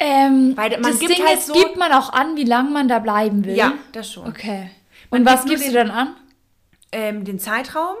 Ähm, 0.00 0.56
Weil 0.56 0.70
man 0.80 0.82
das 0.90 0.98
gibt 0.98 1.16
Ding 1.16 1.24
halt 1.24 1.38
ist, 1.38 1.46
so- 1.46 1.52
gibt 1.54 1.76
man 1.76 1.92
auch 1.92 2.12
an, 2.12 2.36
wie 2.36 2.44
lange 2.44 2.70
man 2.70 2.88
da 2.88 2.98
bleiben 2.98 3.44
will. 3.44 3.54
ja, 3.54 3.74
das 3.92 4.10
schon. 4.12 4.26
Okay. 4.26 4.68
Man 5.10 5.20
Und 5.20 5.26
was 5.26 5.44
gibst 5.44 5.68
du 5.68 5.72
den- 5.72 5.86
dann 5.86 5.90
an? 5.92 6.16
Ähm, 6.90 7.24
den 7.24 7.38
Zeitraum 7.38 7.94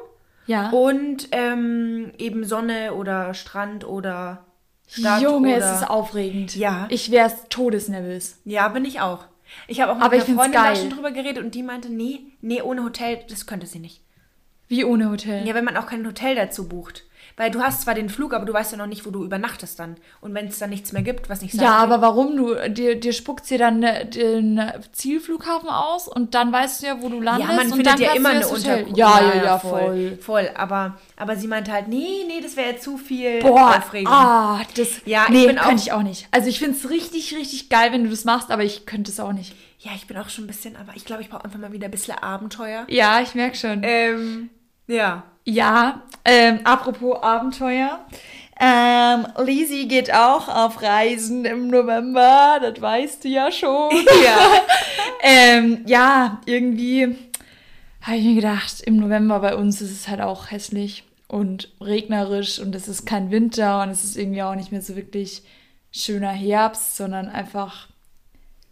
Ja. 0.46 0.70
und 0.70 1.28
ähm, 1.30 2.12
eben 2.18 2.44
Sonne 2.44 2.94
oder 2.94 3.32
Strand 3.32 3.84
oder 3.86 4.44
Stadt 4.88 5.22
Junge, 5.22 5.56
oder... 5.56 5.72
es 5.72 5.80
ist 5.82 5.88
aufregend. 5.88 6.56
Ja. 6.56 6.86
Ich 6.90 7.10
wäre 7.12 7.32
todesnervös. 7.48 8.40
Ja, 8.44 8.66
bin 8.68 8.84
ich 8.84 9.00
auch. 9.00 9.24
Ich 9.68 9.80
habe 9.80 9.92
auch 9.92 9.96
mit 9.96 10.04
Aber 10.04 10.14
einer 10.14 10.24
Freundin 10.24 10.52
da 10.52 10.62
geil. 10.64 10.76
schon 10.76 10.90
drüber 10.90 11.10
geredet 11.10 11.42
und 11.42 11.54
die 11.54 11.62
meinte, 11.62 11.90
nee, 11.90 12.20
nee, 12.40 12.62
ohne 12.62 12.84
Hotel, 12.84 13.24
das 13.28 13.46
könnte 13.46 13.66
sie 13.66 13.78
nicht. 13.78 14.02
Wie 14.68 14.84
ohne 14.84 15.10
Hotel. 15.10 15.46
Ja, 15.46 15.54
wenn 15.54 15.64
man 15.64 15.76
auch 15.76 15.86
kein 15.86 16.06
Hotel 16.06 16.34
dazu 16.34 16.68
bucht. 16.68 17.04
Weil 17.36 17.50
du 17.50 17.60
hast 17.62 17.82
zwar 17.82 17.94
den 17.94 18.08
Flug, 18.08 18.32
aber 18.32 18.44
du 18.44 18.52
weißt 18.52 18.70
ja 18.72 18.78
noch 18.78 18.86
nicht, 18.86 19.04
wo 19.04 19.10
du 19.10 19.24
übernachtest 19.24 19.78
dann. 19.80 19.96
Und 20.20 20.34
wenn 20.34 20.46
es 20.46 20.58
dann 20.60 20.70
nichts 20.70 20.92
mehr 20.92 21.02
gibt, 21.02 21.28
was 21.28 21.42
nicht 21.42 21.52
sein 21.54 21.64
Ja, 21.64 21.72
aber 21.78 22.00
warum? 22.00 22.36
Du, 22.36 22.54
dir, 22.70 22.94
dir 23.00 23.12
spuckt 23.12 23.44
sie 23.44 23.58
dann 23.58 23.82
äh, 23.82 24.06
den 24.08 24.60
Zielflughafen 24.92 25.68
aus 25.68 26.06
und 26.06 26.34
dann 26.34 26.52
weißt 26.52 26.82
du 26.82 26.86
ja, 26.86 27.02
wo 27.02 27.08
du 27.08 27.20
landest. 27.20 27.50
Ja, 27.50 27.56
man 27.56 27.66
und 27.66 27.76
findet 27.76 27.98
ja 27.98 28.12
immer 28.14 28.28
eine. 28.30 28.46
Unterkunft. 28.46 28.96
Ja, 28.96 29.20
ja, 29.20 29.42
ja, 29.44 29.58
voll. 29.58 30.16
Voll, 30.20 30.48
aber, 30.54 30.96
aber 31.16 31.34
sie 31.36 31.48
meinte 31.48 31.72
halt, 31.72 31.88
nee, 31.88 32.24
nee, 32.28 32.40
das 32.40 32.56
wäre 32.56 32.74
ja 32.74 32.78
zu 32.78 32.98
viel 32.98 33.40
Boah, 33.40 33.78
Aufregung. 33.78 34.12
ah, 34.12 34.60
das, 34.76 34.88
Ja, 35.04 35.24
ich 35.24 35.30
nee, 35.30 35.46
bin 35.48 35.58
auch- 35.58 35.64
könnte 35.66 35.82
ich 35.82 35.92
auch 35.92 36.02
nicht. 36.02 36.28
Also 36.30 36.48
ich 36.48 36.58
finde 36.60 36.76
es 36.76 36.88
richtig, 36.88 37.34
richtig 37.36 37.68
geil, 37.68 37.92
wenn 37.92 38.04
du 38.04 38.10
das 38.10 38.24
machst, 38.24 38.50
aber 38.52 38.62
ich 38.62 38.86
könnte 38.86 39.10
es 39.10 39.18
auch 39.18 39.32
nicht. 39.32 39.54
Ja, 39.80 39.90
ich 39.96 40.06
bin 40.06 40.16
auch 40.16 40.28
schon 40.30 40.44
ein 40.44 40.46
bisschen, 40.46 40.76
aber 40.76 40.92
ich 40.94 41.04
glaube, 41.04 41.22
ich 41.22 41.28
brauche 41.28 41.44
einfach 41.44 41.58
mal 41.58 41.72
wieder 41.72 41.86
ein 41.88 41.90
bisschen 41.90 42.16
Abenteuer. 42.16 42.84
Ja, 42.88 43.20
ich 43.20 43.34
merke 43.34 43.56
schon. 43.56 43.82
Ähm, 43.82 44.50
ja. 44.86 45.24
Ja, 45.46 46.02
ähm, 46.24 46.60
apropos 46.64 47.22
Abenteuer. 47.22 48.00
Ähm, 48.60 49.26
Lisi 49.44 49.86
geht 49.86 50.14
auch 50.14 50.48
auf 50.48 50.80
Reisen 50.80 51.44
im 51.44 51.68
November, 51.68 52.60
das 52.62 52.80
weißt 52.80 53.24
du 53.24 53.28
ja 53.28 53.50
schon. 53.50 53.90
Ja. 54.24 54.62
ähm, 55.22 55.82
ja, 55.86 56.40
irgendwie 56.46 57.16
habe 58.02 58.16
ich 58.16 58.24
mir 58.24 58.34
gedacht, 58.36 58.80
im 58.82 58.96
November 58.96 59.40
bei 59.40 59.56
uns 59.56 59.80
ist 59.80 59.90
es 59.90 60.08
halt 60.08 60.20
auch 60.20 60.50
hässlich 60.50 61.04
und 61.26 61.70
regnerisch 61.80 62.58
und 62.58 62.74
es 62.74 62.86
ist 62.86 63.06
kein 63.06 63.30
Winter 63.30 63.82
und 63.82 63.88
es 63.88 64.04
ist 64.04 64.16
irgendwie 64.16 64.42
auch 64.42 64.54
nicht 64.54 64.72
mehr 64.72 64.82
so 64.82 64.94
wirklich 64.94 65.42
schöner 65.90 66.30
Herbst, 66.30 66.96
sondern 66.96 67.28
einfach 67.28 67.88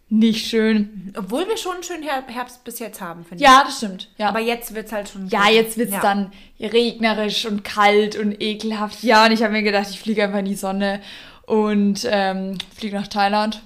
nicht 0.09 0.47
schön. 0.47 1.11
Obwohl 1.17 1.47
wir 1.47 1.57
schon 1.57 1.73
einen 1.73 1.83
schönen 1.83 2.03
Her 2.03 2.23
Herbst 2.27 2.63
bis 2.63 2.79
jetzt 2.79 3.01
haben, 3.01 3.25
finde 3.25 3.43
Ja, 3.43 3.63
das 3.65 3.77
stimmt. 3.77 4.09
Ja. 4.17 4.27
ich. 4.27 4.29
Aber 4.29 4.39
jetzt 4.39 4.75
wird 4.75 4.87
es 4.87 4.91
halt 4.91 5.09
schon. 5.09 5.27
Ja, 5.27 5.49
jetzt 5.49 5.77
wird's 5.77 5.93
Ja. 5.93 6.01
dann 6.01 6.31
regnerisch 6.59 7.45
und 7.45 7.63
kalt 7.63 8.15
und 8.15 8.39
ekelhaft. 8.41 9.01
Ja, 9.03 9.25
und 9.25 9.31
ich 9.31 9.41
habe 9.41 9.53
mir 9.53 9.63
gedacht, 9.63 9.87
ich 9.89 9.99
fliege 9.99 10.23
einfach 10.23 10.39
in 10.39 10.45
die 10.45 10.55
Sonne 10.55 11.01
und 11.47 12.07
ähm, 12.09 12.57
fliege 12.77 12.95
nach 12.95 13.07
Thailand. 13.07 13.61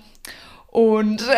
Und 0.67 1.23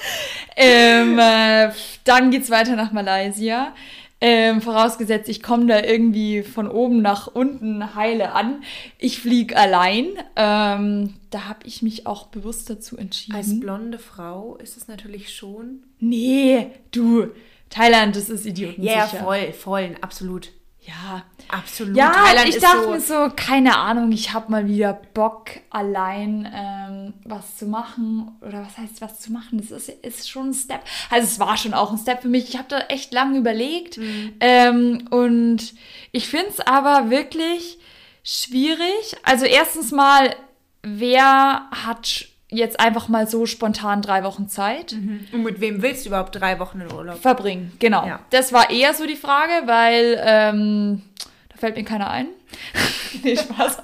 ähm, 0.56 1.18
äh, 1.18 1.70
dann 2.04 2.30
geht's 2.30 2.50
weiter 2.50 2.76
nach 2.76 2.92
Malaysia. 2.92 3.74
Ähm, 4.18 4.62
vorausgesetzt, 4.62 5.28
ich 5.28 5.42
komme 5.42 5.66
da 5.66 5.82
irgendwie 5.82 6.42
von 6.42 6.68
oben 6.68 7.02
nach 7.02 7.26
unten 7.26 7.94
heile 7.94 8.32
an. 8.32 8.62
Ich 8.98 9.20
fliege 9.20 9.56
allein. 9.56 10.06
Ähm, 10.36 11.14
da 11.30 11.48
habe 11.48 11.60
ich 11.64 11.82
mich 11.82 12.06
auch 12.06 12.28
bewusst 12.28 12.70
dazu 12.70 12.96
entschieden. 12.96 13.36
Als 13.36 13.60
blonde 13.60 13.98
Frau 13.98 14.56
ist 14.56 14.76
es 14.76 14.88
natürlich 14.88 15.34
schon. 15.34 15.82
nee, 16.00 16.68
du, 16.92 17.28
Thailand, 17.68 18.16
das 18.16 18.30
ist 18.30 18.46
idiotensicher. 18.46 18.94
Ja, 18.94 19.10
ja, 19.12 19.22
voll, 19.22 19.52
voll, 19.52 19.96
absolut. 20.00 20.50
Ja, 20.86 21.24
Absolut. 21.48 21.96
ja 21.96 22.12
Thailand 22.12 22.48
ich 22.48 22.56
ist 22.56 22.62
dachte 22.62 22.84
so, 22.84 22.90
mir 22.90 23.00
so, 23.00 23.30
keine 23.34 23.76
Ahnung, 23.76 24.12
ich 24.12 24.32
habe 24.32 24.50
mal 24.50 24.68
wieder 24.68 24.92
Bock, 25.14 25.50
allein 25.70 26.48
ähm, 26.54 27.14
was 27.24 27.56
zu 27.56 27.66
machen. 27.66 28.36
Oder 28.40 28.64
was 28.64 28.78
heißt 28.78 29.00
was 29.00 29.20
zu 29.20 29.32
machen? 29.32 29.58
Das 29.58 29.70
ist, 29.70 29.88
ist 29.88 30.28
schon 30.28 30.50
ein 30.50 30.54
Step. 30.54 30.82
Also 31.10 31.26
es 31.26 31.40
war 31.40 31.56
schon 31.56 31.74
auch 31.74 31.90
ein 31.90 31.98
Step 31.98 32.22
für 32.22 32.28
mich. 32.28 32.48
Ich 32.48 32.56
habe 32.56 32.68
da 32.68 32.78
echt 32.88 33.12
lange 33.12 33.38
überlegt. 33.38 33.98
Mhm. 33.98 34.34
Ähm, 34.40 35.08
und 35.10 35.74
ich 36.12 36.28
finde 36.28 36.48
es 36.50 36.60
aber 36.60 37.10
wirklich 37.10 37.78
schwierig. 38.22 39.16
Also 39.24 39.44
erstens 39.44 39.90
mal, 39.90 40.34
wer 40.82 41.68
hat 41.70 42.26
jetzt 42.48 42.78
einfach 42.78 43.08
mal 43.08 43.26
so 43.26 43.46
spontan 43.46 44.02
drei 44.02 44.22
Wochen 44.24 44.48
Zeit? 44.48 44.92
Und 45.32 45.42
mit 45.42 45.60
wem 45.60 45.82
willst 45.82 46.04
du 46.04 46.10
überhaupt 46.10 46.34
drei 46.40 46.58
Wochen 46.58 46.80
in 46.80 46.92
Urlaub? 46.92 47.18
verbringen. 47.18 47.72
Genau. 47.78 48.06
Ja. 48.06 48.20
Das 48.30 48.52
war 48.52 48.70
eher 48.70 48.94
so 48.94 49.06
die 49.06 49.16
Frage, 49.16 49.66
weil 49.66 50.20
ähm, 50.24 51.02
da 51.48 51.56
fällt 51.58 51.76
mir 51.76 51.84
keiner 51.84 52.10
ein. 52.10 52.28
nee, 53.22 53.36
Spaß. 53.36 53.78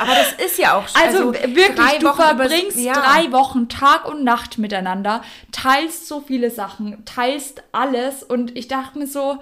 Aber 0.00 0.14
das 0.14 0.32
ist 0.44 0.58
ja 0.58 0.78
auch 0.78 0.88
schon. 0.88 1.00
Also, 1.00 1.34
wirklich, 1.34 1.76
drei 1.76 1.98
du 1.98 2.06
Wochen 2.06 2.22
verbringst 2.22 2.78
ja. 2.78 2.94
drei 2.94 3.32
Wochen 3.32 3.68
Tag 3.68 4.06
und 4.06 4.24
Nacht 4.24 4.58
miteinander, 4.58 5.22
teilst 5.52 6.06
so 6.06 6.20
viele 6.20 6.50
Sachen, 6.50 7.04
teilst 7.04 7.62
alles 7.72 8.22
und 8.22 8.56
ich 8.56 8.68
dachte 8.68 8.98
mir 8.98 9.06
so, 9.06 9.38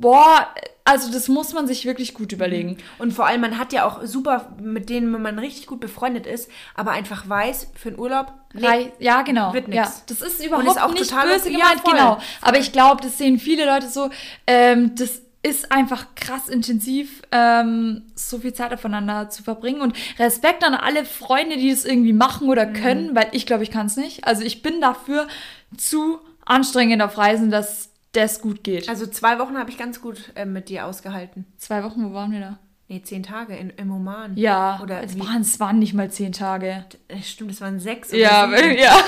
boah, 0.00 0.48
also 0.84 1.12
das 1.12 1.28
muss 1.28 1.52
man 1.52 1.66
sich 1.68 1.84
wirklich 1.84 2.14
gut 2.14 2.32
überlegen. 2.32 2.78
Und 2.98 3.12
vor 3.12 3.26
allem, 3.26 3.42
man 3.42 3.58
hat 3.58 3.72
ja 3.72 3.84
auch 3.86 4.04
super, 4.04 4.52
mit 4.60 4.88
denen 4.88 5.10
man 5.22 5.38
richtig 5.38 5.66
gut 5.66 5.78
befreundet 5.78 6.26
ist, 6.26 6.50
aber 6.74 6.90
einfach 6.92 7.28
weiß, 7.28 7.68
für 7.76 7.90
den 7.92 8.00
Urlaub, 8.00 8.32
nee, 8.54 8.90
ja, 8.98 9.22
genau. 9.22 9.52
wird 9.52 9.68
nix. 9.68 9.76
Ja, 9.76 9.92
das 10.08 10.20
ist 10.22 10.44
überhaupt 10.44 10.66
ist 10.66 10.82
auch 10.82 10.92
nicht 10.92 11.10
total 11.10 11.28
böse. 11.28 11.50
Ja, 11.50 11.58
gemeint, 11.58 11.80
voll. 11.82 11.92
genau. 11.92 12.18
Aber 12.40 12.58
ich 12.58 12.72
glaube, 12.72 13.02
das 13.02 13.18
sehen 13.18 13.38
viele 13.38 13.66
Leute 13.66 13.88
so. 13.88 14.10
Ähm, 14.46 14.94
das 14.96 15.22
ist 15.42 15.70
einfach 15.72 16.06
krass 16.16 16.48
intensiv, 16.48 17.22
ähm, 17.32 18.02
so 18.14 18.38
viel 18.40 18.52
Zeit 18.52 18.74
aufeinander 18.74 19.30
zu 19.30 19.42
verbringen. 19.42 19.80
Und 19.80 19.96
Respekt 20.18 20.64
an 20.64 20.74
alle 20.74 21.04
Freunde, 21.04 21.56
die 21.56 21.70
das 21.70 21.84
irgendwie 21.84 22.12
machen 22.12 22.48
oder 22.48 22.66
Mhm. 22.66 22.72
können, 22.74 23.14
weil 23.14 23.28
ich 23.32 23.46
glaube, 23.46 23.62
ich 23.62 23.70
kann 23.70 23.86
es 23.86 23.96
nicht. 23.96 24.24
Also 24.24 24.42
ich 24.42 24.62
bin 24.62 24.80
dafür 24.80 25.28
zu 25.76 26.18
anstrengend 26.44 27.00
auf 27.02 27.16
Reisen, 27.16 27.50
dass 27.50 27.89
das 28.12 28.40
gut 28.40 28.64
geht. 28.64 28.88
Also 28.88 29.06
zwei 29.06 29.38
Wochen 29.38 29.56
habe 29.58 29.70
ich 29.70 29.78
ganz 29.78 30.00
gut 30.00 30.32
äh, 30.34 30.44
mit 30.44 30.68
dir 30.68 30.86
ausgehalten. 30.86 31.46
Zwei 31.56 31.84
Wochen, 31.84 32.08
wo 32.08 32.14
waren 32.14 32.32
wir 32.32 32.40
da? 32.40 32.58
Nee, 32.92 33.02
zehn 33.04 33.22
Tage 33.22 33.54
in, 33.56 33.70
im 33.76 33.92
Oman. 33.92 34.32
Ja, 34.36 34.80
Oder 34.82 35.00
es 35.04 35.16
waren, 35.16 35.42
es 35.42 35.60
waren 35.60 35.78
nicht 35.78 35.94
mal 35.94 36.10
zehn 36.10 36.32
Tage. 36.32 36.84
Äh, 37.06 37.22
Stimmt, 37.22 37.52
es 37.52 37.60
waren 37.60 37.78
sechs 37.78 38.08
oder 38.08 38.18
Ja, 38.18 38.48
sieben. 38.52 38.78
ja. 38.78 38.98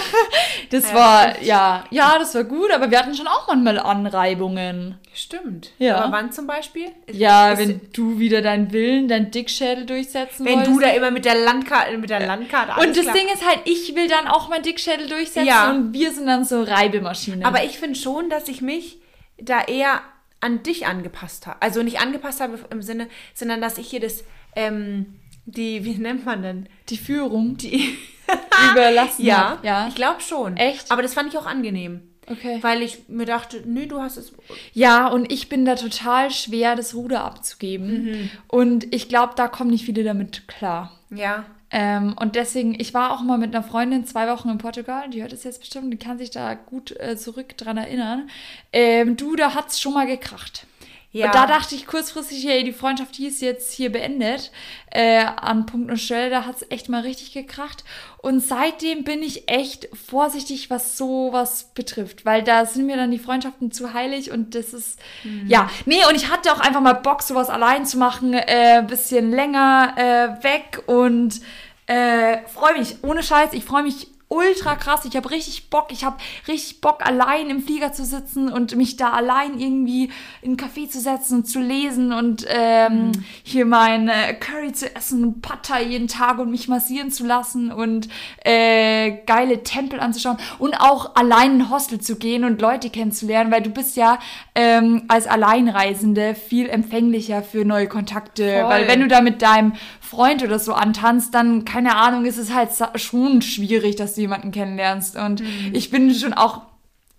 Das 0.71 0.89
Ja, 0.91 0.95
war, 0.95 1.43
ja, 1.43 1.85
ja, 1.91 2.15
das 2.17 2.33
war 2.37 2.45
gut, 2.45 2.71
aber 2.73 2.93
wir 2.93 2.99
hatten 3.01 3.13
schon 3.17 3.27
auch 3.27 3.49
manchmal 3.49 3.81
Anreibungen. 3.81 4.99
Stimmt. 5.13 5.71
Ja. 5.79 5.97
Aber 5.97 6.13
wann 6.13 6.31
zum 6.31 6.47
Beispiel? 6.47 6.93
Ist- 7.07 7.19
Ja, 7.19 7.51
ist- 7.53 7.59
wenn 7.59 7.81
du 7.93 8.21
wieder 8.21 8.41
deinen 8.41 8.71
Willen, 8.73 9.09
deinen 9.09 9.33
Dickschädel 9.33 9.85
durchsetzen 9.85 10.47
wenn 10.47 10.59
wolltest. 10.61 10.77
du 10.77 10.81
da 10.81 10.89
immer 10.91 11.11
mit 11.11 11.25
der 11.25 11.35
Landkarte, 11.35 11.99
mit 11.99 12.09
der 12.11 12.21
Landkarte 12.25 12.75
alles 12.75 12.87
und 12.87 12.97
das 12.97 13.03
klar. 13.03 13.17
Ding 13.17 13.27
ist 13.35 13.45
halt, 13.45 13.63
ich 13.65 13.97
will 13.97 14.07
dann 14.07 14.29
auch 14.29 14.49
meinen 14.49 14.63
Dickschädel 14.63 15.09
durchsetzen 15.09 15.49
Ja. 15.49 15.71
und 15.73 15.93
wir 15.93 16.13
sind 16.13 16.27
dann 16.27 16.45
so 16.45 16.63
Reibemaschinen. 16.63 17.45
Aber 17.45 17.65
ich 17.65 17.81
finde 17.81 17.99
schon, 17.99 18.31
dass 18.31 18.47
ich 18.47 18.63
mich 18.63 18.99
da 19.39 19.61
eher 19.65 20.01
an 20.43 20.63
dich 20.63 20.87
angepasst 20.87 21.47
habe. 21.47 21.63
Also 21.63 21.83
nicht 21.83 22.01
angepasst 22.01 22.41
habe 22.41 22.59
im 22.71 22.83
Sinne, 22.83 23.09
sondern 23.35 23.61
dass 23.63 23.79
ich 23.79 23.89
hier 23.89 24.01
das, 24.01 24.25
ähm, 24.55 25.19
die, 25.47 25.85
wie 25.85 25.95
nennt 25.95 26.27
man 26.27 26.43
denn? 26.43 26.69
Die 26.89 26.97
Führung 26.99 27.57
Die, 27.57 27.97
überlassen 28.73 29.25
ja, 29.25 29.51
hab. 29.51 29.65
ja. 29.65 29.89
ich 29.89 29.95
glaube 29.95 30.21
schon. 30.21 30.57
Echt? 30.57 30.91
Aber 30.91 31.03
das 31.03 31.15
fand 31.15 31.33
ich 31.33 31.39
auch 31.39 31.47
angenehm. 31.47 32.03
Okay. 32.31 32.59
Weil 32.61 32.83
ich 32.83 33.09
mir 33.09 33.27
dachte, 33.27 33.63
nö, 33.67 33.87
du 33.87 34.01
hast 34.01 34.17
es. 34.17 34.33
Ja, 34.73 35.09
und 35.09 35.33
ich 35.33 35.49
bin 35.49 35.65
da 35.65 35.75
total 35.75 36.31
schwer, 36.31 36.77
das 36.77 36.95
Ruder 36.95 37.25
abzugeben. 37.25 38.31
Und 38.47 38.95
ich 38.95 39.09
glaube, 39.09 39.33
da 39.37 39.49
kommen 39.49 39.71
nicht 39.71 39.85
viele 39.85 40.05
damit 40.05 40.47
klar. 40.47 40.93
Ja. 41.11 41.45
Ähm, 41.73 42.15
und 42.21 42.37
deswegen, 42.37 42.79
ich 42.79 42.93
war 42.93 43.13
auch 43.13 43.23
mal 43.23 43.39
mit 43.39 43.55
einer 43.55 43.65
Freundin 43.65 44.05
zwei 44.05 44.29
Wochen 44.29 44.51
in 44.51 44.59
Portugal, 44.59 45.09
die 45.09 45.23
hört 45.23 45.33
es 45.33 45.45
jetzt 45.45 45.61
bestimmt, 45.61 45.93
die 45.93 45.97
kann 45.97 46.19
sich 46.19 46.31
da 46.31 46.55
gut 46.55 46.95
äh, 47.01 47.17
zurück 47.17 47.57
dran 47.57 47.79
erinnern. 47.79 48.29
Ähm, 48.73 49.17
du, 49.17 49.37
da 49.37 49.55
hat's 49.55 49.81
schon 49.81 49.95
mal 49.95 50.07
gekracht. 50.07 50.67
Ja. 51.13 51.27
Und 51.27 51.35
da 51.35 51.47
dachte 51.47 51.75
ich 51.75 51.87
kurzfristig, 51.87 52.47
hey, 52.47 52.65
die 52.65 52.73
Freundschaft, 52.73 53.19
die 53.19 53.27
ist 53.27 53.43
jetzt 53.43 53.75
hier 53.75 53.93
beendet. 53.93 54.51
Äh, 54.91 55.25
an 55.25 55.67
Punkt 55.67 55.91
und 55.91 55.99
Stelle, 55.99 56.31
da 56.31 56.47
hat's 56.47 56.65
echt 56.71 56.89
mal 56.89 57.03
richtig 57.03 57.33
gekracht. 57.33 57.85
Und 58.19 58.41
seitdem 58.41 59.05
bin 59.05 59.23
ich 59.23 59.51
echt 59.51 59.89
vorsichtig, 59.95 60.71
was 60.71 60.97
sowas 60.97 61.71
betrifft. 61.75 62.25
Weil 62.25 62.43
da 62.43 62.65
sind 62.65 62.87
mir 62.87 62.97
dann 62.97 63.11
die 63.11 63.19
Freundschaften 63.19 63.71
zu 63.73 63.93
heilig 63.93 64.31
und 64.31 64.55
das 64.55 64.73
ist, 64.73 64.99
ja. 65.47 65.69
Nee, 65.85 66.05
und 66.09 66.17
ich 66.17 66.31
hatte 66.31 66.51
auch 66.51 66.61
einfach 66.61 66.81
mal 66.81 66.95
Bock, 66.95 67.23
sowas 67.23 67.51
allein 67.51 67.85
zu 67.85 67.99
machen, 67.99 68.33
äh, 68.33 68.83
bisschen 68.87 69.31
länger 69.31 69.95
äh, 69.97 70.43
weg 70.43 70.83
und 70.87 71.43
äh, 71.87 72.39
freue 72.49 72.79
mich. 72.79 72.97
Ohne 73.03 73.23
Scheiß, 73.23 73.53
ich 73.53 73.65
freue 73.65 73.83
mich 73.83 74.09
ultra 74.33 74.77
krass. 74.77 75.05
Ich 75.05 75.15
habe 75.17 75.31
richtig 75.31 75.71
Bock. 75.71 75.93
Ich 75.93 76.05
habe 76.05 76.17
richtig 76.49 76.81
Bock, 76.81 77.07
allein 77.07 77.51
im 77.51 77.63
Flieger 77.63 77.93
zu 77.93 78.05
sitzen 78.05 78.51
und 78.51 78.75
mich 78.77 78.97
da 78.97 79.11
allein 79.11 79.59
irgendwie 79.59 80.11
in 80.41 80.53
einen 80.53 80.57
Café 80.57 80.89
zu 80.89 81.01
setzen 81.01 81.39
und 81.39 81.45
zu 81.45 81.61
lesen 81.61 82.13
und 82.13 82.45
ähm, 82.49 83.13
hier 83.43 83.67
mein 83.67 84.09
äh, 84.09 84.35
Curry 84.35 84.73
zu 84.73 84.95
essen, 84.95 85.41
Pad 85.41 85.65
Thai 85.65 85.85
jeden 85.85 86.09
Tag 86.09 86.39
und 86.39 86.51
mich 86.51 86.69
massieren 86.69 87.11
zu 87.11 87.25
lassen 87.25 87.71
und 87.71 88.09
äh, 88.45 89.19
geile 89.27 89.63
Tempel 89.63 90.01
anzuschauen 90.01 90.39
und 90.59 90.75
auch 90.75 91.15
allein 91.15 91.53
in 91.53 91.61
ein 91.63 91.71
Hostel 91.71 92.01
zu 92.01 92.17
gehen 92.17 92.45
und 92.45 92.61
Leute 92.61 92.91
kennenzulernen, 92.91 93.51
weil 93.51 93.63
du 93.63 93.71
bist 93.71 93.97
ja 93.97 94.19
ähm, 94.55 95.03
als 95.09 95.27
Alleinreisende 95.27 96.35
viel 96.35 96.69
empfänglicher 96.69 97.43
für 97.43 97.65
neue 97.65 97.89
Kontakte, 97.89 98.61
Voll. 98.61 98.71
weil 98.71 98.89
wenn 98.89 99.01
du 99.01 99.09
da 99.09 99.21
mit 99.21 99.43
deinem 99.43 99.75
Freund 100.13 100.43
oder 100.45 100.59
so 100.59 100.75
antanzt, 100.75 101.35
dann, 101.35 101.65
keine 101.65 101.97
Ahnung, 101.97 102.27
ist 102.27 102.37
es 102.37 102.53
halt 102.53 102.69
schon 102.97 103.41
schwierig, 103.41 103.97
dass 103.97 104.15
du 104.15 104.21
jemanden 104.21 104.51
kennenlernst. 104.53 105.17
Und 105.17 105.43
ich 105.73 105.91
bin 105.91 106.15
schon 106.15 106.35
auch 106.35 106.61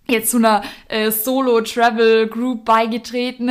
jetzt 0.06 0.30
zu 0.30 0.36
einer 0.36 0.62
äh, 0.88 1.10
Solo-Travel-Group 1.10 2.64
beigetreten, 2.64 3.50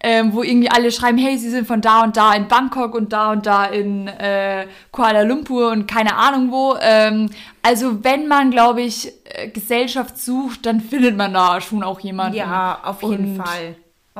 ähm, 0.00 0.32
wo 0.32 0.42
irgendwie 0.42 0.70
alle 0.70 0.92
schreiben, 0.92 1.18
hey, 1.18 1.38
sie 1.38 1.50
sind 1.50 1.66
von 1.66 1.80
da 1.80 2.02
und 2.04 2.16
da 2.16 2.34
in 2.34 2.46
Bangkok 2.46 2.94
und 2.94 3.12
da 3.12 3.32
und 3.32 3.46
da 3.46 3.64
in 3.64 4.06
äh, 4.08 4.66
Kuala 4.92 5.22
Lumpur 5.22 5.70
und 5.72 5.86
keine 5.86 6.14
Ahnung 6.16 6.50
wo. 6.52 6.76
Ähm, 6.80 7.30
also 7.62 8.04
wenn 8.04 8.28
man, 8.28 8.50
glaube 8.50 8.82
ich, 8.82 9.12
äh, 9.24 9.48
Gesellschaft 9.48 10.18
sucht, 10.18 10.66
dann 10.66 10.80
findet 10.80 11.16
man 11.16 11.32
da 11.32 11.60
schon 11.60 11.82
auch 11.82 12.00
jemanden. 12.00 12.36
Ja, 12.36 12.78
auf 12.84 13.02
jeden 13.02 13.38
Und- 13.38 13.42
Fall. 13.42 13.76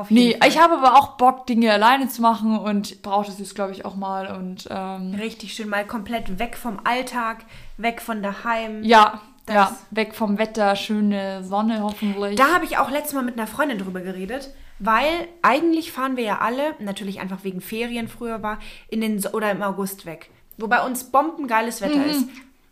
Nee, 0.09 0.35
Fall. 0.37 0.49
ich 0.49 0.59
habe 0.59 0.73
aber 0.75 0.95
auch 0.95 1.15
Bock, 1.17 1.45
Dinge 1.47 1.71
alleine 1.71 2.09
zu 2.09 2.21
machen 2.21 2.57
und 2.59 3.01
brauche 3.01 3.25
das 3.27 3.39
jetzt, 3.39 3.55
glaube 3.55 3.71
ich, 3.71 3.85
auch 3.85 3.95
mal. 3.95 4.27
Und 4.35 4.67
ähm, 4.69 5.15
Richtig 5.15 5.53
schön, 5.53 5.69
mal 5.69 5.85
komplett 5.85 6.37
weg 6.37 6.57
vom 6.57 6.79
Alltag, 6.83 7.45
weg 7.77 8.01
von 8.01 8.21
daheim. 8.21 8.83
ja, 8.83 9.21
Das- 9.45 9.55
ja, 9.55 9.77
weg 9.91 10.13
vom 10.13 10.37
Wetter, 10.37 10.75
schöne 10.75 11.43
Sonne 11.45 11.81
hoffentlich. 11.81 12.35
Da 12.35 12.53
habe 12.53 12.65
ich 12.65 12.77
auch 12.77 12.89
letztes 12.91 13.13
Mal 13.13 13.23
mit 13.23 13.35
einer 13.37 13.47
Freundin 13.47 13.77
drüber 13.77 14.01
geredet, 14.01 14.49
weil 14.79 15.27
eigentlich 15.41 15.93
fahren 15.93 16.17
wir 16.17 16.23
ja 16.25 16.39
alle, 16.39 16.73
natürlich 16.79 17.21
einfach 17.21 17.43
wegen 17.43 17.61
Ferien 17.61 18.09
früher 18.09 18.43
war, 18.43 18.59
in 18.89 18.99
den 18.99 19.19
So- 19.19 19.29
oder 19.31 19.49
im 19.51 19.61
August 19.63 20.05
weg. 20.05 20.29
Wo 20.57 20.67
bei 20.67 20.85
uns 20.85 21.05
bombengeiles 21.05 21.81
Wetter 21.81 21.99
Mhm. 21.99 22.09
ist. 22.09 22.27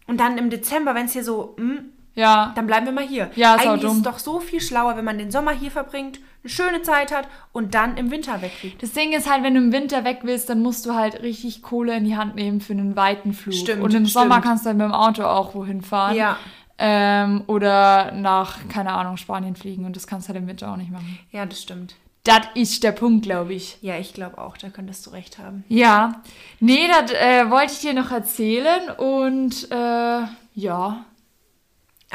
Und 0.07 0.19
dann 0.19 0.37
im 0.37 0.49
Dezember, 0.49 0.93
wenn 0.95 1.05
es 1.05 1.13
hier 1.13 1.23
so, 1.23 1.53
hm, 1.57 1.85
ja, 2.15 2.51
dann 2.55 2.67
bleiben 2.67 2.85
wir 2.85 2.93
mal 2.93 3.05
hier. 3.05 3.31
Ja, 3.35 3.55
ist 3.55 3.61
auch 3.61 3.71
Eigentlich 3.71 3.91
ist 3.91 3.97
es 3.97 4.03
doch 4.03 4.19
so 4.19 4.39
viel 4.39 4.61
schlauer, 4.61 4.95
wenn 4.97 5.05
man 5.05 5.17
den 5.17 5.31
Sommer 5.31 5.51
hier 5.51 5.71
verbringt, 5.71 6.19
eine 6.43 6.49
schöne 6.49 6.81
Zeit 6.81 7.11
hat 7.13 7.27
und 7.53 7.73
dann 7.73 7.97
im 7.97 8.11
Winter 8.11 8.41
wegfliegt. 8.41 8.83
das 8.83 8.91
Ding 8.91 9.13
ist 9.13 9.29
halt, 9.29 9.43
wenn 9.43 9.53
du 9.53 9.61
im 9.61 9.71
Winter 9.71 10.03
weg 10.03 10.19
willst, 10.23 10.49
dann 10.49 10.61
musst 10.61 10.85
du 10.85 10.93
halt 10.93 11.23
richtig 11.23 11.61
Kohle 11.61 11.95
in 11.95 12.03
die 12.03 12.17
Hand 12.17 12.35
nehmen 12.35 12.59
für 12.61 12.73
einen 12.73 12.95
weiten 12.95 13.33
Flug. 13.33 13.55
Stimmt, 13.55 13.81
Und 13.81 13.93
im 13.93 14.05
Sommer 14.05 14.35
stimmt. 14.35 14.45
kannst 14.45 14.65
du 14.65 14.67
halt 14.69 14.77
mit 14.77 14.85
dem 14.85 14.93
Auto 14.93 15.23
auch 15.23 15.55
wohin 15.55 15.81
fahren. 15.81 16.15
Ja. 16.15 16.37
Ähm, 16.77 17.43
oder 17.47 18.11
nach, 18.11 18.57
keine 18.67 18.91
Ahnung, 18.91 19.17
Spanien 19.17 19.55
fliegen. 19.55 19.85
Und 19.85 19.95
das 19.95 20.05
kannst 20.05 20.27
du 20.27 20.33
halt 20.33 20.41
im 20.41 20.47
Winter 20.47 20.71
auch 20.71 20.77
nicht 20.77 20.91
machen. 20.91 21.17
Ja, 21.31 21.45
das 21.45 21.61
stimmt. 21.61 21.95
Das 22.23 22.41
ist 22.55 22.83
der 22.83 22.93
Punkt, 22.93 23.23
glaube 23.23 23.53
ich. 23.53 23.77
Ja, 23.81 23.97
ich 23.97 24.13
glaube 24.13 24.37
auch, 24.37 24.57
da 24.57 24.69
könntest 24.69 25.05
du 25.05 25.09
recht 25.11 25.39
haben. 25.39 25.63
Ja, 25.67 26.21
nee, 26.59 26.87
das 26.87 27.11
äh, 27.11 27.49
wollte 27.49 27.73
ich 27.73 27.79
dir 27.79 27.93
noch 27.93 28.11
erzählen 28.11 28.89
und 28.97 29.69
äh, 29.71 30.21
ja. 30.55 31.05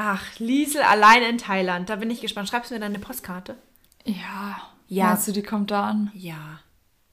Ach, 0.00 0.22
Liesel 0.38 0.82
allein 0.82 1.22
in 1.24 1.38
Thailand. 1.38 1.90
Da 1.90 1.96
bin 1.96 2.10
ich 2.10 2.20
gespannt. 2.20 2.48
Schreibst 2.48 2.70
du 2.70 2.74
mir 2.74 2.80
dann 2.80 2.92
eine 2.94 3.00
Postkarte? 3.00 3.56
Ja. 4.04 4.58
Ja. 4.86 5.06
Meinst 5.08 5.26
du, 5.28 5.32
die 5.32 5.42
kommt 5.42 5.70
da 5.72 5.84
an? 5.84 6.10
Ja. 6.14 6.60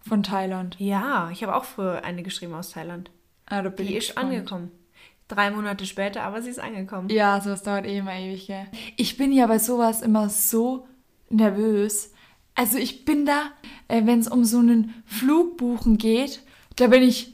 Von 0.08 0.22
Thailand. 0.22 0.76
Ja, 0.80 1.30
ich 1.32 1.42
habe 1.44 1.56
auch 1.56 1.66
früher 1.66 2.04
eine 2.04 2.22
geschrieben 2.22 2.54
aus 2.54 2.70
Thailand. 2.70 3.10
Ah, 3.48 3.64
da 3.64 3.70
bin 3.70 3.88
Die 3.88 3.94
ich 3.94 3.98
ist 3.98 4.06
gespannt. 4.10 4.30
angekommen. 4.32 4.72
Drei 5.28 5.50
Monate 5.50 5.88
später, 5.88 6.22
aber 6.22 6.44
sie 6.44 6.52
ist 6.52 6.60
angekommen. 6.60 7.10
Ja, 7.10 7.42
sowas 7.42 7.64
dauert 7.64 7.88
eh 7.88 7.98
immer 7.98 8.14
ewig, 8.14 8.46
gell? 8.46 8.68
Ich 8.98 9.18
bin 9.18 9.32
ja 9.34 9.48
bei 9.48 9.58
sowas 9.58 10.04
immer 10.04 10.30
so 10.30 10.88
nervös. 11.32 12.12
Also 12.54 12.78
ich 12.78 13.04
bin 13.04 13.26
da, 13.26 13.52
äh, 13.88 14.06
wenn 14.06 14.20
es 14.20 14.28
um 14.28 14.46
so 14.46 14.60
einen 14.60 14.94
Flug 15.08 15.58
buchen 15.58 15.98
geht, 15.98 16.42
da 16.76 16.86
bin 16.88 17.02
ich, 17.02 17.34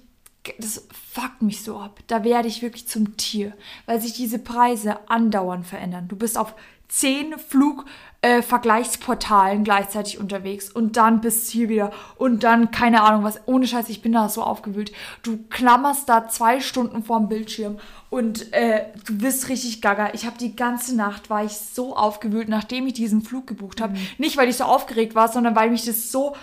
das 0.58 0.88
fuckt 1.12 1.42
mich 1.42 1.64
so 1.64 1.78
ab. 1.78 2.00
Da 2.08 2.24
werde 2.24 2.48
ich 2.48 2.62
wirklich 2.62 2.88
zum 2.88 3.18
Tier, 3.18 3.52
weil 3.86 4.00
sich 4.00 4.14
diese 4.14 4.40
Preise 4.40 4.98
andauernd 5.10 5.68
verändern. 5.68 6.08
Du 6.08 6.16
bist 6.16 6.38
auf 6.38 6.56
zehn 6.88 7.38
Flugvergleichsportalen 7.38 9.66
gleichzeitig 9.66 10.20
unterwegs 10.20 10.70
und 10.70 10.96
dann 10.98 11.22
bist 11.22 11.48
du 11.48 11.52
hier 11.54 11.70
wieder 11.70 11.92
und 12.18 12.44
dann 12.44 12.72
keine 12.72 13.04
Ahnung 13.04 13.24
was. 13.24 13.40
Ohne 13.46 13.68
Scheiß, 13.68 13.88
ich 13.90 14.02
bin 14.02 14.14
da 14.14 14.30
so 14.30 14.42
aufgewühlt. 14.44 14.92
Du 15.22 15.38
klammerst 15.50 16.08
da 16.08 16.30
zwei 16.30 16.62
Stunden 16.62 17.04
vorm 17.04 17.28
Bildschirm 17.28 17.78
und 18.10 18.54
äh, 18.54 18.86
du 19.06 19.20
wirst 19.22 19.50
richtig 19.50 19.82
gaga. 19.82 20.12
Ich 20.14 20.26
habe 20.26 20.38
die 20.38 20.56
ganze 20.56 20.96
Nacht 20.96 21.30
war 21.30 21.44
ich 21.44 21.58
so 21.58 21.94
aufgewühlt, 21.96 22.48
nachdem 22.48 22.88
ich 22.88 22.94
diesen 22.94 23.22
Flug 23.22 23.48
gebucht 23.48 23.82
habe. 23.82 23.98
Nicht 24.18 24.38
weil 24.38 24.48
ich 24.50 24.56
so 24.58 24.66
aufgeregt 24.66 25.16
war, 25.16 25.30
sondern 25.30 25.56
weil 25.56 25.72
mich 25.72 25.86
das 25.86 26.12
so 26.12 26.36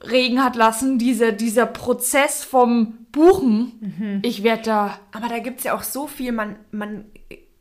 aufregen 0.00 0.42
hat 0.42 0.56
lassen, 0.56 0.98
diese, 0.98 1.32
dieser 1.32 1.66
Prozess 1.66 2.44
vom 2.44 3.06
Buchen. 3.12 4.20
Ich 4.22 4.42
werde 4.42 4.62
da 4.62 4.98
Aber 5.12 5.28
da 5.28 5.38
gibt 5.38 5.58
es 5.58 5.64
ja 5.64 5.74
auch 5.74 5.82
so 5.82 6.06
viel, 6.06 6.32
man, 6.32 6.56
man 6.70 7.04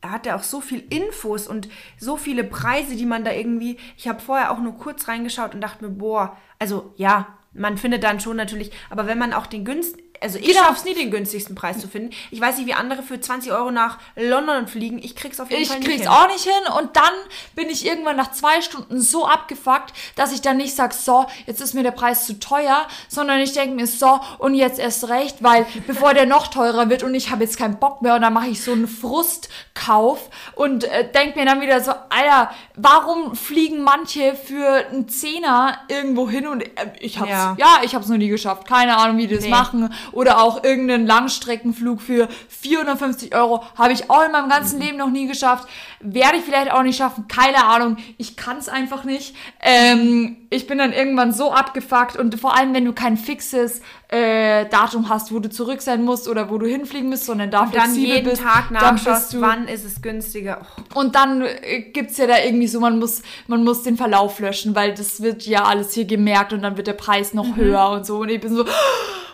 hat 0.02 0.26
ja 0.26 0.36
auch 0.36 0.44
so 0.44 0.62
viel 0.62 0.84
Infos 0.90 1.48
und 1.48 1.68
so 1.98 2.18
viele 2.18 2.44
Preise, 2.44 2.96
die 2.96 3.06
man 3.06 3.24
da 3.24 3.32
irgendwie. 3.32 3.78
Ich 3.98 4.08
habe 4.08 4.22
vorher 4.22 4.52
auch 4.52 4.60
nur 4.60 4.78
kurz 4.78 5.08
reingeschaut 5.08 5.54
und 5.54 5.62
dachte 5.62 5.84
mir, 5.86 5.92
boah, 5.92 6.38
also 6.58 6.94
ja, 6.96 7.28
man 7.54 7.78
findet 7.78 8.04
dann 8.04 8.20
schon 8.20 8.38
natürlich, 8.38 8.72
aber 8.90 9.08
wenn 9.08 9.18
man 9.18 9.34
auch 9.34 9.48
den 9.48 9.66
günst, 9.66 9.98
also 10.22 10.38
ich 10.40 10.48
Genau. 10.48 10.60
schaff's 10.66 10.84
nie, 10.86 10.94
den 10.94 11.12
günstigsten 11.12 11.56
Preis 11.56 11.80
zu 11.80 11.88
finden. 11.88 12.12
Ich 12.32 12.40
weiß 12.42 12.58
nicht, 12.58 12.68
wie 12.68 12.74
andere 12.74 13.04
für 13.04 13.20
20 13.20 13.52
Euro 13.52 13.72
nach 13.72 13.98
London 14.16 14.68
fliegen. 14.68 15.00
Ich 15.00 15.16
krieg's 15.16 15.40
auf 15.40 15.50
jeden 15.50 15.62
Ich 15.64 15.70
Fall 15.70 15.80
nicht 15.80 15.88
krieg's 15.88 16.02
hin. 16.04 16.10
auch 16.10 16.28
nicht 16.28 16.44
hin 16.44 16.74
und 16.78 16.96
dann 16.96 17.14
bin 17.56 17.70
ich 17.70 17.86
irgendwann 17.86 18.16
nach 18.18 18.32
zwei 18.32 18.62
Stunden 18.62 19.00
so 19.02 19.26
abgefuckt, 19.26 19.94
dass 20.16 20.32
ich 20.32 20.42
dann 20.42 20.58
nicht 20.58 20.76
sag, 20.76 20.94
so, 20.94 21.26
jetzt 21.46 21.62
ist 21.62 21.74
mir 21.74 21.84
der 21.84 21.92
Preis 21.92 22.26
zu 22.26 22.40
teuer, 22.40 22.88
sondern 23.08 23.40
ich 23.40 23.54
denke 23.54 23.76
mir, 23.76 23.88
so, 23.88 24.20
und 24.40 24.56
jetzt 24.56 24.80
erst 24.80 25.08
recht, 25.10 25.38
weil 25.42 25.66
bevor 25.88 26.14
der 26.14 26.26
noch 26.26 26.48
teurer 26.48 26.90
wird 26.90 27.04
und 27.04 27.16
ich 27.16 27.32
habe 27.32 27.44
jetzt 27.44 27.58
keinen 27.58 27.78
Bock 27.80 28.02
mehr 28.02 28.16
und 28.16 28.22
dann 28.22 28.34
mache 28.34 28.48
ich 28.48 28.62
so 28.64 28.72
einen 28.72 28.88
Frustkauf 28.88 30.30
und 30.56 30.84
äh, 30.84 31.10
denke 31.12 31.40
mir 31.40 31.46
dann 31.46 31.62
wieder 31.62 31.82
so, 31.82 31.92
Alter, 32.10 32.52
warum 32.76 33.36
fliegen 33.36 33.82
manche 33.84 34.36
für 34.36 34.86
einen 34.90 35.08
Zehner 35.10 35.78
irgendwo 35.88 36.30
hin 36.30 36.48
und 36.48 36.62
äh, 36.64 36.70
ich 37.00 37.20
hab's, 37.20 37.30
Ja. 37.30 37.56
ja, 37.58 37.80
ich 37.84 37.96
hab's 37.96 38.08
noch 38.08 38.18
nie 38.18 38.28
geschafft, 38.30 38.68
keine 38.68 38.98
Ahnung, 38.98 39.18
wie 39.18 39.28
die 39.28 39.36
das 39.36 39.44
Nee. 39.46 39.50
machen 39.50 39.94
oder 40.12 40.42
auch 40.42 40.64
irgendeinen 40.64 41.08
Langstreckenflug 41.08 42.02
für 42.02 42.28
450 42.48 43.36
Euro 43.36 43.64
habe 43.76 43.94
ich 43.94 44.10
auch 44.10 44.26
in 44.26 44.32
meinem 44.32 44.50
ganzen 44.50 44.80
Leben 44.80 44.98
noch 44.98 45.10
nie 45.10 45.28
geschafft. 45.28 45.68
Werde 46.02 46.38
ich 46.38 46.44
vielleicht 46.44 46.72
auch 46.72 46.84
nicht 46.84 46.98
schaffen, 46.98 47.28
keine 47.28 47.66
Ahnung. 47.66 47.98
Ich 48.18 48.38
kann 48.38 48.58
es 48.58 48.70
einfach 48.70 49.04
nicht. 49.04 49.36
Ähm, 49.62 50.38
ich 50.50 50.66
bin 50.66 50.78
dann 50.78 50.94
irgendwann 50.94 51.34
so 51.34 51.52
abgefuckt 51.52 52.16
und 52.16 52.40
vor 52.40 52.56
allem, 52.58 52.74
wenn 52.74 52.86
du 52.86 52.94
kein 52.94 53.18
fixes 53.18 53.82
äh, 54.08 54.66
Datum 54.68 55.10
hast, 55.10 55.34
wo 55.34 55.40
du 55.40 55.50
zurück 55.50 55.82
sein 55.82 56.04
musst 56.04 56.28
oder 56.28 56.50
wo 56.50 56.58
du 56.58 56.66
hinfliegen 56.66 57.10
musst, 57.10 57.26
sondern 57.26 57.52
da 57.52 57.64
Und 57.64 57.76
dann 57.76 57.82
flexibel 57.92 58.10
jeden 58.16 58.30
bist, 58.30 58.42
Tag 58.42 58.66
dann 58.72 58.96
nachschaust, 58.96 59.34
du 59.34 59.42
wann 59.42 59.68
ist 59.68 59.84
es 59.86 60.02
günstiger. 60.02 60.62
Oh, 60.96 61.00
und 61.02 61.16
dann 61.16 61.42
äh, 61.42 61.82
gibt's 61.94 62.18
ja 62.18 62.28
da 62.28 62.40
irgendwie 62.44 62.68
so, 62.68 62.80
man 62.80 62.98
muss, 62.98 63.22
man 63.48 63.64
muss 63.64 63.84
den 63.84 63.98
Verlauf 63.98 64.40
löschen, 64.40 64.76
weil 64.76 64.94
das 64.94 65.22
wird 65.22 65.46
ja 65.46 65.66
alles 65.66 65.94
hier 65.94 66.06
gemerkt 66.06 66.54
und 66.54 66.62
dann 66.64 66.78
wird 66.78 66.88
der 66.88 66.94
Preis 66.94 67.34
Mhm. 67.34 67.38
noch 67.40 67.56
höher 67.58 67.90
und 67.90 68.06
so. 68.06 68.20
Und 68.20 68.30
ich 68.30 68.40
bin 68.40 68.56
so, 68.56 68.66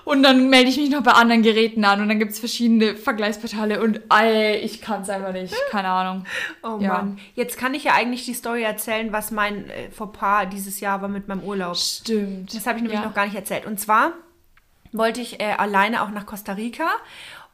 und 0.03 0.21
dann 0.21 0.49
melde 0.49 0.69
ich 0.69 0.77
mich 0.77 0.89
noch 0.91 1.01
bei 1.01 1.11
anderen 1.13 1.41
Geräten 1.41 1.83
an 1.83 2.01
und 2.01 2.09
dann 2.09 2.19
gibt 2.19 2.31
es 2.31 2.39
verschiedene 2.39 2.95
Vergleichsportale 2.95 3.81
und 3.81 4.01
ey, 4.09 4.57
ich 4.57 4.81
kann 4.81 5.01
es 5.01 5.09
einfach 5.09 5.33
nicht. 5.33 5.53
Keine 5.71 5.87
Ahnung. 5.87 6.25
Oh 6.63 6.77
Ja. 6.79 6.93
Mann. 6.93 7.19
Jetzt 7.35 7.57
kann 7.57 7.73
ich 7.73 7.83
ja 7.85 7.93
eigentlich 7.93 8.25
die 8.25 8.33
Story 8.33 8.63
erzählen, 8.63 9.11
was 9.11 9.31
mein 9.31 9.69
äh, 9.69 9.89
Fauxpas 9.91 10.47
dieses 10.51 10.79
Jahr 10.79 11.01
war 11.01 11.09
mit 11.09 11.27
meinem 11.27 11.43
Urlaub. 11.43 11.77
Stimmt. 11.77 12.53
Das 12.55 12.65
habe 12.67 12.77
ich 12.77 12.83
nämlich 12.83 12.99
Ja. 12.99 13.05
noch 13.05 13.13
gar 13.13 13.25
nicht 13.25 13.35
erzählt. 13.35 13.65
Und 13.65 13.79
zwar 13.79 14.13
wollte 14.91 15.21
ich 15.21 15.39
äh, 15.41 15.51
alleine 15.57 16.01
auch 16.03 16.09
nach 16.11 16.25
Costa 16.25 16.53
Rica 16.53 16.89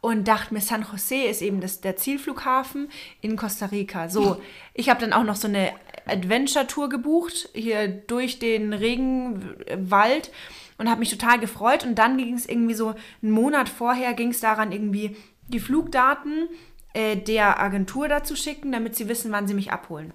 und 0.01 0.27
dachte 0.27 0.53
mir, 0.53 0.61
San 0.61 0.85
Jose 0.91 1.15
ist 1.25 1.41
eben 1.41 1.61
das, 1.61 1.81
der 1.81 1.95
Zielflughafen 1.95 2.89
in 3.21 3.35
Costa 3.35 3.67
Rica. 3.67 4.09
So, 4.09 4.41
ich 4.73 4.89
habe 4.89 4.99
dann 5.01 5.13
auch 5.13 5.23
noch 5.23 5.35
so 5.35 5.47
eine 5.47 5.71
Adventure-Tour 6.07 6.89
gebucht, 6.89 7.49
hier 7.53 7.87
durch 7.87 8.39
den 8.39 8.73
Regenwald 8.73 10.31
und 10.77 10.89
habe 10.89 10.99
mich 10.99 11.09
total 11.11 11.39
gefreut. 11.39 11.83
Und 11.83 11.95
dann 11.95 12.17
ging 12.17 12.33
es 12.33 12.47
irgendwie 12.47 12.73
so 12.73 12.95
einen 13.21 13.31
Monat 13.31 13.69
vorher, 13.69 14.13
ging 14.13 14.29
es 14.31 14.39
daran, 14.39 14.71
irgendwie 14.71 15.15
die 15.47 15.59
Flugdaten 15.59 16.47
äh, 16.93 17.15
der 17.15 17.59
Agentur 17.59 18.07
dazu 18.07 18.35
schicken, 18.35 18.71
damit 18.71 18.95
sie 18.95 19.07
wissen, 19.07 19.31
wann 19.31 19.47
sie 19.47 19.53
mich 19.53 19.71
abholen. 19.71 20.13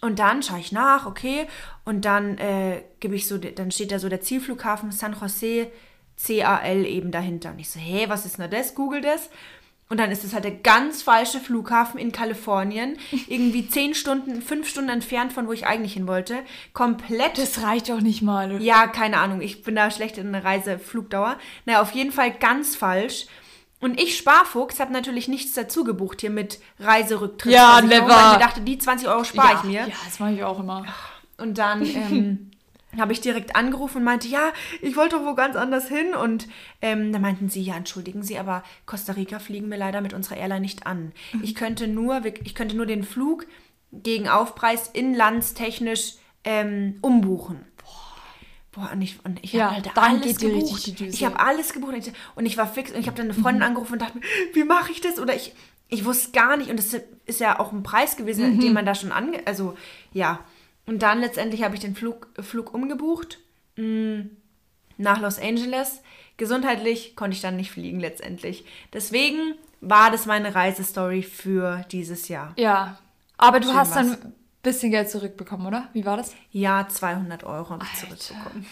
Und 0.00 0.18
dann 0.18 0.42
schaue 0.42 0.58
ich 0.58 0.72
nach, 0.72 1.06
okay, 1.06 1.46
und 1.84 2.04
dann 2.04 2.36
äh, 2.36 2.82
gebe 3.00 3.16
ich 3.16 3.26
so, 3.26 3.38
dann 3.38 3.70
steht 3.70 3.90
da 3.90 3.98
so 3.98 4.08
der 4.08 4.20
Zielflughafen 4.20 4.92
San 4.92 5.16
Jose 5.18 5.70
CAL 6.22 6.84
eben 6.84 7.10
dahinter. 7.10 7.52
Und 7.52 7.58
ich 7.58 7.70
so, 7.70 7.80
hä, 7.80 8.04
was 8.08 8.26
ist 8.26 8.38
denn 8.38 8.50
das? 8.50 8.74
Google 8.74 9.00
das. 9.00 9.30
Und 9.88 9.98
dann 10.00 10.10
ist 10.10 10.24
es 10.24 10.32
halt 10.32 10.44
der 10.44 10.52
ganz 10.52 11.02
falsche 11.02 11.40
Flughafen 11.40 12.00
in 12.00 12.10
Kalifornien, 12.10 12.98
irgendwie 13.28 13.68
zehn 13.68 13.94
Stunden, 13.94 14.42
fünf 14.42 14.68
Stunden 14.68 14.90
entfernt 14.90 15.32
von 15.32 15.46
wo 15.46 15.52
ich 15.52 15.66
eigentlich 15.66 15.94
hin 15.94 16.06
wollte. 16.06 16.36
Komplett 16.72 17.38
Das 17.38 17.62
reicht 17.62 17.88
doch 17.88 18.00
nicht 18.00 18.22
mal. 18.22 18.60
ja, 18.62 18.86
keine 18.86 19.18
Ahnung. 19.18 19.40
Ich 19.40 19.62
bin 19.62 19.76
da 19.76 19.90
schlecht 19.90 20.18
in 20.18 20.32
der 20.32 20.44
Reiseflugdauer. 20.44 21.38
Naja, 21.64 21.80
auf 21.80 21.92
jeden 21.92 22.12
Fall 22.12 22.32
ganz 22.32 22.76
falsch. 22.76 23.26
Und 23.80 24.00
ich, 24.00 24.16
Sparfuchs, 24.16 24.80
habe 24.80 24.92
natürlich 24.92 25.28
nichts 25.28 25.52
dazu 25.52 25.84
gebucht 25.84 26.22
hier 26.22 26.30
mit 26.30 26.58
Reiserücktritt. 26.78 27.52
Ja, 27.52 27.80
never. 27.82 28.08
Weil 28.08 28.32
ich 28.32 28.38
mir 28.38 28.44
dachte, 28.44 28.60
die 28.62 28.78
20 28.78 29.08
Euro 29.08 29.24
spare 29.24 29.52
ja, 29.52 29.58
ich 29.58 29.64
mir. 29.64 29.80
Ja, 29.88 29.94
das 30.04 30.18
mache 30.18 30.32
ich 30.32 30.42
auch 30.42 30.60
immer. 30.60 30.86
Und 31.36 31.58
dann 31.58 31.84
ähm, 31.86 32.50
habe 32.98 33.12
ich 33.12 33.20
direkt 33.20 33.56
angerufen 33.56 33.98
und 33.98 34.04
meinte, 34.04 34.28
ja, 34.28 34.52
ich 34.80 34.96
wollte 34.96 35.16
doch 35.16 35.26
wo 35.26 35.34
ganz 35.34 35.56
anders 35.56 35.88
hin. 35.88 36.14
Und 36.14 36.48
ähm, 36.80 37.12
da 37.12 37.18
meinten 37.18 37.48
sie, 37.48 37.62
ja, 37.62 37.76
entschuldigen 37.76 38.22
Sie, 38.22 38.38
aber 38.38 38.62
Costa 38.86 39.12
Rica 39.12 39.38
fliegen 39.38 39.70
wir 39.70 39.78
leider 39.78 40.00
mit 40.00 40.14
unserer 40.14 40.36
Airline 40.36 40.60
nicht 40.62 40.86
an. 40.86 41.12
Ich 41.42 41.54
könnte 41.54 41.88
nur, 41.88 42.22
ich 42.24 42.54
könnte 42.54 42.76
nur 42.76 42.86
den 42.86 43.04
Flug 43.04 43.46
gegen 43.92 44.28
Aufpreis 44.28 44.88
inlandstechnisch 44.92 46.14
ähm, 46.44 46.98
umbuchen. 47.00 47.64
Boah, 48.74 48.90
und 48.92 49.02
ich, 49.02 49.18
und 49.24 49.42
ich 49.44 49.52
Ja, 49.52 49.66
habe 49.66 49.74
halt 49.76 49.90
dann 49.94 50.04
alles 50.20 50.38
gebucht. 50.38 50.86
die 50.86 50.94
Düse. 50.94 51.14
Ich 51.14 51.24
habe 51.24 51.38
alles 51.38 51.72
gebucht 51.72 51.92
und 51.94 52.06
ich, 52.06 52.12
und 52.34 52.46
ich 52.46 52.56
war 52.56 52.66
fix 52.66 52.90
und 52.90 52.98
ich 52.98 53.06
habe 53.06 53.16
dann 53.16 53.30
eine 53.30 53.34
Freundin 53.34 53.62
angerufen 53.62 53.94
und 53.94 54.02
dachte 54.02 54.18
mir, 54.18 54.24
wie 54.52 54.64
mache 54.64 54.90
ich 54.90 55.00
das? 55.00 55.18
Oder 55.20 55.34
ich, 55.36 55.52
ich 55.88 56.04
wusste 56.04 56.32
gar 56.32 56.56
nicht 56.56 56.70
und 56.70 56.78
das 56.78 56.96
ist 57.26 57.40
ja 57.40 57.60
auch 57.60 57.72
ein 57.72 57.82
Preis 57.82 58.16
gewesen, 58.16 58.58
den 58.60 58.72
man 58.72 58.84
da 58.86 58.94
schon 58.94 59.12
ange... 59.12 59.40
Also, 59.46 59.76
ja. 60.12 60.40
Und 60.86 61.02
dann 61.02 61.20
letztendlich 61.20 61.62
habe 61.62 61.74
ich 61.74 61.80
den 61.80 61.94
Flug, 61.94 62.28
Flug 62.40 62.74
umgebucht 62.74 63.38
mh, 63.76 64.24
nach 64.98 65.20
Los 65.20 65.38
Angeles. 65.38 66.00
Gesundheitlich 66.36 67.14
konnte 67.16 67.36
ich 67.36 67.40
dann 67.42 67.56
nicht 67.56 67.70
fliegen 67.70 68.00
letztendlich. 68.00 68.64
Deswegen 68.92 69.54
war 69.80 70.10
das 70.10 70.26
meine 70.26 70.54
Reisestory 70.54 71.22
für 71.22 71.84
dieses 71.92 72.28
Jahr. 72.28 72.52
Ja. 72.58 72.98
Aber 73.36 73.60
du 73.60 73.68
Schön 73.68 73.76
hast 73.76 73.94
dann 73.94 74.34
bisschen 74.64 74.90
Geld 74.90 75.08
zurückbekommen, 75.10 75.66
oder? 75.66 75.88
Wie 75.92 76.04
war 76.04 76.16
das? 76.16 76.34
Ja, 76.50 76.88
200 76.88 77.44
Euro 77.44 77.70
habe 77.70 77.84
ich 77.84 78.02
Alter. 78.02 78.18
zurückbekommen. 78.18 78.66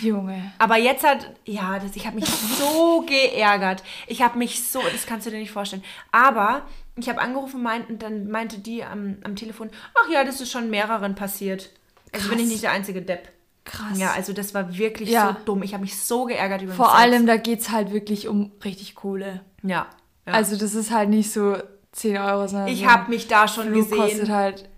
Junge. 0.00 0.52
Aber 0.58 0.76
jetzt 0.76 1.02
hat, 1.04 1.32
ja, 1.44 1.78
das, 1.78 1.96
ich 1.96 2.06
habe 2.06 2.16
mich 2.16 2.26
so 2.58 3.00
geärgert. 3.06 3.82
Ich 4.06 4.22
habe 4.22 4.38
mich 4.38 4.62
so, 4.68 4.80
das 4.92 5.06
kannst 5.06 5.26
du 5.26 5.30
dir 5.30 5.38
nicht 5.38 5.50
vorstellen. 5.50 5.82
Aber 6.12 6.62
ich 6.96 7.08
habe 7.08 7.20
angerufen 7.20 7.62
meint, 7.62 7.88
und 7.90 8.02
dann 8.02 8.28
meinte 8.30 8.58
die 8.58 8.84
am, 8.84 9.16
am 9.24 9.34
Telefon, 9.34 9.70
ach 10.00 10.08
ja, 10.10 10.22
das 10.24 10.40
ist 10.40 10.52
schon 10.52 10.70
mehreren 10.70 11.14
passiert. 11.14 11.70
Also 12.12 12.28
bin 12.28 12.38
ich 12.38 12.44
Krass. 12.44 12.52
nicht 12.52 12.62
der 12.62 12.72
einzige 12.72 13.02
Depp. 13.02 13.28
Krass. 13.64 13.98
Ja, 13.98 14.12
also 14.12 14.32
das 14.32 14.54
war 14.54 14.76
wirklich 14.76 15.08
Ja. 15.08 15.36
so 15.38 15.44
dumm. 15.46 15.62
Ich 15.62 15.72
habe 15.72 15.82
mich 15.82 15.98
so 15.98 16.24
geärgert 16.26 16.62
über 16.62 16.74
Vor 16.74 16.86
mich 16.86 16.94
allem, 16.96 17.26
da 17.26 17.36
geht 17.36 17.60
es 17.60 17.70
halt 17.70 17.92
wirklich 17.92 18.28
um 18.28 18.52
richtig 18.64 18.94
Kohle. 18.94 19.40
Ja. 19.62 19.86
ja. 20.26 20.32
Also 20.32 20.56
das 20.56 20.74
ist 20.74 20.90
halt 20.90 21.08
nicht 21.10 21.32
so 21.32 21.56
10 21.92 22.18
Euro, 22.18 22.46
sondern 22.48 22.68
ich 22.68 22.80
so 22.80 22.86
habe 22.86 23.10
mich 23.10 23.28
da 23.28 23.46
schon 23.48 23.68
Flug 23.68 23.90
kostet 23.90 24.20
gesehen. 24.20 24.34
halt. 24.34 24.68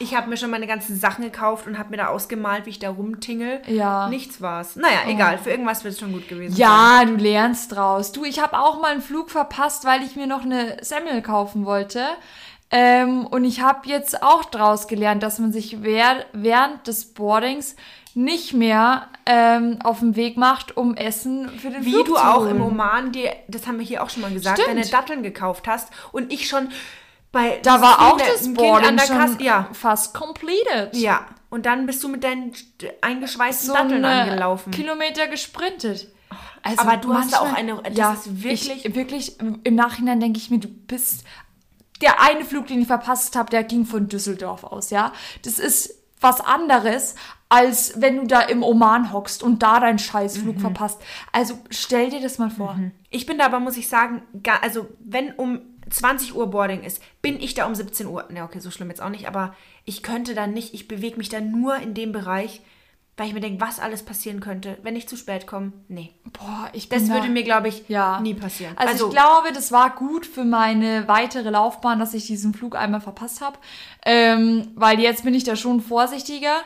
Ich 0.00 0.16
habe 0.16 0.28
mir 0.28 0.36
schon 0.36 0.50
meine 0.50 0.66
ganzen 0.66 0.96
Sachen 0.96 1.22
gekauft 1.22 1.66
und 1.68 1.78
habe 1.78 1.90
mir 1.90 1.98
da 1.98 2.08
ausgemalt, 2.08 2.66
wie 2.66 2.70
ich 2.70 2.78
da 2.80 2.90
rumtingel. 2.90 3.62
Ja. 3.66 4.06
Oh. 4.06 4.10
Nichts 4.10 4.40
war's. 4.40 4.74
Naja, 4.74 5.00
egal. 5.06 5.38
Für 5.38 5.50
irgendwas 5.50 5.84
wird 5.84 5.94
es 5.94 6.00
schon 6.00 6.12
gut 6.12 6.28
gewesen 6.28 6.56
sein. 6.56 6.60
Ja, 6.60 7.04
du 7.04 7.14
lernst 7.14 7.70
draus. 7.72 8.10
Du, 8.10 8.24
ich 8.24 8.40
habe 8.40 8.58
auch 8.58 8.80
mal 8.80 8.90
einen 8.92 9.02
Flug 9.02 9.30
verpasst, 9.30 9.84
weil 9.84 10.02
ich 10.02 10.16
mir 10.16 10.26
noch 10.26 10.42
eine 10.42 10.78
Semmel 10.82 11.22
kaufen 11.22 11.64
wollte. 11.64 12.04
Ähm, 12.72 13.26
und 13.26 13.44
ich 13.44 13.60
habe 13.60 13.88
jetzt 13.88 14.22
auch 14.22 14.44
draus 14.44 14.88
gelernt, 14.88 15.22
dass 15.22 15.38
man 15.38 15.52
sich 15.52 15.82
während 15.82 16.86
des 16.86 17.12
Boardings 17.12 17.76
nicht 18.14 18.54
mehr 18.54 19.08
ähm, 19.26 19.78
auf 19.84 20.00
den 20.00 20.16
Weg 20.16 20.36
macht, 20.36 20.76
um 20.76 20.94
Essen 20.96 21.48
für 21.48 21.70
den 21.70 21.84
Wie 21.84 21.92
Flug 21.92 22.06
du 22.06 22.14
zu 22.14 22.20
auch 22.20 22.40
holen. 22.40 22.56
im 22.56 22.62
Oman 22.62 23.12
dir, 23.12 23.30
das 23.48 23.66
haben 23.66 23.78
wir 23.78 23.86
hier 23.86 24.02
auch 24.02 24.10
schon 24.10 24.22
mal 24.22 24.32
gesagt, 24.32 24.58
Stimmt. 24.58 24.76
deine 24.76 24.86
Datteln 24.88 25.22
gekauft 25.22 25.68
hast 25.68 25.90
und 26.12 26.32
ich 26.32 26.48
schon 26.48 26.68
bei 27.32 27.58
Da 27.62 27.80
war 27.80 28.00
auch 28.12 28.16
Kind- 28.18 28.30
das 28.32 28.42
Kind 28.42 28.56
Boarding 28.58 28.88
an 28.90 28.96
der 28.98 29.06
schon 29.06 29.18
Kasse. 29.18 29.42
Ja, 29.42 29.68
fast 29.72 30.14
completed. 30.14 30.94
ja. 30.94 31.26
Und 31.50 31.66
dann 31.66 31.84
bist 31.84 32.02
du 32.02 32.08
mit 32.08 32.24
deinen 32.24 32.52
eingeschweißten 33.02 33.68
so 33.68 33.74
Datteln 33.74 34.02
angelaufen. 34.04 34.70
Kilometer 34.70 35.26
gesprintet. 35.26 36.08
Also 36.62 36.80
aber 36.80 36.96
du 36.96 37.12
hast 37.12 37.32
da 37.32 37.40
auch 37.40 37.52
manchmal- 37.52 37.80
eine- 37.80 37.82
das 37.90 37.96
ja, 37.98 38.12
ist 38.14 38.42
wirklich- 38.42 38.84
Ich, 38.86 38.94
wirklich, 38.94 39.38
im 39.40 39.74
Nachhinein 39.74 40.18
denke 40.20 40.38
ich 40.38 40.48
mir, 40.50 40.60
du 40.60 40.68
bist. 40.68 41.24
Der 42.00 42.22
eine 42.22 42.44
Flug, 42.46 42.68
den 42.68 42.80
ich 42.80 42.86
verpasst 42.86 43.36
habe, 43.36 43.50
der 43.50 43.64
ging 43.64 43.84
von 43.84 44.08
Düsseldorf 44.08 44.64
aus, 44.64 44.88
ja. 44.90 45.12
Das 45.44 45.58
ist 45.58 45.94
was 46.20 46.40
anderes, 46.40 47.16
als 47.50 48.00
wenn 48.00 48.16
du 48.16 48.26
da 48.26 48.40
im 48.40 48.62
Oman 48.62 49.12
hockst 49.12 49.42
und 49.42 49.62
da 49.62 49.78
deinen 49.78 49.98
Scheißflug 49.98 50.56
Mhm. 50.56 50.60
verpasst. 50.60 51.02
Also 51.32 51.58
stell 51.68 52.08
dir 52.10 52.20
das 52.22 52.38
mal 52.38 52.50
vor. 52.50 52.78
Ich 53.10 53.26
bin 53.26 53.36
da 53.38 53.44
aber, 53.46 53.60
muss 53.60 53.76
ich 53.76 53.88
sagen, 53.88 54.22
also 54.62 54.88
wenn 55.04 55.32
um 55.34 55.60
20 55.90 56.34
Uhr 56.34 56.50
Boarding 56.50 56.82
ist, 56.82 57.02
bin 57.20 57.40
ich 57.40 57.54
da 57.54 57.66
um 57.66 57.74
17 57.74 58.06
Uhr. 58.06 58.26
Ne, 58.30 58.42
okay, 58.42 58.60
so 58.60 58.70
schlimm 58.70 58.88
jetzt 58.88 59.02
auch 59.02 59.08
nicht, 59.10 59.28
aber 59.28 59.54
ich 59.84 60.02
könnte 60.02 60.34
dann 60.34 60.52
nicht, 60.52 60.74
ich 60.74 60.88
bewege 60.88 61.16
mich 61.16 61.28
dann 61.28 61.50
nur 61.50 61.76
in 61.76 61.94
dem 61.94 62.12
Bereich, 62.12 62.60
weil 63.16 63.28
ich 63.28 63.34
mir 63.34 63.40
denke, 63.40 63.60
was 63.60 63.78
alles 63.78 64.02
passieren 64.04 64.40
könnte, 64.40 64.78
wenn 64.82 64.96
ich 64.96 65.06
zu 65.06 65.16
spät 65.16 65.46
komme. 65.46 65.72
Nee. 65.88 66.12
Boah, 66.32 66.70
ich 66.72 66.88
bin 66.88 66.98
Das 66.98 67.08
da, 67.08 67.14
würde 67.14 67.28
mir, 67.28 67.42
glaube 67.42 67.68
ich, 67.68 67.84
ja. 67.88 68.20
nie 68.20 68.34
passieren. 68.34 68.72
Also, 68.76 69.08
ich 69.08 69.12
glaube, 69.12 69.52
das 69.52 69.70
war 69.70 69.94
gut 69.94 70.24
für 70.24 70.44
meine 70.44 71.06
weitere 71.08 71.50
Laufbahn, 71.50 71.98
dass 71.98 72.14
ich 72.14 72.26
diesen 72.26 72.54
Flug 72.54 72.74
einmal 72.74 73.02
verpasst 73.02 73.42
habe. 73.42 73.58
Ähm, 74.06 74.72
weil 74.76 74.98
jetzt 74.98 75.24
bin 75.24 75.34
ich 75.34 75.44
da 75.44 75.56
schon 75.56 75.82
vorsichtiger. 75.82 76.62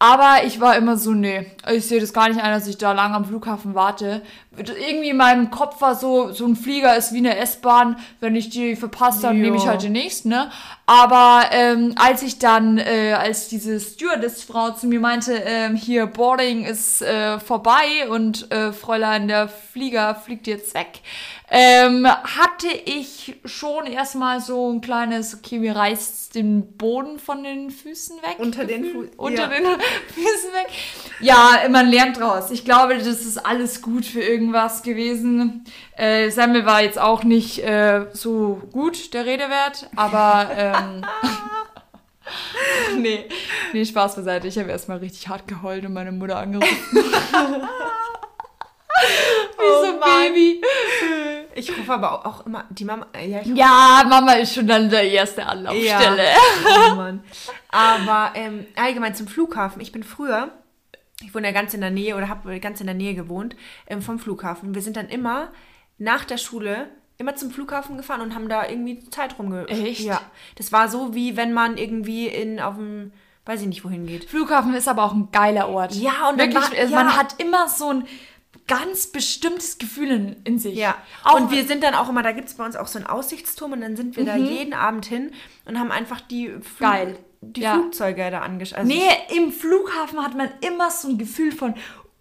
Aber 0.00 0.44
ich 0.44 0.60
war 0.60 0.76
immer 0.76 0.96
so, 0.96 1.12
nee, 1.12 1.46
ich 1.70 1.86
sehe 1.86 2.00
das 2.00 2.12
gar 2.12 2.28
nicht 2.28 2.42
ein, 2.42 2.52
dass 2.52 2.66
ich 2.66 2.76
da 2.76 2.92
lang 2.92 3.14
am 3.14 3.24
Flughafen 3.24 3.74
warte. 3.74 4.22
Irgendwie 4.56 5.10
in 5.10 5.16
meinem 5.16 5.50
Kopf 5.50 5.80
war 5.80 5.94
so, 5.94 6.32
so 6.32 6.46
ein 6.46 6.56
Flieger 6.56 6.96
ist 6.96 7.12
wie 7.12 7.18
eine 7.18 7.36
S-Bahn. 7.38 7.96
Wenn 8.20 8.36
ich 8.36 8.50
die 8.50 8.76
verpasst 8.76 9.24
habe, 9.24 9.34
nehme 9.34 9.56
ich 9.56 9.66
halt 9.66 9.82
den 9.82 9.92
nächsten, 9.92 10.28
ne? 10.28 10.50
Aber 10.86 11.46
ähm, 11.50 11.94
als 11.96 12.22
ich 12.22 12.38
dann, 12.38 12.76
äh, 12.78 13.14
als 13.18 13.48
diese 13.48 13.80
Stewardess-Frau 13.80 14.72
zu 14.72 14.86
mir 14.86 15.00
meinte, 15.00 15.32
ähm, 15.44 15.76
hier, 15.76 16.06
Boarding 16.06 16.64
ist 16.64 17.00
äh, 17.02 17.40
vorbei 17.40 18.08
und 18.10 18.50
äh, 18.52 18.72
Fräulein, 18.72 19.26
der 19.28 19.48
Flieger 19.48 20.14
fliegt 20.14 20.46
jetzt 20.46 20.74
weg, 20.74 21.00
ähm, 21.50 22.06
hatte 22.06 22.68
ich 22.84 23.36
schon 23.44 23.86
erstmal 23.86 24.40
so 24.40 24.70
ein 24.72 24.80
kleines, 24.80 25.34
okay, 25.34 25.58
mir 25.58 25.74
reißt 25.76 26.34
den 26.34 26.76
Boden 26.76 27.18
von 27.18 27.44
den 27.44 27.70
Füßen 27.70 28.16
weg. 28.18 28.36
Unter 28.38 28.64
den 28.64 28.84
Fu- 28.84 29.04
Unter 29.16 29.42
ja. 29.44 29.48
den 29.48 29.64
Füßen 30.14 30.52
weg. 30.52 30.66
Ja, 31.20 31.60
man 31.70 31.88
lernt 31.88 32.18
draus. 32.18 32.50
Ich 32.50 32.64
glaube, 32.64 32.96
das 32.98 33.06
ist 33.06 33.38
alles 33.38 33.80
gut 33.82 34.04
für 34.04 34.20
irgendwas 34.44 34.82
gewesen. 34.82 35.64
Äh, 35.96 36.30
Semmel 36.30 36.66
war 36.66 36.82
jetzt 36.82 36.98
auch 36.98 37.24
nicht 37.24 37.58
äh, 37.64 38.06
so 38.12 38.60
gut, 38.72 39.14
der 39.14 39.24
Redewert, 39.26 39.88
aber 39.96 40.50
ähm, 40.56 41.04
nee, 42.98 43.24
nee, 43.72 43.84
Spaß 43.84 44.16
beiseite. 44.16 44.46
Ich 44.48 44.58
habe 44.58 44.70
erstmal 44.70 44.98
richtig 44.98 45.28
hart 45.28 45.48
geheult 45.48 45.84
und 45.84 45.92
meine 45.94 46.12
Mutter 46.12 46.36
angerufen. 46.36 46.68
Wie 46.92 47.00
so 49.80 49.84
ein 49.86 49.94
Oh 49.96 50.00
Mann. 50.00 50.28
Baby. 50.32 50.62
Ich 51.56 51.76
rufe 51.76 51.92
aber 51.92 52.26
auch, 52.26 52.46
immer 52.46 52.64
die 52.70 52.84
Mama. 52.84 53.06
äh, 53.12 53.28
Ja, 53.28 53.40
Ja, 53.42 54.04
Mama 54.08 54.32
ist 54.34 54.54
schon 54.54 54.66
dann 54.66 54.88
der 54.90 55.02
erste 55.08 55.46
Anlaufstelle. 55.46 56.24
Oh 56.90 56.94
Mann. 56.94 57.22
Aber 57.70 58.32
ähm, 58.34 58.66
allgemein 58.76 59.14
zum 59.14 59.26
Flughafen. 59.28 59.80
Ich 59.80 59.92
bin 59.92 60.02
früher, 60.04 60.50
ich 61.22 61.34
wohne 61.34 61.46
ja 61.46 61.52
ganz 61.52 61.74
in 61.74 61.80
der 61.80 61.90
Nähe 61.90 62.16
oder 62.16 62.28
habe 62.28 62.58
ganz 62.60 62.80
in 62.80 62.86
der 62.86 62.94
Nähe 62.94 63.14
gewohnt 63.14 63.56
ähm, 63.86 64.02
vom 64.02 64.18
Flughafen. 64.18 64.74
Wir 64.74 64.82
sind 64.82 64.96
dann 64.96 65.08
immer 65.08 65.52
nach 65.98 66.24
der 66.24 66.38
Schule 66.38 66.88
immer 67.16 67.36
zum 67.36 67.52
Flughafen 67.52 67.96
gefahren 67.96 68.20
und 68.20 68.34
haben 68.34 68.48
da 68.48 68.68
irgendwie 68.68 69.08
Zeit 69.10 69.38
rumge... 69.38 69.68
Echt? 69.68 70.00
Ja. 70.00 70.20
Das 70.56 70.72
war 70.72 70.88
so, 70.88 71.14
wie 71.14 71.36
wenn 71.36 71.52
man 71.52 71.76
irgendwie 71.76 72.26
in 72.26 72.58
auf 72.58 72.74
dem, 72.74 73.12
weiß 73.46 73.60
ich 73.60 73.68
nicht, 73.68 73.84
wohin 73.84 74.06
geht. 74.06 74.24
Flughafen 74.24 74.74
ist 74.74 74.88
aber 74.88 75.04
auch 75.04 75.14
ein 75.14 75.28
geiler 75.30 75.68
Ort. 75.68 75.94
Ja, 75.94 76.30
und 76.30 76.38
wirklich, 76.38 76.56
war- 76.56 76.76
also 76.76 76.92
ja. 76.92 77.04
man 77.04 77.16
hat 77.16 77.40
immer 77.40 77.68
so 77.68 77.90
ein 77.90 78.04
ganz 78.66 79.06
bestimmtes 79.08 79.78
Gefühl 79.78 80.10
in, 80.10 80.36
in 80.44 80.58
sich. 80.58 80.74
Ja, 80.76 80.96
Auch 81.22 81.34
und 81.38 81.50
wir 81.50 81.64
sind 81.66 81.82
dann 81.82 81.94
auch 81.94 82.08
immer, 82.08 82.22
da 82.22 82.32
gibt 82.32 82.48
es 82.48 82.54
bei 82.54 82.64
uns 82.64 82.76
auch 82.76 82.86
so 82.86 82.98
einen 82.98 83.06
Aussichtsturm 83.06 83.72
und 83.72 83.80
dann 83.82 83.96
sind 83.96 84.16
wir 84.16 84.24
da 84.24 84.36
Mhm. 84.36 84.44
jeden 84.46 84.72
Abend 84.74 85.04
hin 85.06 85.32
und 85.66 85.78
haben 85.78 85.90
einfach 85.92 86.20
die, 86.22 86.48
Flug, 86.48 86.80
Geil. 86.90 87.18
die 87.42 87.60
Ja. 87.60 87.74
Flugzeuge 87.74 88.30
da 88.30 88.40
angeschaut. 88.40 88.78
Also 88.78 88.88
Nee, 88.92 89.02
im 89.36 89.52
Flughafen 89.52 90.22
hat 90.24 90.34
man 90.34 90.48
immer 90.62 90.90
so 90.90 91.08
ein 91.08 91.18
Gefühl 91.18 91.52
von 91.52 91.74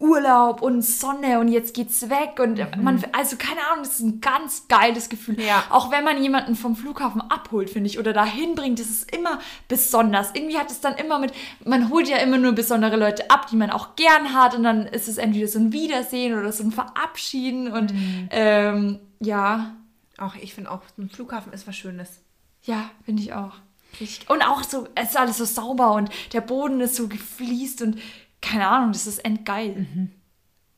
Urlaub 0.04 0.62
und 0.62 0.82
Sonne 0.82 1.40
und 1.40 1.48
jetzt 1.48 1.74
geht's 1.74 2.10
weg 2.10 2.38
und 2.40 2.60
man, 2.84 3.02
also 3.14 3.38
keine 3.38 3.62
Ahnung, 3.72 3.84
das 3.86 3.94
ist 3.94 4.02
ein 4.02 4.20
ganz 4.20 4.68
geiles 4.68 5.08
Gefühl. 5.08 5.36
Mhm. 5.36 5.42
Ja. 5.42 5.64
Auch 5.70 5.92
wenn 5.92 6.04
man 6.04 6.22
jemanden 6.22 6.56
vom 6.56 6.76
Flughafen 6.76 7.22
abholt, 7.22 7.70
finde 7.70 7.90
ich, 7.90 7.98
oder 8.00 8.12
dahin 8.12 8.56
bringt, 8.56 8.80
das 8.80 8.88
ist 8.90 9.16
immer 9.16 9.40
besonders. 9.70 10.32
Irgendwie 10.34 10.58
hat 10.58 10.70
es 10.70 10.82
dann 10.82 10.96
immer 10.96 11.20
mit, 11.20 11.32
man 11.64 11.90
holt 11.90 12.10
ja 12.10 12.18
immer 12.18 12.38
nur 12.38 12.52
besondere 12.52 12.98
Leute 12.98 13.30
ab, 13.32 13.48
die 13.50 13.56
man 13.56 13.70
auch 13.70 13.96
gern 13.96 14.34
hat 14.34 14.56
und 14.56 14.64
dann 14.64 14.86
ist 14.88 15.08
es 15.08 15.18
entweder 15.18 15.48
so 15.48 15.58
ein 15.60 15.72
Wiedersehen 15.72 16.38
oder 16.38 16.52
so 16.52 16.64
ein 16.64 16.72
Verabschieden 16.72 17.72
und 17.72 17.94
Mhm. 17.94 18.28
ähm, 18.32 19.00
ja, 19.22 19.76
Auch 20.18 20.36
ich 20.36 20.54
finde 20.54 20.70
auch, 20.72 20.82
ein 20.98 21.10
Flughafen 21.10 21.54
ist 21.54 21.66
was 21.68 21.76
Schönes. 21.78 22.20
ja, 22.64 22.90
finde 23.06 23.24
ich 23.24 23.34
auch. 23.34 23.54
Richtig. 24.00 24.28
Und 24.30 24.42
auch 24.42 24.64
so, 24.64 24.88
es 24.96 25.10
ist 25.12 25.18
alles 25.18 25.38
so 25.38 25.46
sauber 25.46 25.94
und 25.94 26.10
der 26.34 26.42
Boden 26.42 26.82
ist 26.82 26.96
so 26.96 27.08
gefliest 27.08 27.82
und 27.84 28.00
keine 28.44 28.68
Ahnung, 28.68 28.92
das 28.92 29.08
ist 29.08 29.20
endgeil. 29.26 29.88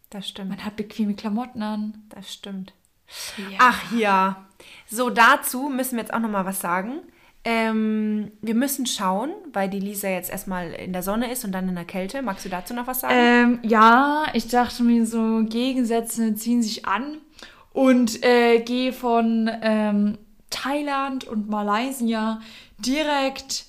Das 0.09 0.29
stimmt. 0.29 0.49
Man 0.51 0.63
hat 0.63 0.77
bequeme 0.77 1.15
Klamotten 1.15 1.61
an. 1.61 2.05
Das 2.09 2.31
stimmt. 2.31 2.73
Ja. 3.37 3.57
Ach 3.59 3.91
ja. 3.91 4.45
So, 4.87 5.09
dazu 5.09 5.67
müssen 5.67 5.95
wir 5.95 6.03
jetzt 6.03 6.13
auch 6.13 6.19
noch 6.19 6.29
mal 6.29 6.45
was 6.45 6.61
sagen. 6.61 6.99
Ähm, 7.43 8.31
wir 8.41 8.55
müssen 8.55 8.85
schauen, 8.85 9.31
weil 9.53 9.69
die 9.69 9.79
Lisa 9.79 10.07
jetzt 10.07 10.31
erstmal 10.31 10.71
in 10.71 10.93
der 10.93 11.03
Sonne 11.03 11.31
ist 11.31 11.43
und 11.43 11.51
dann 11.51 11.67
in 11.67 11.75
der 11.75 11.85
Kälte. 11.85 12.21
Magst 12.21 12.45
du 12.45 12.49
dazu 12.49 12.73
noch 12.73 12.87
was 12.87 13.01
sagen? 13.01 13.13
Ähm, 13.15 13.59
ja, 13.63 14.25
ich 14.33 14.47
dachte 14.47 14.83
mir 14.83 15.05
so, 15.05 15.43
Gegensätze 15.43 16.33
ziehen 16.35 16.63
sich 16.63 16.87
an 16.87 17.17
und 17.71 18.23
äh, 18.23 18.61
gehe 18.61 18.93
von 18.93 19.51
ähm, 19.61 20.17
Thailand 20.49 21.25
und 21.25 21.49
Malaysia 21.49 22.41
direkt 22.79 23.65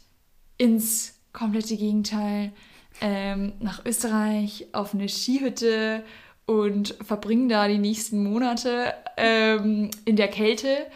ins 0.56 1.18
komplette 1.32 1.76
Gegenteil 1.76 2.52
ähm, 3.00 3.52
nach 3.60 3.84
Österreich 3.84 4.66
auf 4.72 4.94
eine 4.94 5.08
Skihütte 5.08 6.04
und 6.46 6.96
verbringe 7.04 7.48
da 7.48 7.68
die 7.68 7.78
nächsten 7.78 8.22
Monate 8.22 8.94
ähm, 9.16 9.90
in 10.04 10.16
der 10.16 10.28
Kälte. 10.28 10.86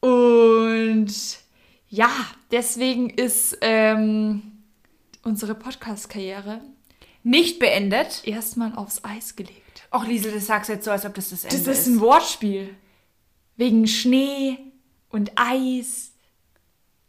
Und 0.00 1.12
ja, 1.88 2.10
deswegen 2.50 3.10
ist 3.10 3.56
ähm, 3.60 4.42
unsere 5.22 5.54
Podcast-Karriere 5.54 6.60
Nicht 7.22 7.58
beendet. 7.58 8.22
erstmal 8.24 8.74
aufs 8.74 9.04
Eis 9.04 9.36
gelegt. 9.36 9.88
Och, 9.94 10.06
Liesel, 10.06 10.32
das 10.32 10.46
sagst 10.46 10.68
du 10.68 10.74
jetzt 10.74 10.84
so, 10.84 10.90
als 10.90 11.04
ob 11.04 11.14
das 11.14 11.30
das 11.30 11.44
Ende 11.44 11.56
Das 11.56 11.66
ist 11.78 11.86
ein 11.86 12.00
Wortspiel. 12.00 12.74
Wegen 13.56 13.86
Schnee 13.86 14.58
und 15.10 15.32
Eis. 15.36 16.11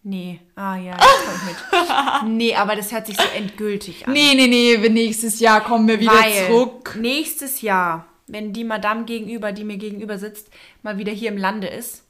Nee. 0.03 0.41
Ah 0.55 0.75
ja, 0.75 0.91
jetzt 0.91 1.25
komm 1.25 1.35
ich 1.35 1.45
mit. 1.45 2.37
nee, 2.37 2.55
aber 2.55 2.75
das 2.75 2.91
hört 2.91 3.07
sich 3.07 3.15
so 3.15 3.23
endgültig 3.35 4.05
an. 4.05 4.13
Nee, 4.13 4.33
nee, 4.35 4.47
nee, 4.47 4.89
nächstes 4.89 5.39
Jahr 5.39 5.61
kommen 5.61 5.87
wir 5.87 5.99
wieder 5.99 6.11
Weil 6.11 6.47
zurück. 6.47 6.97
nächstes 6.99 7.61
Jahr, 7.61 8.05
wenn 8.27 8.51
die 8.51 8.65
Madame 8.65 9.05
gegenüber, 9.05 9.53
die 9.53 9.63
mir 9.63 9.77
gegenüber 9.77 10.17
sitzt, 10.17 10.49
mal 10.81 10.97
wieder 10.97 11.13
hier 11.13 11.29
im 11.29 11.37
Lande 11.37 11.67
ist, 11.67 12.03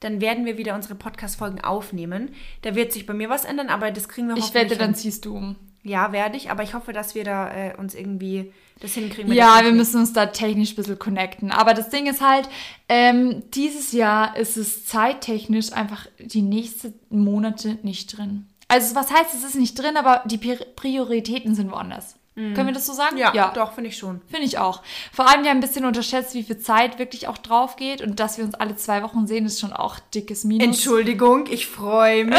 dann 0.00 0.20
werden 0.20 0.46
wir 0.46 0.58
wieder 0.58 0.74
unsere 0.74 0.96
Podcast-Folgen 0.96 1.60
aufnehmen. 1.60 2.34
Da 2.62 2.74
wird 2.74 2.92
sich 2.92 3.06
bei 3.06 3.14
mir 3.14 3.28
was 3.28 3.44
ändern, 3.44 3.68
aber 3.68 3.90
das 3.92 4.08
kriegen 4.08 4.28
wir 4.28 4.36
Ich 4.36 4.44
hoffentlich 4.44 4.70
wette, 4.70 4.78
dann 4.78 4.94
ziehst 4.94 5.24
du 5.24 5.36
um. 5.36 5.56
Ja, 5.88 6.12
werde 6.12 6.36
ich, 6.36 6.50
aber 6.50 6.62
ich 6.62 6.74
hoffe, 6.74 6.92
dass 6.92 7.14
wir 7.14 7.24
da 7.24 7.50
äh, 7.50 7.74
uns 7.76 7.94
irgendwie 7.94 8.52
das 8.80 8.92
hinkriegen. 8.94 9.32
Ja, 9.32 9.64
wir 9.64 9.72
müssen 9.72 9.98
uns 10.00 10.12
da 10.12 10.26
technisch 10.26 10.72
ein 10.72 10.76
bisschen 10.76 10.98
connecten. 10.98 11.50
Aber 11.50 11.74
das 11.74 11.88
Ding 11.88 12.06
ist 12.06 12.20
halt, 12.20 12.48
ähm, 12.88 13.42
dieses 13.54 13.92
Jahr 13.92 14.36
ist 14.36 14.56
es 14.56 14.86
zeittechnisch 14.86 15.72
einfach 15.72 16.06
die 16.18 16.42
nächsten 16.42 16.94
Monate 17.10 17.78
nicht 17.82 18.16
drin. 18.16 18.46
Also 18.68 18.94
was 18.94 19.10
heißt, 19.10 19.34
es 19.34 19.44
ist 19.44 19.56
nicht 19.56 19.78
drin, 19.78 19.96
aber 19.96 20.22
die 20.26 20.36
Pri- 20.38 20.64
Prioritäten 20.76 21.54
sind 21.54 21.70
woanders. 21.72 22.16
Können 22.54 22.66
wir 22.66 22.72
das 22.72 22.86
so 22.86 22.92
sagen? 22.92 23.16
Mhm. 23.16 23.22
Ja, 23.34 23.50
doch, 23.54 23.72
finde 23.72 23.90
ich 23.90 23.96
schon. 23.98 24.20
Finde 24.30 24.46
ich 24.46 24.58
auch. 24.58 24.82
Vor 25.12 25.28
allem, 25.28 25.42
wir 25.42 25.50
haben 25.50 25.58
ein 25.58 25.60
bisschen 25.60 25.84
unterschätzt, 25.84 26.34
wie 26.34 26.42
viel 26.44 26.58
Zeit 26.58 26.98
wirklich 26.98 27.26
auch 27.28 27.38
drauf 27.38 27.76
geht. 27.76 28.00
Und 28.00 28.20
dass 28.20 28.38
wir 28.38 28.44
uns 28.44 28.54
alle 28.54 28.76
zwei 28.76 29.02
Wochen 29.02 29.26
sehen, 29.26 29.44
ist 29.46 29.60
schon 29.60 29.72
auch 29.72 29.98
dickes 30.14 30.44
Minus. 30.44 30.64
Entschuldigung, 30.64 31.46
ich 31.50 31.66
freue 31.66 32.24
mich. 32.24 32.38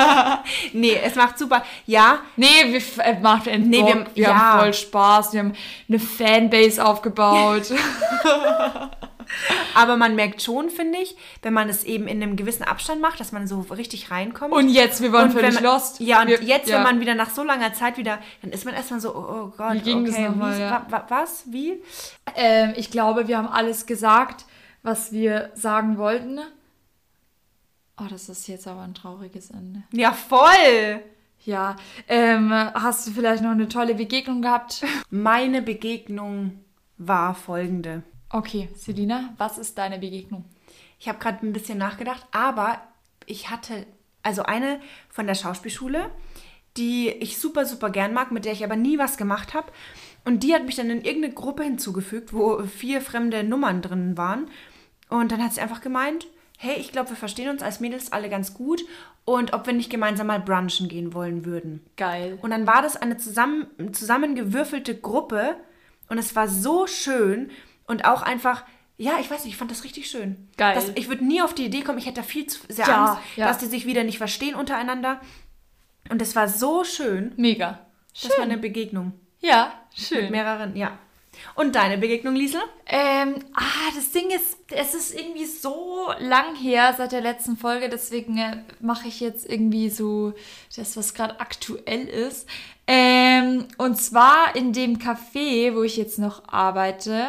nee, 0.72 0.96
es 1.02 1.14
macht 1.14 1.38
super. 1.38 1.64
Ja, 1.86 2.18
Nee, 2.36 2.46
wir 2.66 3.04
äh, 3.04 3.18
macht 3.20 3.46
nee, 3.46 3.78
wir- 3.84 4.06
wir 4.14 4.22
ja. 4.24 4.34
haben 4.34 4.60
voll 4.60 4.74
Spaß. 4.74 5.32
Wir 5.32 5.40
haben 5.40 5.52
eine 5.88 5.98
Fanbase 5.98 6.84
aufgebaut. 6.84 7.72
aber 9.74 9.96
man 9.96 10.14
merkt 10.14 10.42
schon, 10.42 10.70
finde 10.70 10.98
ich, 10.98 11.16
wenn 11.42 11.52
man 11.52 11.68
es 11.68 11.84
eben 11.84 12.06
in 12.08 12.22
einem 12.22 12.36
gewissen 12.36 12.64
Abstand 12.64 13.00
macht, 13.00 13.20
dass 13.20 13.32
man 13.32 13.46
so 13.46 13.60
richtig 13.60 14.10
reinkommt. 14.10 14.52
Und 14.52 14.68
jetzt, 14.68 15.02
wir 15.02 15.12
waren 15.12 15.26
Und 15.26 15.32
völlig 15.32 15.54
man, 15.54 15.64
lost. 15.64 16.00
Ja, 16.00 16.22
und 16.22 16.28
wir, 16.28 16.42
jetzt, 16.42 16.68
ja. 16.68 16.76
wenn 16.76 16.82
man 16.82 17.00
wieder 17.00 17.14
nach 17.14 17.30
so 17.30 17.42
langer 17.42 17.72
Zeit 17.72 17.96
wieder, 17.98 18.18
dann 18.42 18.50
ist 18.50 18.64
man 18.64 18.74
erstmal 18.74 19.00
so, 19.00 19.14
oh, 19.14 19.26
oh 19.28 19.52
Gott, 19.56 19.74
Wie 19.74 19.80
ging 19.80 20.04
das 20.04 20.14
okay, 20.14 20.28
nochmal, 20.28 20.56
wie, 20.56 20.60
ja. 20.60 20.86
wa, 20.88 20.98
wa, 20.98 21.04
was, 21.08 21.44
wie? 21.50 21.82
Ähm, 22.36 22.72
ich 22.76 22.90
glaube, 22.90 23.28
wir 23.28 23.38
haben 23.38 23.48
alles 23.48 23.86
gesagt, 23.86 24.44
was 24.82 25.12
wir 25.12 25.50
sagen 25.54 25.98
wollten. 25.98 26.40
Oh, 28.00 28.06
das 28.08 28.28
ist 28.28 28.46
jetzt 28.46 28.68
aber 28.68 28.82
ein 28.82 28.94
trauriges 28.94 29.50
Ende. 29.50 29.82
Ja, 29.92 30.12
voll. 30.12 31.02
Ja, 31.44 31.76
ähm, 32.08 32.52
hast 32.52 33.06
du 33.06 33.10
vielleicht 33.10 33.42
noch 33.42 33.50
eine 33.50 33.68
tolle 33.68 33.94
Begegnung 33.94 34.42
gehabt? 34.42 34.84
Meine 35.10 35.62
Begegnung 35.62 36.60
war 36.96 37.34
folgende. 37.34 38.02
Okay, 38.30 38.68
Selina, 38.74 39.32
was 39.38 39.56
ist 39.56 39.78
deine 39.78 39.98
Begegnung? 39.98 40.44
Ich 40.98 41.08
habe 41.08 41.18
gerade 41.18 41.46
ein 41.46 41.54
bisschen 41.54 41.78
nachgedacht, 41.78 42.26
aber 42.30 42.80
ich 43.24 43.48
hatte 43.48 43.86
also 44.22 44.42
eine 44.42 44.80
von 45.08 45.26
der 45.26 45.34
Schauspielschule, 45.34 46.10
die 46.76 47.08
ich 47.08 47.38
super, 47.38 47.64
super 47.64 47.88
gern 47.88 48.12
mag, 48.12 48.30
mit 48.30 48.44
der 48.44 48.52
ich 48.52 48.64
aber 48.64 48.76
nie 48.76 48.98
was 48.98 49.16
gemacht 49.16 49.54
habe. 49.54 49.72
Und 50.24 50.42
die 50.42 50.54
hat 50.54 50.66
mich 50.66 50.76
dann 50.76 50.90
in 50.90 51.02
irgendeine 51.02 51.32
Gruppe 51.32 51.62
hinzugefügt, 51.62 52.34
wo 52.34 52.62
vier 52.64 53.00
fremde 53.00 53.44
Nummern 53.44 53.80
drin 53.80 54.18
waren. 54.18 54.50
Und 55.08 55.32
dann 55.32 55.42
hat 55.42 55.54
sie 55.54 55.62
einfach 55.62 55.80
gemeint, 55.80 56.26
hey, 56.58 56.76
ich 56.78 56.92
glaube, 56.92 57.10
wir 57.10 57.16
verstehen 57.16 57.48
uns 57.48 57.62
als 57.62 57.80
Mädels 57.80 58.12
alle 58.12 58.28
ganz 58.28 58.52
gut 58.52 58.84
und 59.24 59.54
ob 59.54 59.66
wir 59.66 59.72
nicht 59.72 59.90
gemeinsam 59.90 60.26
mal 60.26 60.40
brunchen 60.40 60.88
gehen 60.88 61.14
wollen 61.14 61.46
würden. 61.46 61.80
Geil. 61.96 62.38
Und 62.42 62.50
dann 62.50 62.66
war 62.66 62.82
das 62.82 62.96
eine 62.96 63.16
zusammen, 63.16 63.68
zusammengewürfelte 63.92 64.96
Gruppe 64.96 65.56
und 66.08 66.18
es 66.18 66.36
war 66.36 66.48
so 66.48 66.86
schön 66.86 67.50
und 67.88 68.04
auch 68.04 68.22
einfach, 68.22 68.62
ja, 68.96 69.18
ich 69.20 69.30
weiß 69.30 69.44
nicht, 69.44 69.54
ich 69.54 69.58
fand 69.58 69.70
das 69.70 69.84
richtig 69.84 70.08
schön. 70.08 70.48
Geil. 70.56 70.74
Das, 70.74 70.90
ich 70.94 71.08
würde 71.08 71.24
nie 71.24 71.42
auf 71.42 71.54
die 71.54 71.64
Idee 71.64 71.82
kommen, 71.82 71.98
ich 71.98 72.06
hätte 72.06 72.20
da 72.20 72.26
viel 72.26 72.46
zu 72.46 72.60
sehr 72.68 72.86
Ja, 72.86 73.04
Angst, 73.06 73.22
ja. 73.36 73.48
dass 73.48 73.58
die 73.58 73.66
sich 73.66 73.86
wieder 73.86 74.04
nicht 74.04 74.18
verstehen 74.18 74.54
untereinander. 74.54 75.20
Und 76.10 76.22
es 76.22 76.36
war 76.36 76.48
so 76.48 76.84
schön. 76.84 77.32
Mega. 77.36 77.80
Das 78.22 78.36
war 78.36 78.44
eine 78.44 78.58
Begegnung. 78.58 79.12
Ja, 79.40 79.72
Mit 79.90 80.06
schön. 80.06 80.30
mehreren, 80.30 80.76
ja. 80.76 80.98
Und 81.54 81.76
deine 81.76 81.98
Begegnung, 81.98 82.34
Liesel? 82.34 82.60
Ähm, 82.86 83.36
ah, 83.54 83.92
das 83.94 84.10
Ding 84.10 84.30
ist, 84.30 84.56
es 84.70 84.94
ist 84.94 85.14
irgendwie 85.14 85.44
so 85.46 86.12
lang 86.18 86.56
her 86.56 86.94
seit 86.96 87.12
der 87.12 87.20
letzten 87.20 87.56
Folge, 87.56 87.88
deswegen 87.88 88.38
äh, 88.38 88.64
mache 88.80 89.06
ich 89.06 89.20
jetzt 89.20 89.48
irgendwie 89.48 89.88
so 89.88 90.34
das, 90.74 90.96
was 90.96 91.14
gerade 91.14 91.38
aktuell 91.38 92.08
ist. 92.08 92.48
Ähm, 92.88 93.68
und 93.76 93.96
zwar 94.00 94.56
in 94.56 94.72
dem 94.72 94.98
Café, 94.98 95.74
wo 95.74 95.82
ich 95.82 95.96
jetzt 95.96 96.18
noch 96.18 96.48
arbeite. 96.48 97.28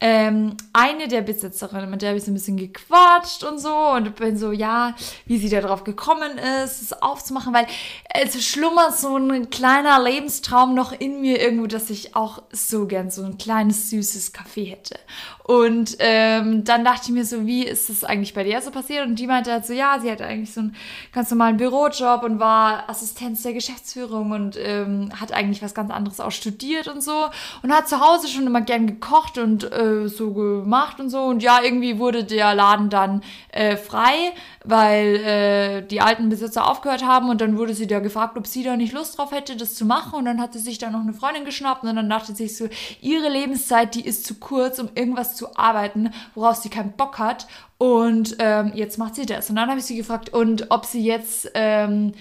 Ähm, 0.00 0.56
eine 0.72 1.08
der 1.08 1.22
Besitzerinnen, 1.22 1.88
mit 1.88 2.02
der 2.02 2.10
habe 2.10 2.18
ich 2.18 2.24
so 2.24 2.30
ein 2.30 2.34
bisschen 2.34 2.56
gequatscht 2.56 3.42
und 3.44 3.58
so 3.58 3.74
und 3.74 4.14
bin 4.16 4.36
so, 4.36 4.52
ja, 4.52 4.94
wie 5.24 5.38
sie 5.38 5.48
da 5.48 5.60
drauf 5.60 5.84
gekommen 5.84 6.36
ist, 6.62 6.82
es 6.82 6.92
aufzumachen, 6.92 7.54
weil 7.54 7.66
es 8.12 8.44
schlummert 8.44 8.98
so 8.98 9.16
ein 9.16 9.50
kleiner 9.50 10.02
Lebenstraum 10.02 10.74
noch 10.74 10.92
in 10.92 11.20
mir 11.20 11.40
irgendwo, 11.40 11.66
dass 11.66 11.90
ich 11.90 12.16
auch 12.16 12.42
so 12.50 12.86
gern 12.86 13.10
so 13.10 13.22
ein 13.22 13.38
kleines, 13.38 13.88
süßes 13.90 14.34
Café 14.34 14.68
hätte. 14.68 14.98
Und 15.44 15.96
ähm, 15.98 16.64
dann 16.64 16.84
dachte 16.84 17.02
ich 17.04 17.10
mir 17.10 17.24
so, 17.26 17.46
wie 17.46 17.64
ist 17.64 17.90
das 17.90 18.02
eigentlich 18.02 18.32
bei 18.32 18.44
dir 18.44 18.62
so 18.62 18.70
passiert? 18.70 19.06
Und 19.06 19.18
die 19.18 19.26
meinte 19.26 19.52
halt 19.52 19.66
so, 19.66 19.74
ja, 19.74 19.98
sie 20.00 20.10
hatte 20.10 20.24
eigentlich 20.24 20.54
so 20.54 20.60
einen 20.60 20.74
ganz 21.12 21.30
normalen 21.30 21.58
Bürojob 21.58 22.22
und 22.24 22.40
war 22.40 22.88
Assistenz 22.88 23.42
der 23.42 23.52
Geschäftsführung 23.52 24.30
und 24.30 24.56
ähm, 24.58 25.10
hat 25.20 25.32
eigentlich 25.32 25.62
was 25.62 25.74
ganz 25.74 25.90
anderes 25.90 26.18
auch 26.18 26.30
studiert 26.30 26.88
und 26.88 27.02
so 27.02 27.26
und 27.62 27.72
hat 27.72 27.88
zu 27.88 28.00
Hause 28.00 28.28
schon 28.28 28.46
immer 28.46 28.62
gern 28.62 28.86
gekocht 28.86 29.36
und 29.36 29.64
äh, 29.70 29.83
so 30.08 30.32
gemacht 30.32 31.00
und 31.00 31.10
so. 31.10 31.22
Und 31.24 31.42
ja, 31.42 31.60
irgendwie 31.62 31.98
wurde 31.98 32.24
der 32.24 32.54
Laden 32.54 32.90
dann 32.90 33.22
äh, 33.52 33.76
frei, 33.76 34.32
weil 34.64 35.16
äh, 35.16 35.82
die 35.82 36.00
alten 36.00 36.28
Besitzer 36.28 36.68
aufgehört 36.68 37.04
haben 37.04 37.28
und 37.28 37.40
dann 37.40 37.58
wurde 37.58 37.74
sie 37.74 37.86
da 37.86 38.00
gefragt, 38.00 38.36
ob 38.36 38.46
sie 38.46 38.62
da 38.62 38.76
nicht 38.76 38.92
Lust 38.92 39.18
drauf 39.18 39.32
hätte, 39.32 39.56
das 39.56 39.74
zu 39.74 39.84
machen. 39.84 40.14
Und 40.14 40.24
dann 40.24 40.40
hat 40.40 40.52
sie 40.52 40.58
sich 40.58 40.78
da 40.78 40.90
noch 40.90 41.00
eine 41.00 41.14
Freundin 41.14 41.44
geschnappt 41.44 41.84
und 41.84 41.96
dann 41.96 42.08
dachte 42.08 42.34
sie 42.34 42.46
sich 42.46 42.56
so, 42.56 42.68
ihre 43.00 43.28
Lebenszeit, 43.28 43.94
die 43.94 44.04
ist 44.04 44.26
zu 44.26 44.36
kurz, 44.36 44.78
um 44.78 44.88
irgendwas 44.94 45.36
zu 45.36 45.56
arbeiten, 45.56 46.10
worauf 46.34 46.56
sie 46.56 46.70
keinen 46.70 46.92
Bock 46.92 47.18
hat. 47.18 47.46
Und 47.78 48.36
ähm, 48.38 48.72
jetzt 48.74 48.98
macht 48.98 49.14
sie 49.14 49.26
das. 49.26 49.50
Und 49.50 49.56
dann 49.56 49.68
habe 49.68 49.80
ich 49.80 49.86
sie 49.86 49.96
gefragt, 49.96 50.32
und 50.32 50.70
ob 50.70 50.84
sie 50.86 51.04
jetzt 51.04 51.50
ähm, 51.54 52.12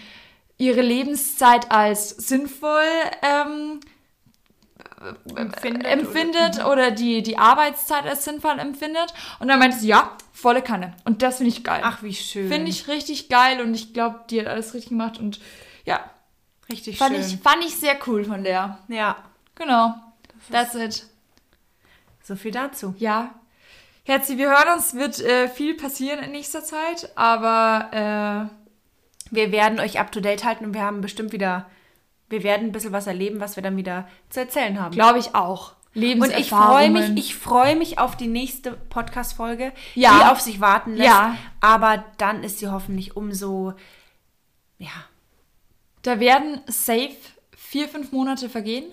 ihre 0.57 0.81
Lebenszeit 0.81 1.71
als 1.71 2.09
sinnvoll 2.09 2.81
ähm, 3.21 3.79
Empfindet 5.35 5.85
empfindet, 5.85 6.65
oder, 6.65 6.91
die, 6.91 7.23
die 7.23 7.37
Arbeitszeit 7.37 8.05
als 8.05 8.25
sinnvoll 8.25 8.59
empfindet. 8.59 9.13
Und 9.39 9.47
dann 9.47 9.59
meinte 9.59 9.77
sie, 9.77 9.87
ja, 9.87 10.17
volle 10.31 10.61
Kanne. 10.61 10.95
Und 11.05 11.21
das 11.21 11.37
finde 11.37 11.49
ich 11.51 11.63
geil. 11.63 11.81
Ach, 11.83 12.03
wie 12.03 12.13
schön. 12.13 12.49
Finde 12.49 12.69
ich 12.69 12.87
richtig 12.87 13.29
geil 13.29 13.61
und 13.61 13.73
ich 13.73 13.93
glaube, 13.93 14.21
die 14.29 14.39
hat 14.39 14.47
alles 14.47 14.73
richtig 14.73 14.89
gemacht 14.89 15.19
und 15.19 15.39
ja, 15.85 16.09
richtig 16.69 16.97
fand 16.97 17.15
schön. 17.15 17.25
ich, 17.25 17.37
fand 17.37 17.63
ich 17.65 17.75
sehr 17.75 17.97
cool 18.07 18.23
von 18.25 18.43
der. 18.43 18.79
ja, 18.87 19.17
Genau. 19.55 19.93
That's 20.51 20.75
it. 20.75 21.05
so 22.21 22.35
viel 22.35 22.51
dazu. 22.51 22.95
Ja. 22.97 23.35
Herzi, 24.03 24.37
wir 24.37 24.49
hören 24.49 24.73
uns, 24.75 24.93
wird 24.95 25.21
äh, 25.21 25.47
viel 25.47 25.75
passieren 25.75 26.19
in 26.19 26.31
nächster 26.31 26.63
Zeit, 26.63 27.11
aber 27.15 28.49
Wir 29.33 29.51
werden 29.51 29.79
euch 29.79 29.99
up 29.99 30.11
to 30.11 30.19
date 30.19 30.43
halten 30.43 30.63
und 30.63 30.73
wir 30.75 30.83
haben 30.83 31.01
bestimmt 31.01 31.31
wieder, 31.31 31.65
wir 32.33 32.43
werden 32.43 32.67
ein 32.67 32.71
bisschen 32.73 32.91
was 32.91 33.07
erleben, 33.07 33.39
was 33.39 33.55
wir 33.55 33.63
dann 33.63 33.77
wieder 33.77 34.07
zu 34.29 34.41
erzählen 34.41 34.81
haben. 34.81 34.91
glaube 34.91 35.19
ich 35.19 35.33
auch. 35.35 35.71
Und 35.95 36.31
ich 36.37 36.49
freue 36.49 36.89
mich, 36.89 37.11
ich 37.15 37.35
freue 37.35 37.75
mich 37.75 37.99
auf 37.99 38.17
die 38.17 38.27
nächste 38.27 38.71
Podcast-Folge, 38.71 39.71
Ja. 39.93 40.17
die 40.17 40.25
auf 40.25 40.41
sich 40.41 40.59
warten 40.59 40.95
lässt. 40.95 41.07
Ja. 41.07 41.37
Aber 41.61 42.03
dann 42.17 42.43
ist 42.43 42.57
sie 42.59 42.67
hoffentlich 42.69 43.15
umso, 43.15 43.73
ja, 44.79 44.89
Da 46.01 46.19
werden 46.19 46.59
safe 46.67 47.15
vier, 47.55 47.87
fünf 47.87 48.11
Monate 48.11 48.49
vergehen. 48.49 48.85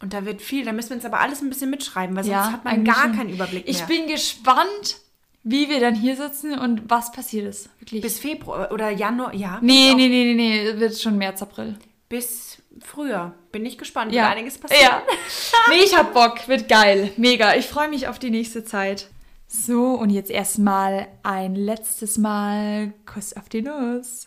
und 0.00 0.12
da 0.14 0.24
wird 0.26 0.40
viel, 0.42 0.64
da 0.64 0.72
müssen 0.72 0.90
wir 0.90 0.96
uns 0.96 1.04
aber 1.04 1.20
alles 1.20 1.40
ein 1.42 1.48
bisschen 1.48 1.70
mitschreiben, 1.70 2.14
weil 2.14 2.24
sonst 2.24 2.34
Ja, 2.34 2.52
hat 2.52 2.64
man 2.64 2.84
gar 2.84 3.10
keinen 3.12 3.30
Überblick 3.30 3.64
mehr. 3.66 3.74
Ich 3.74 3.82
bin 3.84 4.06
gespannt, 4.06 4.98
wie 5.42 5.68
wir 5.68 5.80
dann 5.80 5.94
hier 5.94 6.14
sitzen 6.16 6.58
und 6.58 6.88
was 6.88 7.10
passiert 7.12 7.46
ist. 7.46 7.68
Wirklich. 7.80 8.00
bis 8.02 8.18
Februar 8.18 8.70
oder 8.72 8.90
Januar, 8.90 9.34
ja. 9.34 9.58
nee, 9.60 9.92
nee, 9.94 10.08
nee, 10.08 10.34
nee, 10.34 10.72
nee, 10.72 10.78
wird 10.80 10.98
schon 11.00 11.18
März, 11.18 11.42
April. 11.42 11.76
Bis 12.08 12.58
früher. 12.84 13.34
Bin 13.52 13.64
ich 13.66 13.78
gespannt, 13.78 14.12
Ja. 14.12 14.24
wird 14.24 14.32
einiges 14.36 14.58
passieren. 14.58 14.82
Ja. 14.82 15.02
nee, 15.70 15.82
ich 15.84 15.96
hab 15.96 16.12
Bock, 16.14 16.48
wird 16.48 16.68
geil. 16.68 17.10
Mega. 17.16 17.54
Ich 17.54 17.66
freue 17.66 17.88
mich 17.88 18.08
auf 18.08 18.18
die 18.18 18.30
nächste 18.30 18.64
Zeit. 18.64 19.08
So, 19.46 19.90
und 19.94 20.10
jetzt 20.10 20.30
erstmal 20.30 21.06
ein 21.22 21.54
letztes 21.54 22.18
Mal 22.18 22.92
Kuss 23.06 23.34
auf 23.36 23.48
die 23.48 23.62
Nuss. 23.62 24.26